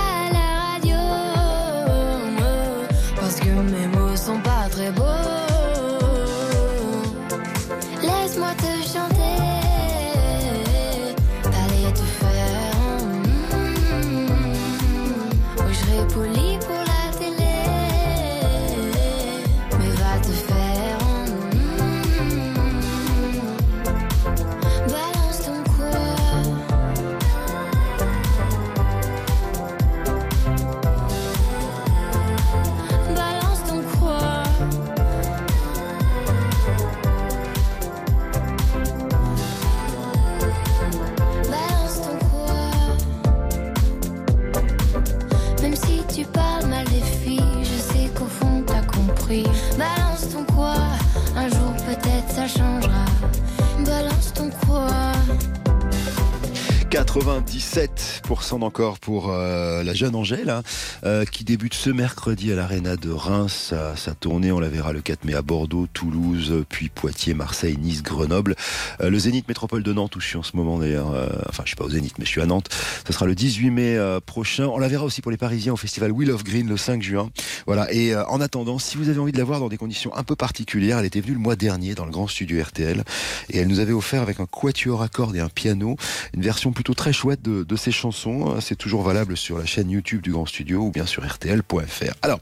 pour 58.31 58.40
97% 58.51 58.59
d'encore 58.59 58.99
pour 58.99 59.29
euh, 59.29 59.83
la 59.83 59.93
jeune 59.93 60.15
Angèle, 60.15 60.49
hein, 60.49 60.63
euh, 61.05 61.25
qui 61.25 61.43
débute 61.43 61.73
ce 61.73 61.89
mercredi 61.89 62.51
à 62.51 62.55
l'Arena 62.55 62.95
de 62.95 63.09
Reims. 63.09 63.67
Sa, 63.69 63.95
sa 63.95 64.13
tournée, 64.13 64.51
on 64.51 64.59
la 64.59 64.69
verra 64.69 64.93
le 64.93 65.01
4 65.01 65.25
mai 65.25 65.35
à 65.35 65.41
Bordeaux, 65.41 65.87
Toulouse, 65.91 66.63
puis 66.69 66.89
Poitiers, 66.89 67.33
Marseille, 67.33 67.77
Nice, 67.77 68.03
Grenoble. 68.03 68.55
Euh, 69.01 69.09
le 69.09 69.19
Zénith 69.19 69.47
Métropole 69.47 69.83
de 69.83 69.93
Nantes, 69.93 70.15
où 70.15 70.19
je 70.19 70.27
suis 70.27 70.37
en 70.37 70.43
ce 70.43 70.55
moment 70.55 70.79
d'ailleurs. 70.79 71.07
enfin, 71.49 71.63
je 71.63 71.69
suis 71.69 71.75
pas 71.75 71.85
au 71.85 71.89
Zénith, 71.89 72.17
mais 72.19 72.25
je 72.25 72.29
suis 72.29 72.41
à 72.41 72.45
Nantes. 72.45 72.69
Ce 73.07 73.13
sera 73.13 73.25
le 73.25 73.35
18 73.35 73.71
mai 73.71 73.97
prochain. 74.25 74.65
On 74.65 74.77
la 74.77 74.87
verra 74.87 75.05
aussi 75.05 75.21
pour 75.21 75.31
les 75.31 75.37
Parisiens 75.37 75.73
au 75.73 75.77
festival 75.77 76.11
Wheel 76.11 76.31
of 76.31 76.43
Green 76.43 76.67
le 76.67 76.77
5 76.77 77.01
juin. 77.01 77.29
Voilà. 77.65 77.91
Et 77.93 78.15
en 78.15 78.41
attendant, 78.41 78.79
si 78.79 78.97
vous 78.97 79.09
avez 79.09 79.19
envie 79.19 79.31
de 79.31 79.37
la 79.37 79.43
voir 79.43 79.59
dans 79.59 79.69
des 79.69 79.77
conditions 79.77 80.15
un 80.15 80.23
peu 80.23 80.35
particulières, 80.35 80.99
elle 80.99 81.05
était 81.05 81.21
venue 81.21 81.33
le 81.33 81.39
mois 81.39 81.55
dernier 81.55 81.95
dans 81.95 82.05
le 82.05 82.11
grand 82.11 82.27
studio 82.27 82.61
RTL 82.61 83.03
et 83.49 83.57
elle 83.57 83.67
nous 83.67 83.79
avait 83.79 83.93
offert 83.93 84.21
avec 84.21 84.39
un 84.39 84.45
quatuor 84.45 85.01
à 85.01 85.07
cordes 85.07 85.35
et 85.35 85.39
un 85.39 85.49
piano 85.49 85.95
une 86.33 86.41
version 86.41 86.71
plutôt 86.71 86.93
très 86.93 87.13
chouette 87.13 87.41
de 87.41 87.75
ses 87.75 87.91
chansons. 87.91 88.40
C'est 88.61 88.75
toujours 88.75 89.03
valable 89.03 89.37
sur 89.37 89.57
la 89.57 89.65
chaîne 89.65 89.89
YouTube 89.89 90.21
du 90.21 90.31
Grand 90.31 90.45
Studio 90.45 90.81
ou 90.81 90.91
bien 90.91 91.05
sur 91.05 91.25
RTL.fr. 91.25 92.13
Alors, 92.21 92.39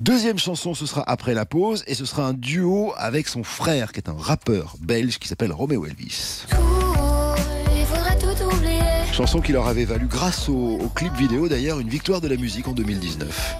deuxième 0.00 0.38
chanson, 0.38 0.74
ce 0.74 0.86
sera 0.86 1.02
après 1.06 1.34
la 1.34 1.46
pause 1.46 1.82
et 1.86 1.94
ce 1.94 2.04
sera 2.04 2.26
un 2.26 2.32
duo 2.34 2.92
avec 2.96 3.28
son 3.28 3.42
frère 3.42 3.92
qui 3.92 4.00
est 4.00 4.08
un 4.08 4.16
rappeur 4.18 4.76
belge 4.80 5.18
qui 5.18 5.28
s'appelle 5.28 5.52
Romeo 5.52 5.86
Elvis. 5.86 6.44
Tout, 6.50 6.56
il 7.76 7.84
faudrait 7.84 8.18
tout 8.18 8.44
oublier. 8.44 8.80
Chanson 9.12 9.40
qui 9.40 9.52
leur 9.52 9.66
avait 9.66 9.84
valu, 9.84 10.06
grâce 10.06 10.48
au, 10.48 10.78
au 10.78 10.88
clip 10.88 11.14
vidéo 11.14 11.48
d'ailleurs, 11.48 11.80
une 11.80 11.88
victoire 11.88 12.20
de 12.20 12.28
la 12.28 12.36
musique 12.36 12.68
en 12.68 12.72
2019. 12.72 13.56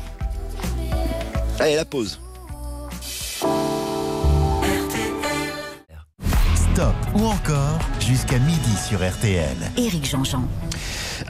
Allez, 1.58 1.76
la 1.76 1.84
pause. 1.84 2.20
Stop 6.74 6.94
ou 7.14 7.24
encore 7.24 7.78
jusqu'à 8.00 8.38
midi 8.38 8.76
sur 8.86 8.98
RTL. 8.98 9.56
Éric 9.78 10.04
Jean-Jean. 10.04 10.42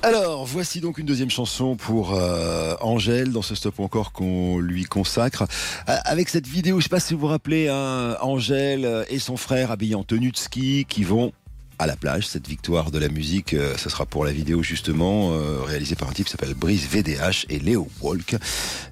Alors, 0.02 0.44
voici 0.46 0.80
donc 0.80 0.98
une 0.98 1.06
deuxième 1.06 1.30
chanson 1.30 1.76
pour 1.76 2.14
euh, 2.14 2.74
Angèle 2.80 3.32
dans 3.32 3.42
ce 3.42 3.54
stop 3.54 3.80
encore 3.80 4.12
qu'on 4.12 4.58
lui 4.58 4.84
consacre. 4.84 5.44
Euh, 5.88 5.96
avec 6.04 6.28
cette 6.28 6.46
vidéo, 6.46 6.78
je 6.78 6.84
sais 6.84 6.88
pas 6.88 7.00
si 7.00 7.14
vous 7.14 7.20
vous 7.20 7.26
rappelez, 7.26 7.68
hein, 7.68 8.16
Angèle 8.20 9.04
et 9.08 9.18
son 9.18 9.36
frère 9.36 9.70
habillés 9.70 9.94
en 9.94 10.04
tenue 10.04 10.30
de 10.30 10.36
ski 10.36 10.86
qui 10.88 11.02
vont 11.02 11.32
à 11.78 11.86
la 11.86 11.96
plage. 11.96 12.26
Cette 12.26 12.48
victoire 12.48 12.90
de 12.90 12.98
la 12.98 13.08
musique, 13.08 13.54
euh, 13.54 13.76
ce 13.76 13.88
sera 13.88 14.06
pour 14.06 14.24
la 14.24 14.32
vidéo 14.32 14.62
justement 14.62 15.32
euh, 15.32 15.62
réalisée 15.62 15.94
par 15.94 16.08
un 16.08 16.12
type 16.12 16.26
qui 16.26 16.32
s'appelle 16.32 16.54
Brice 16.54 16.88
VDH 16.88 17.46
et 17.48 17.58
Léo 17.58 17.88
Walk. 18.00 18.36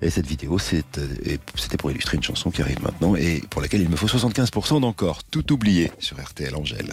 Et 0.02 0.11
cette 0.11 0.26
vidéo, 0.26 0.59
euh, 0.72 1.36
c'était 1.57 1.76
pour 1.76 1.90
illustrer 1.90 2.16
une 2.16 2.22
chanson 2.22 2.50
qui 2.50 2.62
arrive 2.62 2.82
maintenant 2.82 3.16
et 3.16 3.42
pour 3.50 3.62
laquelle 3.62 3.82
il 3.82 3.88
me 3.88 3.96
faut 3.96 4.07
75% 4.07 4.80
d'encore. 4.80 5.24
Tout 5.24 5.52
oublié 5.52 5.90
sur 5.98 6.20
RTL 6.20 6.55
Angèle. 6.55 6.92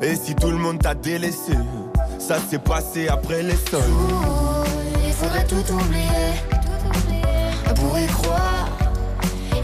Et 0.00 0.14
si 0.14 0.34
tout 0.34 0.50
le 0.50 0.56
monde 0.56 0.80
t'a 0.80 0.94
délaissé, 0.94 1.54
ça 2.18 2.38
s'est 2.38 2.58
passé 2.58 3.08
après 3.08 3.42
les 3.42 3.56
sols. 3.70 3.82
Il 5.04 5.12
faudrait 5.12 5.44
tout 5.44 5.72
oublier. 5.72 6.34
On 7.68 7.74
pourrait 7.74 8.06
croire. 8.06 8.68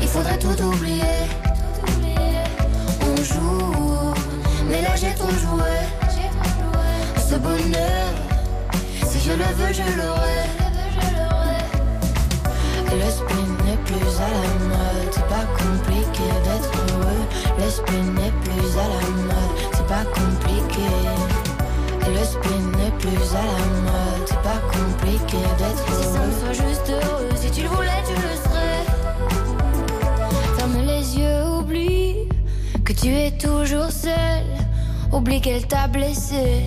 Il 0.00 0.08
faudrait 0.08 0.38
tout 0.38 0.60
oublier. 0.60 1.02
On 3.02 3.16
joue, 3.16 4.14
mais 4.68 4.82
là 4.82 4.96
j'ai 4.96 5.14
trop 5.14 5.30
joué. 5.30 5.70
Ce 7.16 7.36
bonheur, 7.36 8.12
si 9.06 9.20
je 9.20 9.32
le 9.32 9.44
veux, 9.56 9.72
je 9.72 9.82
l'aurai. 9.96 10.42
Le 12.92 13.10
spin 13.10 13.46
n'est 13.64 13.76
plus 13.78 14.20
à 14.20 14.28
la 14.28 14.46
mode, 14.68 15.14
compliqué 15.64 16.26
d'être 16.44 16.72
heureux. 16.88 17.24
Le 17.58 17.68
spin 17.70 18.04
n'est 18.18 18.36
plus 18.44 18.70
à 18.78 18.86
la 18.94 19.04
mode, 19.28 19.56
c'est 19.72 19.86
pas 19.86 20.04
compliqué. 20.18 20.88
Le 22.06 22.24
spin 22.24 22.60
n'est 22.78 22.96
plus 22.98 23.28
à 23.32 23.44
la 23.52 23.68
mode, 23.88 24.24
c'est 24.26 24.44
pas 24.50 24.60
compliqué 24.76 25.38
d'être 25.58 25.84
heureux. 25.88 26.02
Si 26.02 26.06
ça 26.12 26.20
me 26.26 26.32
soit 26.40 26.66
juste 26.66 26.88
heureux, 26.90 27.28
si 27.36 27.50
tu 27.50 27.62
le 27.62 27.68
voulais, 27.68 28.02
tu 28.06 28.14
le 28.14 28.34
serais. 28.44 28.84
Ferme 30.56 30.78
les 30.86 31.18
yeux, 31.18 31.44
oublie 31.58 32.28
que 32.84 32.92
tu 32.92 33.08
es 33.14 33.30
toujours 33.30 33.90
seul. 33.90 34.44
Oublie 35.12 35.40
qu'elle 35.40 35.66
t'a 35.68 35.86
blessé, 35.86 36.64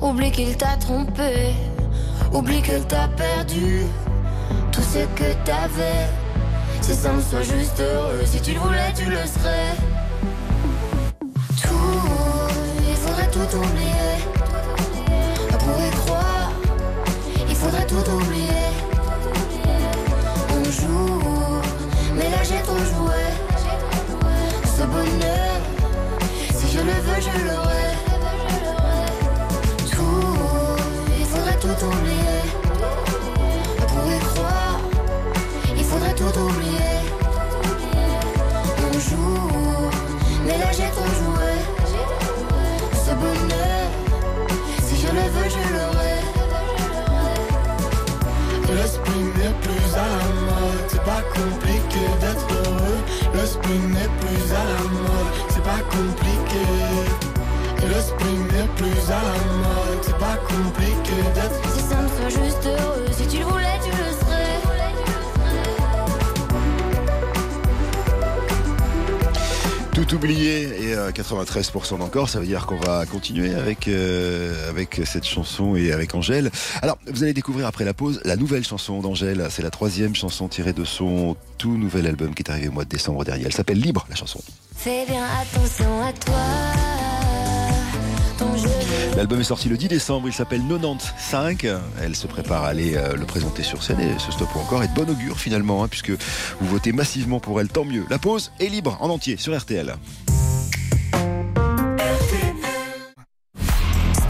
oublie 0.00 0.30
qu'il 0.30 0.56
t'a 0.56 0.76
trompé, 0.80 1.52
oublie 2.32 2.62
qu'elle 2.62 2.86
t'a 2.86 3.06
perdu 3.08 3.82
tout 4.72 4.80
ce 4.80 5.00
que 5.14 5.34
t'avais. 5.44 6.08
Si 6.86 6.94
ça 6.94 7.12
me 7.12 7.20
soit 7.20 7.42
juste 7.42 7.80
heureux, 7.80 8.20
si 8.24 8.40
tu 8.40 8.52
le 8.52 8.60
voulais, 8.60 8.92
tu 8.96 9.06
le 9.06 9.16
serais. 9.16 9.74
Tout, 11.60 12.48
il 12.88 12.94
faudrait 12.94 13.28
tout 13.28 13.56
oublier. 13.56 14.22
On 15.52 15.56
pourrait 15.58 15.90
croire, 15.90 16.25
c'est 50.88 51.02
pas 51.04 51.22
compliqué 51.34 52.00
d'être 52.20 52.46
heureux. 52.50 53.00
Le 53.34 53.46
spin 53.46 53.80
n'est 53.88 54.12
plus 54.20 54.52
à 54.52 54.64
la 54.72 54.82
mode, 54.90 55.32
c'est 55.48 55.62
pas 55.62 55.82
compliqué. 55.90 56.64
Le 57.82 58.00
spin 58.00 58.36
n'est 58.52 58.68
plus 58.76 59.10
à 59.10 59.20
la 59.22 59.38
mode, 59.62 60.00
c'est 60.02 60.18
pas 60.18 60.36
compliqué 60.48 61.16
d'être 61.34 61.60
Si 61.74 61.80
ça 61.80 61.96
me 61.96 62.08
soit 62.08 62.44
juste 62.44 62.66
heureux, 62.66 63.06
si 63.12 63.26
tu 63.26 63.38
le 63.38 63.44
voulais, 63.44 63.78
tu 63.82 63.90
le 63.90 63.96
serais. 63.96 64.25
Tout 70.08 70.16
oublié 70.16 70.62
et 70.84 70.94
euh, 70.94 71.10
93% 71.10 71.98
d'encore, 71.98 72.28
ça 72.28 72.38
veut 72.38 72.46
dire 72.46 72.66
qu'on 72.66 72.76
va 72.76 73.06
continuer 73.06 73.54
avec 73.54 73.88
euh, 73.88 74.70
avec 74.70 75.00
cette 75.04 75.24
chanson 75.24 75.74
et 75.74 75.90
avec 75.90 76.14
Angèle. 76.14 76.52
Alors, 76.80 76.96
vous 77.08 77.24
allez 77.24 77.32
découvrir 77.32 77.66
après 77.66 77.84
la 77.84 77.92
pause 77.92 78.20
la 78.24 78.36
nouvelle 78.36 78.64
chanson 78.64 79.00
d'Angèle. 79.00 79.48
C'est 79.50 79.62
la 79.62 79.70
troisième 79.70 80.14
chanson 80.14 80.46
tirée 80.46 80.72
de 80.72 80.84
son 80.84 81.36
tout 81.58 81.76
nouvel 81.76 82.06
album 82.06 82.34
qui 82.34 82.44
est 82.44 82.50
arrivé 82.50 82.68
au 82.68 82.72
mois 82.72 82.84
de 82.84 82.88
décembre 82.88 83.24
dernier. 83.24 83.46
Elle 83.46 83.52
s'appelle 83.52 83.80
Libre, 83.80 84.06
la 84.08 84.14
chanson. 84.14 84.40
Fais 84.76 85.06
bien 85.06 85.24
attention 85.24 86.02
à 86.04 86.12
toi. 86.12 86.85
L'album 89.16 89.40
est 89.40 89.44
sorti 89.44 89.70
le 89.70 89.78
10 89.78 89.88
décembre, 89.88 90.28
il 90.28 90.34
s'appelle 90.34 90.60
95. 90.60 91.80
Elle 92.02 92.14
se 92.14 92.26
prépare 92.26 92.64
à 92.64 92.68
aller 92.68 92.96
euh, 92.96 93.16
le 93.16 93.24
présenter 93.24 93.62
sur 93.62 93.82
scène 93.82 93.98
et 93.98 94.18
ce 94.18 94.30
stop 94.30 94.54
ou 94.54 94.58
encore 94.58 94.82
est 94.82 94.88
de 94.88 94.94
bon 94.94 95.08
augure 95.08 95.38
finalement, 95.38 95.82
hein, 95.82 95.88
puisque 95.88 96.10
vous 96.10 96.66
votez 96.66 96.92
massivement 96.92 97.40
pour 97.40 97.58
elle, 97.58 97.68
tant 97.68 97.86
mieux. 97.86 98.04
La 98.10 98.18
pause 98.18 98.52
est 98.60 98.68
libre 98.68 98.98
en 99.00 99.08
entier 99.08 99.38
sur 99.38 99.58
RTL. 99.58 99.96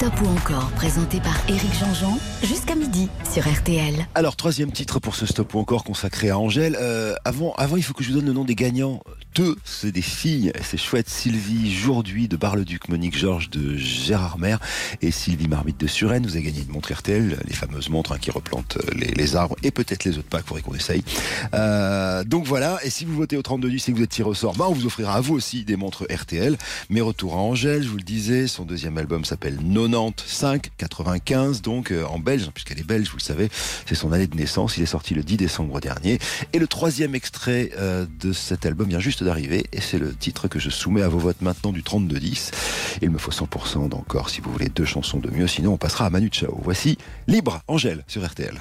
Stop 0.07 0.23
ou 0.23 0.29
encore, 0.29 0.71
présenté 0.77 1.19
par 1.19 1.37
Éric 1.49 1.75
Jean-Jean, 1.81 2.17
jusqu'à 2.45 2.77
midi 2.77 3.09
sur 3.33 3.43
RTL. 3.43 4.07
Alors, 4.15 4.37
troisième 4.37 4.71
titre 4.71 5.01
pour 5.01 5.17
ce 5.17 5.27
stop 5.27 5.53
ou 5.55 5.59
encore 5.59 5.83
consacré 5.83 6.31
à 6.31 6.39
Angèle. 6.39 6.77
Euh, 6.81 7.17
avant, 7.25 7.55
avant, 7.55 7.77
il 7.77 7.83
faut 7.83 7.93
que 7.93 8.05
je 8.05 8.11
vous 8.11 8.19
donne 8.19 8.27
le 8.27 8.33
nom 8.33 8.45
des 8.45 8.55
gagnants. 8.55 9.03
Deux, 9.35 9.57
c'est 9.65 9.91
des 9.91 10.03
filles. 10.03 10.53
C'est 10.63 10.77
chouette. 10.77 11.09
Sylvie 11.09 11.75
Jourduy 11.75 12.29
de 12.29 12.37
Bar-le-Duc, 12.37 12.89
Monique 12.89 13.19
Georges 13.19 13.51
de 13.51 13.77
Gérard 13.77 14.39
Mer 14.39 14.61
et 15.03 15.11
Sylvie 15.11 15.49
Marmite 15.49 15.79
de 15.81 15.89
Suresnes. 15.89 16.25
Vous 16.25 16.37
avez 16.37 16.45
gagné 16.45 16.63
une 16.63 16.73
montre 16.73 16.93
RTL, 16.93 17.37
les 17.45 17.53
fameuses 17.53 17.89
montres 17.89 18.13
hein, 18.13 18.19
qui 18.21 18.31
replantent 18.31 18.79
euh, 18.79 18.95
les, 18.95 19.35
arbres 19.35 19.57
et 19.65 19.73
peut-être 19.73 20.05
les 20.05 20.19
autres 20.19 20.29
packs. 20.29 20.47
Faudrait 20.47 20.63
qu'on 20.63 20.75
essaye. 20.75 21.03
Euh, 21.53 22.23
donc 22.23 22.47
voilà. 22.47 22.79
Et 22.85 22.91
si 22.91 23.05
vous 23.05 23.15
votez 23.15 23.37
au 23.37 23.43
3210 23.43 23.89
et 23.89 23.93
que 23.93 23.97
vous 23.99 24.05
êtes 24.05 24.11
tiré 24.11 24.29
au 24.29 24.35
sort, 24.35 24.55
bah, 24.55 24.67
on 24.69 24.73
vous 24.73 24.87
offrira 24.87 25.17
à 25.17 25.21
vous 25.21 25.35
aussi 25.35 25.65
des 25.65 25.77
montres 25.77 26.07
RTL. 26.09 26.57
Mais 26.91 27.01
retour 27.01 27.35
à 27.35 27.39
Angèle, 27.39 27.83
je 27.83 27.89
vous 27.89 27.99
le 27.99 28.05
disais, 28.05 28.47
son 28.47 28.65
deuxième 28.65 28.97
album 28.99 29.25
s'appelle 29.25 29.59
95 29.97 30.61
95, 30.77 31.63
donc 31.63 31.91
euh, 31.91 32.05
en 32.05 32.19
belge, 32.19 32.51
puisqu'elle 32.53 32.79
est 32.79 32.87
belge, 32.87 33.09
vous 33.09 33.17
le 33.17 33.23
savez, 33.23 33.49
c'est 33.87 33.95
son 33.95 34.13
année 34.13 34.27
de 34.27 34.37
naissance. 34.37 34.77
Il 34.77 34.83
est 34.83 34.87
sorti 34.87 35.15
le 35.15 35.23
10 35.23 35.37
décembre 35.37 35.81
dernier. 35.81 36.19
Et 36.53 36.59
le 36.59 36.67
troisième 36.67 37.15
extrait 37.15 37.71
euh, 37.79 38.07
de 38.21 38.33
cet 38.33 38.67
album 38.67 38.89
vient 38.89 39.01
juste 39.01 39.25
d'arriver, 39.25 39.67
et 39.73 39.81
c'est 39.81 39.99
le 39.99 40.15
titre 40.15 40.49
que 40.49 40.59
je 40.59 40.71
soumets 40.71 41.03
à 41.03 41.09
vos 41.09 41.19
votes 41.19 41.41
maintenant 41.41 41.73
du 41.73 41.83
32-10. 41.83 42.53
Il 43.03 43.11
me 43.11 43.19
faut 43.19 43.33
100% 43.33 43.89
d'encore 43.89 44.31
si 44.31 44.41
vous 44.41 44.53
voulez 44.53 44.69
deux 44.69 44.85
chansons 44.85 45.19
de 45.19 45.31
mieux, 45.31 45.47
sinon 45.47 45.75
on 45.75 45.79
passera 45.79 46.07
à 46.07 46.11
Manu 46.11 46.29
Chao. 46.31 46.59
Voici 46.63 46.99
Libre, 47.27 47.63
Angèle, 47.69 48.05
sur 48.07 48.25
RTL. 48.25 48.61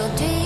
It'll 0.00 0.16
do. 0.16 0.39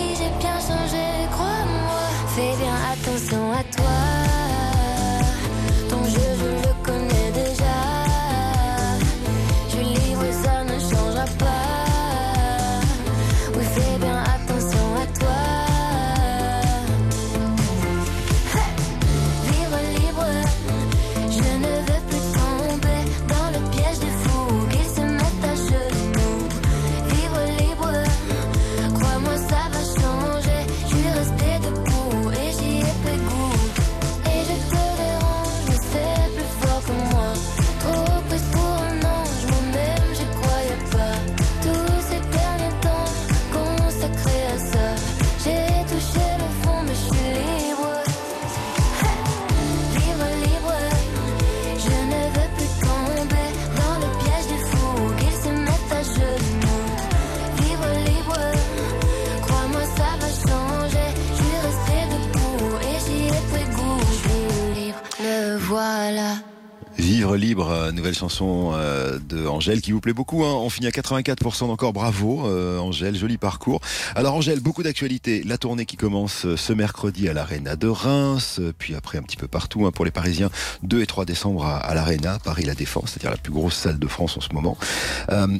Libre, 67.37 67.71
euh, 67.71 67.93
nouvelle 67.93 68.15
chanson 68.15 68.73
euh, 68.75 69.19
de 69.19 69.47
Angèle 69.47 69.81
qui 69.81 69.93
vous 69.93 70.01
plaît 70.01 70.13
beaucoup. 70.13 70.45
Hein. 70.45 70.53
On 70.55 70.69
finit 70.71 70.87
à 70.87 70.91
84% 70.91 71.65
encore. 71.65 71.93
Bravo 71.93 72.47
euh, 72.47 72.79
Angèle, 72.79 73.17
joli 73.17 73.39
parcours. 73.39 73.81
Alors 74.15 74.35
Angèle, 74.35 74.61
beaucoup 74.61 74.83
d'actualités. 74.83 75.43
La 75.45 75.59
tournée 75.59 75.87
qui 75.87 75.97
commence 75.97 76.47
ce 76.55 76.73
mercredi 76.73 77.29
à 77.29 77.33
l'Arena 77.33 77.77
de 77.77 77.89
Reims, 77.89 78.61
puis 78.79 78.95
après 78.95 79.19
un 79.19 79.23
petit 79.23 79.37
peu 79.37 79.49
partout 79.49 79.87
hein, 79.87 79.91
pour 79.91 80.05
les 80.05 80.11
Parisiens. 80.11 80.51
2 80.83 81.03
et 81.03 81.07
3 81.07 81.25
décembre 81.25 81.65
à, 81.65 81.77
à 81.79 81.95
l'Arena, 81.95 82.39
Paris 82.39 82.65
La 82.65 82.75
Défense, 82.75 83.11
c'est-à-dire 83.11 83.31
la 83.31 83.37
plus 83.37 83.53
grosse 83.53 83.75
salle 83.75 83.99
de 83.99 84.07
France 84.07 84.37
en 84.37 84.41
ce 84.41 84.53
moment. 84.53 84.77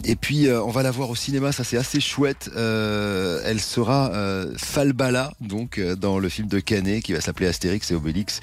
Et 0.05 0.17
puis 0.17 0.49
on 0.51 0.71
va 0.71 0.83
la 0.83 0.91
voir 0.91 1.11
au 1.11 1.15
cinéma, 1.15 1.53
ça 1.53 1.65
c'est 1.65 1.77
assez 1.77 2.01
chouette. 2.01 2.51
Elle 2.55 3.61
sera 3.61 4.13
Falbala, 4.57 5.33
donc 5.41 5.81
dans 5.81 6.19
le 6.19 6.29
film 6.29 6.49
de 6.49 6.61
Canet 6.61 7.03
qui 7.03 7.13
va 7.13 7.21
s'appeler 7.21 7.49
Astérix 7.49 7.91
et 7.91 7.95
Obélix, 7.95 8.41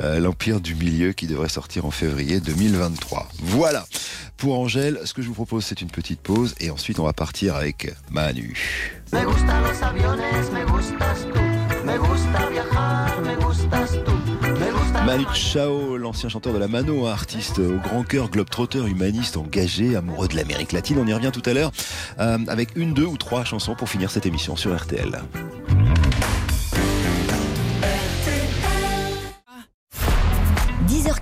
l'Empire 0.00 0.60
du 0.60 0.74
Milieu 0.74 1.12
qui 1.12 1.26
devrait 1.26 1.48
sortir 1.48 1.86
en 1.86 1.90
février 1.90 2.40
2023. 2.74 3.28
Voilà. 3.40 3.86
Pour 4.36 4.58
Angèle, 4.58 4.98
ce 5.04 5.14
que 5.14 5.22
je 5.22 5.28
vous 5.28 5.34
propose, 5.34 5.64
c'est 5.64 5.80
une 5.80 5.90
petite 5.90 6.20
pause 6.20 6.54
et 6.60 6.70
ensuite 6.70 6.98
on 6.98 7.04
va 7.04 7.12
partir 7.12 7.54
avec 7.54 7.94
Manu. 8.10 8.56
Me 9.12 9.24
gustan 9.24 9.60
los 9.60 9.82
aviones, 9.84 10.18
me 10.52 10.64
gustas 10.66 11.24
tú. 11.32 11.38
Me 11.86 11.96
gusta 11.98 12.50
viajar, 12.50 13.20
me 13.22 13.36
gustas 13.36 13.92
tú. 14.04 14.12
Me 14.58 14.72
gusta 14.72 15.04
Manu 15.04 15.24
Chao, 15.34 15.96
l'ancien 15.96 16.28
chanteur 16.28 16.52
de 16.52 16.58
la 16.58 16.66
Mano, 16.66 17.06
artiste 17.06 17.60
au 17.60 17.78
grand 17.78 18.02
cœur, 18.02 18.28
globetrotter, 18.28 18.84
humaniste, 18.84 19.36
engagé, 19.36 19.94
amoureux 19.94 20.26
de 20.26 20.34
l'Amérique 20.34 20.72
latine. 20.72 20.98
On 20.98 21.06
y 21.06 21.14
revient 21.14 21.30
tout 21.32 21.48
à 21.48 21.52
l'heure 21.52 21.70
euh, 22.18 22.38
avec 22.48 22.70
une, 22.74 22.92
deux 22.92 23.06
ou 23.06 23.16
trois 23.16 23.44
chansons 23.44 23.76
pour 23.76 23.88
finir 23.88 24.10
cette 24.10 24.26
émission 24.26 24.56
sur 24.56 24.76
RTL. 24.76 25.22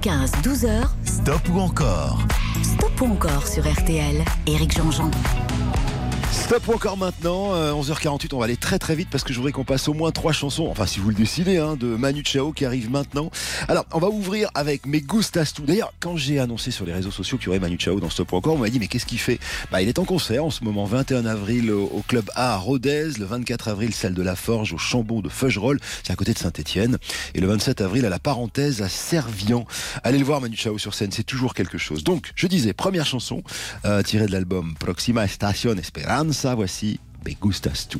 10h15, 0.03 0.43
12h, 0.43 0.83
Stop 1.05 1.49
ou 1.55 1.61
encore? 1.61 2.19
Stop 2.63 3.01
ou 3.03 3.13
encore 3.13 3.47
sur 3.47 3.63
RTL. 3.63 4.25
Éric 4.47 4.77
Jean-Jean. 4.77 5.11
Stop 6.33 6.67
ou 6.69 6.73
encore 6.73 6.97
maintenant, 6.97 7.55
euh, 7.55 7.73
11h48, 7.73 8.29
on 8.33 8.39
va 8.39 8.47
aller 8.47 8.57
très 8.57 8.79
très 8.79 8.95
vite 8.95 9.09
parce 9.11 9.23
que 9.23 9.33
je 9.33 9.39
voudrais 9.39 9.53
qu'on 9.53 9.65
passe 9.65 9.87
au 9.89 9.95
moins 9.95 10.11
trois 10.13 10.33
chansons, 10.33 10.67
enfin 10.71 10.87
si 10.87 10.99
vous 10.99 11.11
le 11.11 11.15
décidez, 11.15 11.59
hein, 11.59 11.77
de 11.77 11.87
Manu 11.87 12.23
Chao 12.25 12.53
qui 12.53 12.65
arrive 12.65 12.91
maintenant. 12.91 13.31
Alors, 13.69 13.85
on 13.93 13.99
va 13.99 14.09
ouvrir 14.09 14.51
avec 14.55 14.87
Mes 14.87 15.03
Gustas 15.03 15.53
Tu. 15.55 15.63
D'ailleurs, 15.63 15.93
quand 16.01 16.17
j'ai 16.17 16.39
annoncé 16.39 16.71
sur 16.71 16.87
les 16.87 16.93
réseaux 16.93 17.11
sociaux 17.11 17.37
qu'il 17.37 17.47
y 17.47 17.49
aurait 17.51 17.59
Manu 17.59 17.77
Chao 17.79 18.01
dans 18.01 18.09
Stop 18.09 18.33
ou 18.33 18.37
encore, 18.37 18.55
on 18.55 18.59
m'a 18.59 18.71
dit 18.71 18.79
mais 18.79 18.87
qu'est-ce 18.87 19.05
qu'il 19.07 19.19
fait? 19.19 19.39
Bah 19.71 19.83
il 19.83 19.89
est 19.89 19.99
en 19.99 20.05
concert 20.05 20.45
en 20.45 20.51
ce 20.51 20.65
moment, 20.65 20.87
21 20.87 21.27
avril 21.27 21.71
au, 21.71 21.85
au 21.85 22.03
Club 22.09 22.31
A 22.35 22.55
à 22.55 22.57
Rodez, 22.57 23.11
le 23.19 23.27
24 23.27 23.69
avril 23.69 23.93
salle 23.93 24.15
de 24.15 24.23
la 24.23 24.35
Forge 24.35 24.73
au 24.73 24.79
Chambon 24.79 25.21
de 25.21 25.29
Feugerolles, 25.29 25.81
c'est 26.03 26.13
à 26.13 26.17
côté 26.17 26.33
de 26.33 26.39
Saint-Étienne, 26.39 26.97
et 27.35 27.41
le 27.41 27.47
27 27.47 27.83
avril 27.83 28.07
à 28.07 28.11
la 28.11 28.19
Parenthèse 28.19 28.81
à 28.81 28.89
Servian. 28.89 29.67
Allez 30.03 30.19
le 30.19 30.25
voir 30.25 30.41
Manu 30.41 30.57
Chao 30.57 30.79
sur 30.79 30.95
scène, 30.95 31.13
c'est 31.13 31.25
toujours 31.25 31.55
quelque 31.55 31.79
chose. 31.79 32.05
Donc, 32.05 32.33
je 32.35 32.47
disais, 32.47 32.73
première 32.73 33.07
chanson 33.07 33.43
euh, 33.85 34.03
tirée 34.03 34.27
de 34.27 34.33
l'album 34.33 34.75
Proxima 34.79 35.25
Estación 35.25 35.79
Esperanza, 35.79 36.22
voici 36.55 37.01
Me 37.27 37.35
Gustas 37.35 37.87
Tu. 37.89 37.99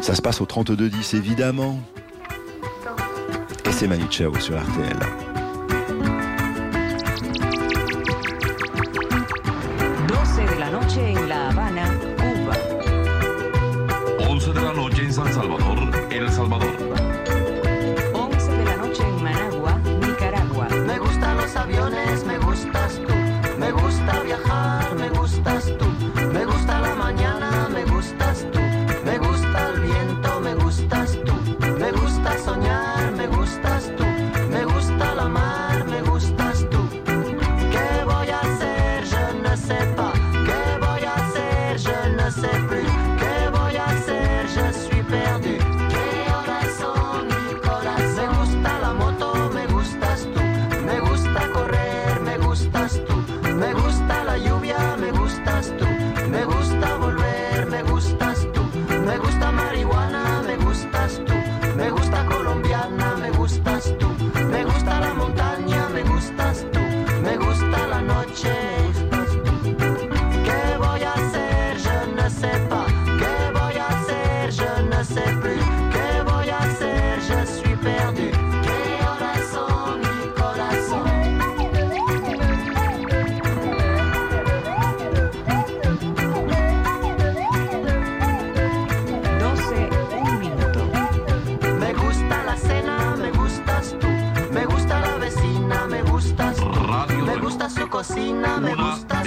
Ça 0.00 0.14
se 0.14 0.22
passe 0.22 0.40
au 0.40 0.46
32-10 0.46 1.16
évidemment. 1.16 1.78
Et 3.64 3.72
c'est 3.72 3.86
Manu 3.88 4.04
Chao 4.10 4.34
sur 4.38 4.56
RTL. 4.58 4.98
12 10.08 10.36
de 10.36 10.58
la 10.58 10.70
noche 10.70 10.96
en 10.96 11.26
La 11.26 11.48
Habana, 11.48 11.86
Cuba. 12.16 12.56
11 14.28 14.48
de 14.48 14.60
la 14.60 14.72
noche 14.72 14.94
en 15.08 15.12
San 15.12 15.32
Salvador, 15.32 15.65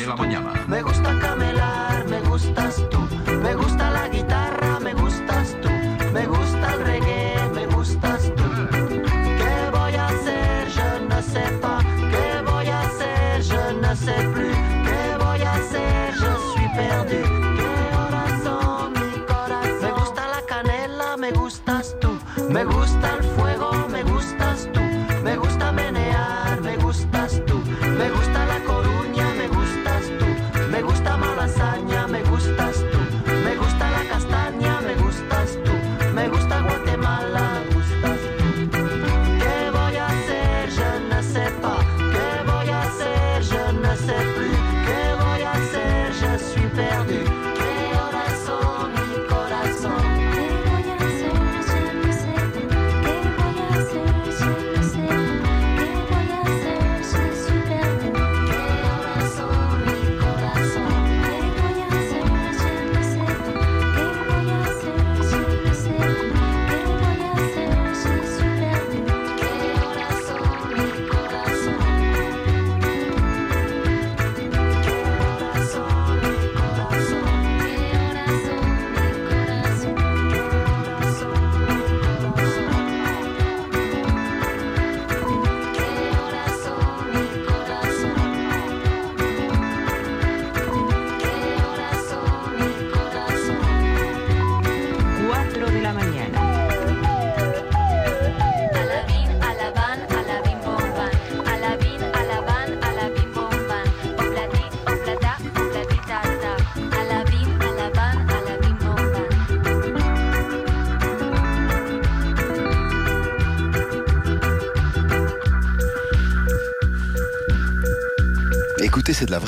la 0.10 0.16
mañana. 0.16 0.59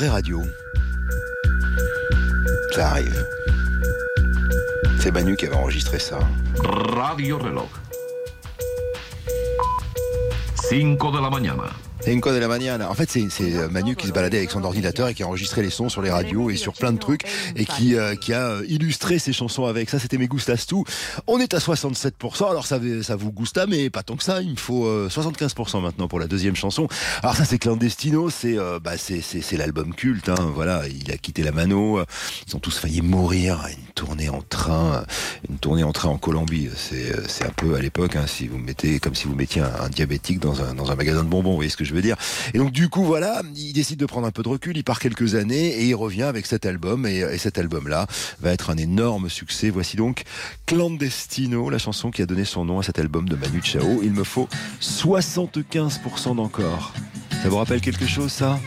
Radio. 0.08 0.42
Ça 2.74 2.90
arrive. 2.90 3.26
C'est 4.98 5.10
Manu 5.10 5.36
qui 5.36 5.46
avait 5.46 5.56
enregistré 5.56 5.98
ça. 5.98 6.18
Radio 6.96 7.38
Reloj. 7.38 7.68
5 10.54 10.98
de 10.98 11.20
la 11.20 11.30
mañana. 11.30 11.81
Cinco 12.04 12.32
de 12.32 12.38
la 12.38 12.48
mañana. 12.48 12.90
En 12.90 12.94
fait, 12.94 13.08
c'est 13.10 13.28
c'est, 13.30 13.54
euh, 13.54 13.68
Manu 13.68 13.94
qui 13.94 14.08
se 14.08 14.12
baladait 14.12 14.38
avec 14.38 14.50
son 14.50 14.64
ordinateur 14.64 15.06
et 15.08 15.14
qui 15.14 15.22
a 15.22 15.26
enregistré 15.28 15.62
les 15.62 15.70
sons 15.70 15.88
sur 15.88 16.02
les 16.02 16.10
radios 16.10 16.50
et 16.50 16.56
sur 16.56 16.72
plein 16.72 16.92
de 16.92 16.98
trucs 16.98 17.22
et 17.54 17.64
qui, 17.64 17.94
euh, 17.94 18.14
a 18.30 18.32
euh, 18.32 18.64
illustré 18.68 19.20
ses 19.20 19.32
chansons 19.32 19.66
avec. 19.66 19.88
Ça, 19.88 20.00
c'était 20.00 20.18
mes 20.18 20.26
gustas 20.26 20.64
tout. 20.68 20.84
On 21.28 21.38
est 21.38 21.54
à 21.54 21.58
67%. 21.58 22.50
Alors, 22.50 22.66
ça, 22.66 22.80
ça 23.02 23.14
vous 23.14 23.30
gusta, 23.30 23.66
mais 23.68 23.88
pas 23.88 24.02
tant 24.02 24.16
que 24.16 24.24
ça. 24.24 24.42
Il 24.42 24.50
me 24.50 24.56
faut 24.56 24.84
euh, 24.86 25.08
75% 25.08 25.80
maintenant 25.80 26.08
pour 26.08 26.18
la 26.18 26.26
deuxième 26.26 26.56
chanson. 26.56 26.88
Alors, 27.22 27.36
ça, 27.36 27.44
c'est 27.44 27.58
Clandestino. 27.58 28.30
C'est 28.30 28.58
euh, 28.58 28.80
bah, 28.80 28.98
c'est 28.98 29.20
c'est- 29.20 29.40
c'est 29.40 29.56
l'album 29.56 29.94
culte. 29.94 30.28
Hein. 30.28 30.50
Voilà, 30.54 30.82
il 30.88 31.10
a 31.12 31.16
quitté 31.16 31.42
la 31.44 31.52
mano. 31.52 32.00
Ils 32.48 32.56
ont 32.56 32.60
tous 32.60 32.78
failli 32.78 33.00
mourir. 33.00 33.64
Une 33.70 33.91
tournée 33.94 34.28
en 34.28 34.42
train, 34.42 35.04
une 35.48 35.58
tournée 35.58 35.84
en 35.84 35.92
train 35.92 36.08
en 36.08 36.18
Colombie. 36.18 36.68
C'est 36.76 37.44
un 37.44 37.50
peu 37.50 37.74
à 37.74 37.80
l'époque, 37.80 38.16
hein, 38.16 38.26
si 38.26 38.48
vous 38.48 38.58
mettez 38.58 38.98
comme 38.98 39.14
si 39.14 39.26
vous 39.26 39.34
mettiez 39.34 39.62
un, 39.62 39.88
diabétique 39.88 40.38
dans 40.38 40.62
un, 40.62 40.74
dans 40.74 40.90
un 40.90 40.94
magasin 40.94 41.22
de 41.22 41.28
bonbons. 41.28 41.50
Vous 41.50 41.56
voyez 41.56 41.70
ce 41.70 41.76
que 41.76 41.84
je 41.84 41.94
veux 41.94 42.02
dire 42.02 42.16
Et 42.54 42.58
donc 42.58 42.72
du 42.72 42.88
coup, 42.88 43.04
voilà, 43.04 43.42
il 43.54 43.72
décide 43.72 43.98
de 43.98 44.06
prendre 44.06 44.26
un 44.26 44.30
peu 44.30 44.42
de 44.42 44.48
recul. 44.48 44.76
Il 44.76 44.84
part 44.84 44.98
quelques 44.98 45.34
années 45.34 45.68
et 45.68 45.84
il 45.84 45.94
revient 45.94 46.22
avec 46.22 46.46
cet 46.46 46.66
album. 46.66 47.06
Et, 47.06 47.18
et 47.18 47.38
cet 47.38 47.58
album-là 47.58 48.06
va 48.40 48.52
être 48.52 48.70
un 48.70 48.76
énorme 48.76 49.28
succès. 49.28 49.70
Voici 49.70 49.96
donc 49.96 50.22
Clandestino, 50.66 51.70
la 51.70 51.78
chanson 51.78 52.10
qui 52.10 52.22
a 52.22 52.26
donné 52.26 52.44
son 52.44 52.64
nom 52.64 52.78
à 52.78 52.82
cet 52.82 52.98
album 52.98 53.28
de 53.28 53.36
Manu 53.36 53.60
Chao. 53.62 54.00
Il 54.02 54.12
me 54.12 54.24
faut 54.24 54.48
75% 54.80 56.36
d'encore. 56.36 56.92
Ça 57.42 57.48
vous 57.48 57.56
rappelle 57.56 57.80
quelque 57.80 58.06
chose, 58.06 58.30
ça? 58.30 58.58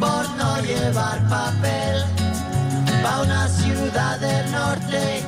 Por 0.00 0.28
no 0.36 0.60
llevar 0.62 1.18
papel. 1.28 2.04
Pa' 3.02 3.22
una 3.22 3.48
ciudad 3.48 4.18
del 4.20 4.50
norte 4.52 5.21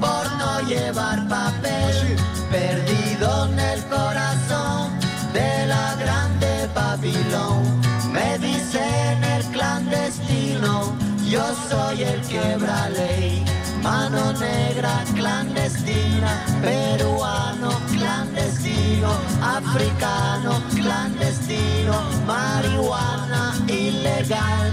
por 0.00 0.32
no 0.36 0.60
llevar 0.68 1.26
papel, 1.28 2.16
perdido 2.50 3.46
en 3.46 3.58
el 3.58 3.84
corazón 3.84 4.92
de 5.32 5.66
la 5.66 5.94
grande 5.94 6.68
Babilón. 6.74 7.80
Me 8.12 8.38
dicen 8.38 9.24
el 9.24 9.42
clandestino, 9.46 10.94
yo 11.26 11.42
soy 11.70 12.02
el 12.02 12.20
quebra 12.22 12.90
ley. 12.90 13.44
Mano 13.82 14.32
negra 14.34 15.04
clandestina, 15.14 16.44
peruano 16.62 17.70
clandestino, 17.92 19.10
africano 19.42 20.62
clandestino, 20.74 21.94
marihuana 22.26 23.54
ilegal. 23.68 24.72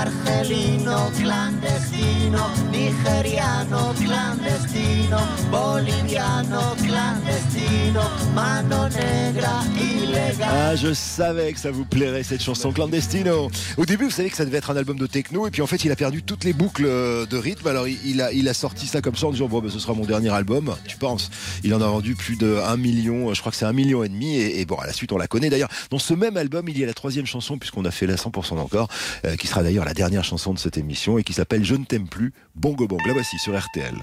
Argelino 0.00 1.10
clandestino, 1.14 2.48
nigeriano 2.70 3.92
clandestino, 3.98 5.18
boliviano 5.50 6.74
clandestino, 6.76 8.02
mano 8.32 8.88
negra 8.88 9.62
ilegal. 9.76 10.48
Ah, 10.48 10.74
je 10.74 10.94
savais 10.94 11.52
que 11.52 11.60
ça 11.60 11.70
vous 11.70 11.84
plairait 11.84 12.22
cette 12.22 12.42
chanson 12.42 12.72
Clandestino. 12.72 13.50
Au 13.76 13.84
début, 13.84 14.04
vous 14.04 14.10
savez 14.10 14.30
que 14.30 14.36
ça 14.36 14.46
devait 14.46 14.56
être 14.56 14.70
un 14.70 14.76
album 14.76 14.98
de 14.98 15.06
techno, 15.06 15.46
et 15.46 15.50
puis 15.50 15.60
en 15.60 15.66
fait, 15.66 15.84
il 15.84 15.92
a 15.92 15.96
perdu 15.96 16.22
toutes 16.22 16.44
les 16.44 16.54
boucles 16.54 16.86
euh, 16.86 17.26
de 17.26 17.36
rythme. 17.36 17.66
Alors, 17.66 17.86
il 17.86 18.20
a, 18.20 18.54
sorti 18.54 18.86
ça 18.86 19.02
comme 19.02 19.16
ça 19.16 19.26
en 19.26 19.32
disant 19.32 19.48
bon, 19.48 19.60
ben, 19.60 19.70
ce 19.70 19.78
sera 19.78 19.92
mon 19.92 20.06
dernier 20.06 20.30
album. 20.30 20.74
Tu 20.86 20.96
penses? 20.96 21.30
Il 21.62 21.74
en 21.74 21.82
a 21.82 21.86
vendu 21.86 22.14
plus 22.14 22.36
de 22.36 22.56
1 22.64 22.76
million, 22.78 23.34
je 23.34 23.40
crois 23.40 23.52
que 23.52 23.58
c'est 23.58 23.66
un 23.66 23.74
million 23.74 24.02
et 24.02 24.08
demi. 24.08 24.36
Et, 24.36 24.60
et 24.60 24.64
bon, 24.64 24.76
à 24.76 24.86
la 24.86 24.94
suite, 24.94 25.12
on 25.12 25.18
la 25.18 25.26
connaît. 25.26 25.50
D'ailleurs, 25.50 25.70
dans 25.90 25.98
ce 25.98 26.14
même 26.14 26.38
album, 26.38 26.64
il 26.68 26.78
y 26.78 26.84
a 26.84 26.86
la 26.86 26.94
troisième 26.94 27.26
chanson, 27.26 27.58
puisqu'on 27.58 27.84
a 27.84 27.90
fait 27.90 28.06
la 28.06 28.16
100% 28.16 28.58
encore, 28.58 28.88
euh, 29.26 29.36
qui 29.36 29.46
sera 29.46 29.62
d'ailleurs 29.62 29.84
la 29.84 29.89
dernière 29.94 30.24
chanson 30.24 30.54
de 30.54 30.58
cette 30.58 30.78
émission 30.78 31.18
et 31.18 31.24
qui 31.24 31.32
s'appelle 31.32 31.64
Je 31.64 31.74
ne 31.74 31.84
t'aime 31.84 32.08
plus, 32.08 32.32
Bongo 32.54 32.86
Bong. 32.86 33.00
La 33.06 33.12
voici 33.12 33.38
sur 33.38 33.58
RTL. 33.58 33.94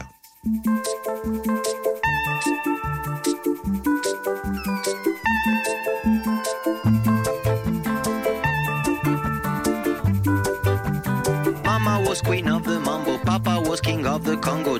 Papa 13.26 13.60
was 13.60 13.82
king 13.82 14.06
of 14.06 14.24
the. 14.24 14.38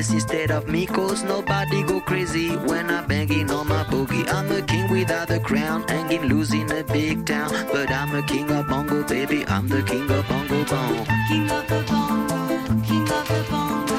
place 0.00 0.12
instead 0.12 0.50
of 0.50 0.66
me, 0.66 0.86
cause 0.86 1.22
nobody 1.22 1.82
go 1.82 2.00
crazy 2.00 2.56
when 2.68 2.90
I'm 2.90 3.06
banging 3.06 3.50
on 3.50 3.68
my 3.68 3.84
boogie. 3.84 4.26
I'm 4.32 4.50
a 4.50 4.62
king 4.62 4.90
without 4.90 5.30
a 5.30 5.38
crown, 5.40 5.84
hanging 5.88 6.22
loose 6.22 6.54
in 6.54 6.70
a 6.70 6.82
big 6.82 7.26
town. 7.26 7.50
But 7.72 7.90
I'm 7.90 8.14
a 8.14 8.22
king 8.22 8.50
of 8.50 8.66
bongo, 8.68 9.02
baby. 9.06 9.44
I'm 9.46 9.68
the 9.68 9.82
king 9.82 10.10
of 10.10 10.26
bongo 10.28 10.64
bong. 10.64 11.06
King 11.28 11.50
of 11.50 11.66
the 11.68 11.84
bongo, 11.90 12.66
king 12.88 13.08
of 13.18 13.28
the 13.28 13.44
bongo. 13.50 13.98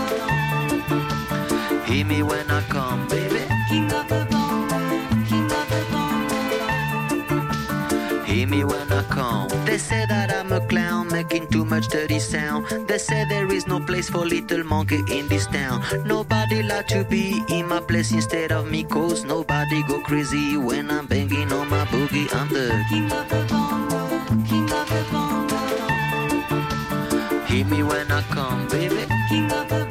Hear 1.86 2.06
me 2.06 2.24
when 2.24 2.50
I 2.50 2.62
come, 2.62 3.08
baby. 3.08 3.21
Too 11.52 11.66
much 11.66 11.88
dirty 11.90 12.20
sound. 12.20 12.66
They 12.88 12.98
say 12.98 13.26
there 13.26 13.52
is 13.52 13.68
no 13.68 13.80
place 13.80 14.10
for 14.10 14.26
little 14.26 14.64
monkey 14.64 15.04
in 15.10 15.28
this 15.28 15.46
town. 15.48 15.84
Nobody 16.06 16.64
like 16.64 16.88
to 16.88 17.04
be 17.04 17.44
in 17.50 17.68
my 17.68 17.80
place 17.80 18.12
instead 18.12 18.52
of 18.52 18.70
me, 18.72 18.84
cause 18.84 19.24
nobody 19.26 19.84
go 19.84 20.00
crazy 20.00 20.58
when 20.58 20.90
I'm 20.90 21.06
banging 21.06 21.52
on 21.52 21.70
my 21.70 21.86
boogie. 21.86 22.34
I'm 22.34 22.48
the 22.50 22.84
king 22.90 23.12
of 23.12 23.30
the 23.30 23.46
bongo, 23.50 24.08
king 24.50 24.72
of 24.72 24.90
the 24.90 25.06
bongo. 25.12 25.58
Hear 27.46 27.66
me 27.66 27.84
when 27.84 28.12
I 28.12 28.22
come, 28.24 28.68
baby. 28.70 29.06
King 29.30 29.52
of 29.52 29.68
the 29.68 29.91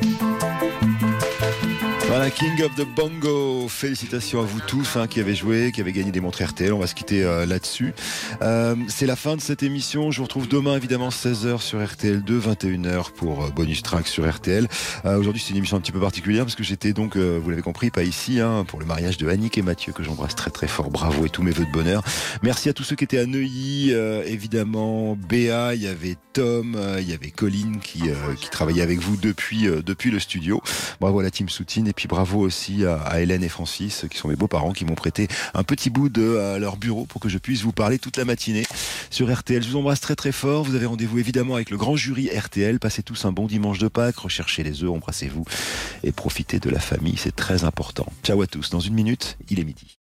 Voilà, 2.11 2.29
King 2.29 2.61
of 2.61 2.75
the 2.75 2.85
Bongo. 2.85 3.69
Félicitations 3.69 4.41
à 4.41 4.43
vous 4.43 4.59
tous 4.59 4.97
hein, 4.97 5.07
qui 5.07 5.21
avez 5.21 5.33
joué, 5.33 5.71
qui 5.71 5.79
avez 5.79 5.93
gagné 5.93 6.11
des 6.11 6.19
montres 6.19 6.43
RTL. 6.43 6.73
On 6.73 6.79
va 6.79 6.85
se 6.85 6.93
quitter 6.93 7.23
euh, 7.23 7.45
là-dessus. 7.45 7.93
Euh, 8.41 8.75
c'est 8.89 9.05
la 9.05 9.15
fin 9.15 9.37
de 9.37 9.41
cette 9.41 9.63
émission. 9.63 10.11
Je 10.11 10.17
vous 10.17 10.25
retrouve 10.25 10.49
demain, 10.49 10.75
évidemment, 10.75 11.07
16h 11.07 11.61
sur 11.61 11.81
RTL 11.81 12.21
2, 12.21 12.37
21h 12.37 13.11
pour 13.13 13.45
euh, 13.45 13.49
bonus 13.51 13.81
track 13.81 14.07
sur 14.07 14.29
RTL. 14.29 14.67
Euh, 15.05 15.17
Aujourd'hui, 15.17 15.41
c'est 15.41 15.51
une 15.51 15.57
émission 15.57 15.77
un 15.77 15.79
petit 15.79 15.93
peu 15.93 16.01
particulière 16.01 16.43
parce 16.43 16.55
que 16.55 16.65
j'étais 16.65 16.91
donc, 16.91 17.15
vous 17.15 17.49
l'avez 17.49 17.61
compris, 17.61 17.91
pas 17.91 18.03
ici, 18.03 18.41
hein, 18.41 18.65
pour 18.67 18.81
le 18.81 18.85
mariage 18.85 19.15
de 19.15 19.29
Annick 19.29 19.57
et 19.57 19.61
Mathieu 19.61 19.93
que 19.93 20.03
j'embrasse 20.03 20.35
très 20.35 20.51
très 20.51 20.67
fort. 20.67 20.91
Bravo 20.91 21.25
et 21.25 21.29
tous 21.29 21.43
mes 21.43 21.51
voeux 21.51 21.65
de 21.65 21.71
bonheur. 21.71 22.03
Merci 22.43 22.67
à 22.67 22.73
tous 22.73 22.83
ceux 22.83 22.97
qui 22.97 23.05
étaient 23.05 23.19
à 23.19 23.25
Neuilly, 23.25 23.91
évidemment, 24.25 25.15
Béa, 25.15 25.75
il 25.75 25.83
y 25.83 25.87
avait 25.87 26.17
Tom, 26.33 26.77
il 26.99 27.09
y 27.09 27.13
avait 27.13 27.31
Colline 27.31 27.79
qui, 27.79 28.01
qui 28.37 28.49
travaillait 28.49 28.81
avec 28.81 28.99
vous 28.99 29.15
depuis, 29.15 29.67
depuis 29.85 30.11
le 30.11 30.19
studio. 30.19 30.61
Bravo 30.99 31.19
à 31.19 31.23
la 31.23 31.31
team 31.31 31.47
Soutine 31.47 31.87
et 31.87 31.93
puis 31.93 32.00
bravo 32.07 32.39
aussi 32.39 32.85
à, 32.85 32.97
à 32.97 33.19
Hélène 33.19 33.43
et 33.43 33.49
Francis 33.49 34.05
qui 34.09 34.17
sont 34.17 34.27
mes 34.27 34.35
beaux-parents 34.35 34.73
qui 34.73 34.85
m'ont 34.85 34.95
prêté 34.95 35.27
un 35.53 35.63
petit 35.63 35.89
bout 35.89 36.09
de 36.09 36.21
euh, 36.21 36.59
leur 36.59 36.77
bureau 36.77 37.05
pour 37.05 37.21
que 37.21 37.29
je 37.29 37.37
puisse 37.37 37.61
vous 37.61 37.71
parler 37.71 37.99
toute 37.99 38.17
la 38.17 38.25
matinée 38.25 38.63
sur 39.09 39.31
RTL. 39.31 39.63
Je 39.63 39.69
vous 39.69 39.77
embrasse 39.77 40.01
très 40.01 40.15
très 40.15 40.31
fort. 40.31 40.63
Vous 40.63 40.75
avez 40.75 40.85
rendez-vous 40.85 41.19
évidemment 41.19 41.55
avec 41.55 41.69
le 41.69 41.77
grand 41.77 41.95
jury 41.95 42.29
RTL. 42.29 42.79
Passez 42.79 43.03
tous 43.03 43.25
un 43.25 43.31
bon 43.31 43.47
dimanche 43.47 43.79
de 43.79 43.87
Pâques, 43.87 44.17
recherchez 44.17 44.63
les 44.63 44.83
œufs, 44.83 44.91
embrassez-vous 44.91 45.45
et 46.03 46.11
profitez 46.11 46.59
de 46.59 46.69
la 46.69 46.79
famille, 46.79 47.17
c'est 47.17 47.35
très 47.35 47.63
important. 47.63 48.05
Ciao 48.23 48.41
à 48.41 48.47
tous. 48.47 48.69
Dans 48.69 48.79
une 48.79 48.93
minute, 48.93 49.37
il 49.49 49.59
est 49.59 49.63
midi. 49.63 50.00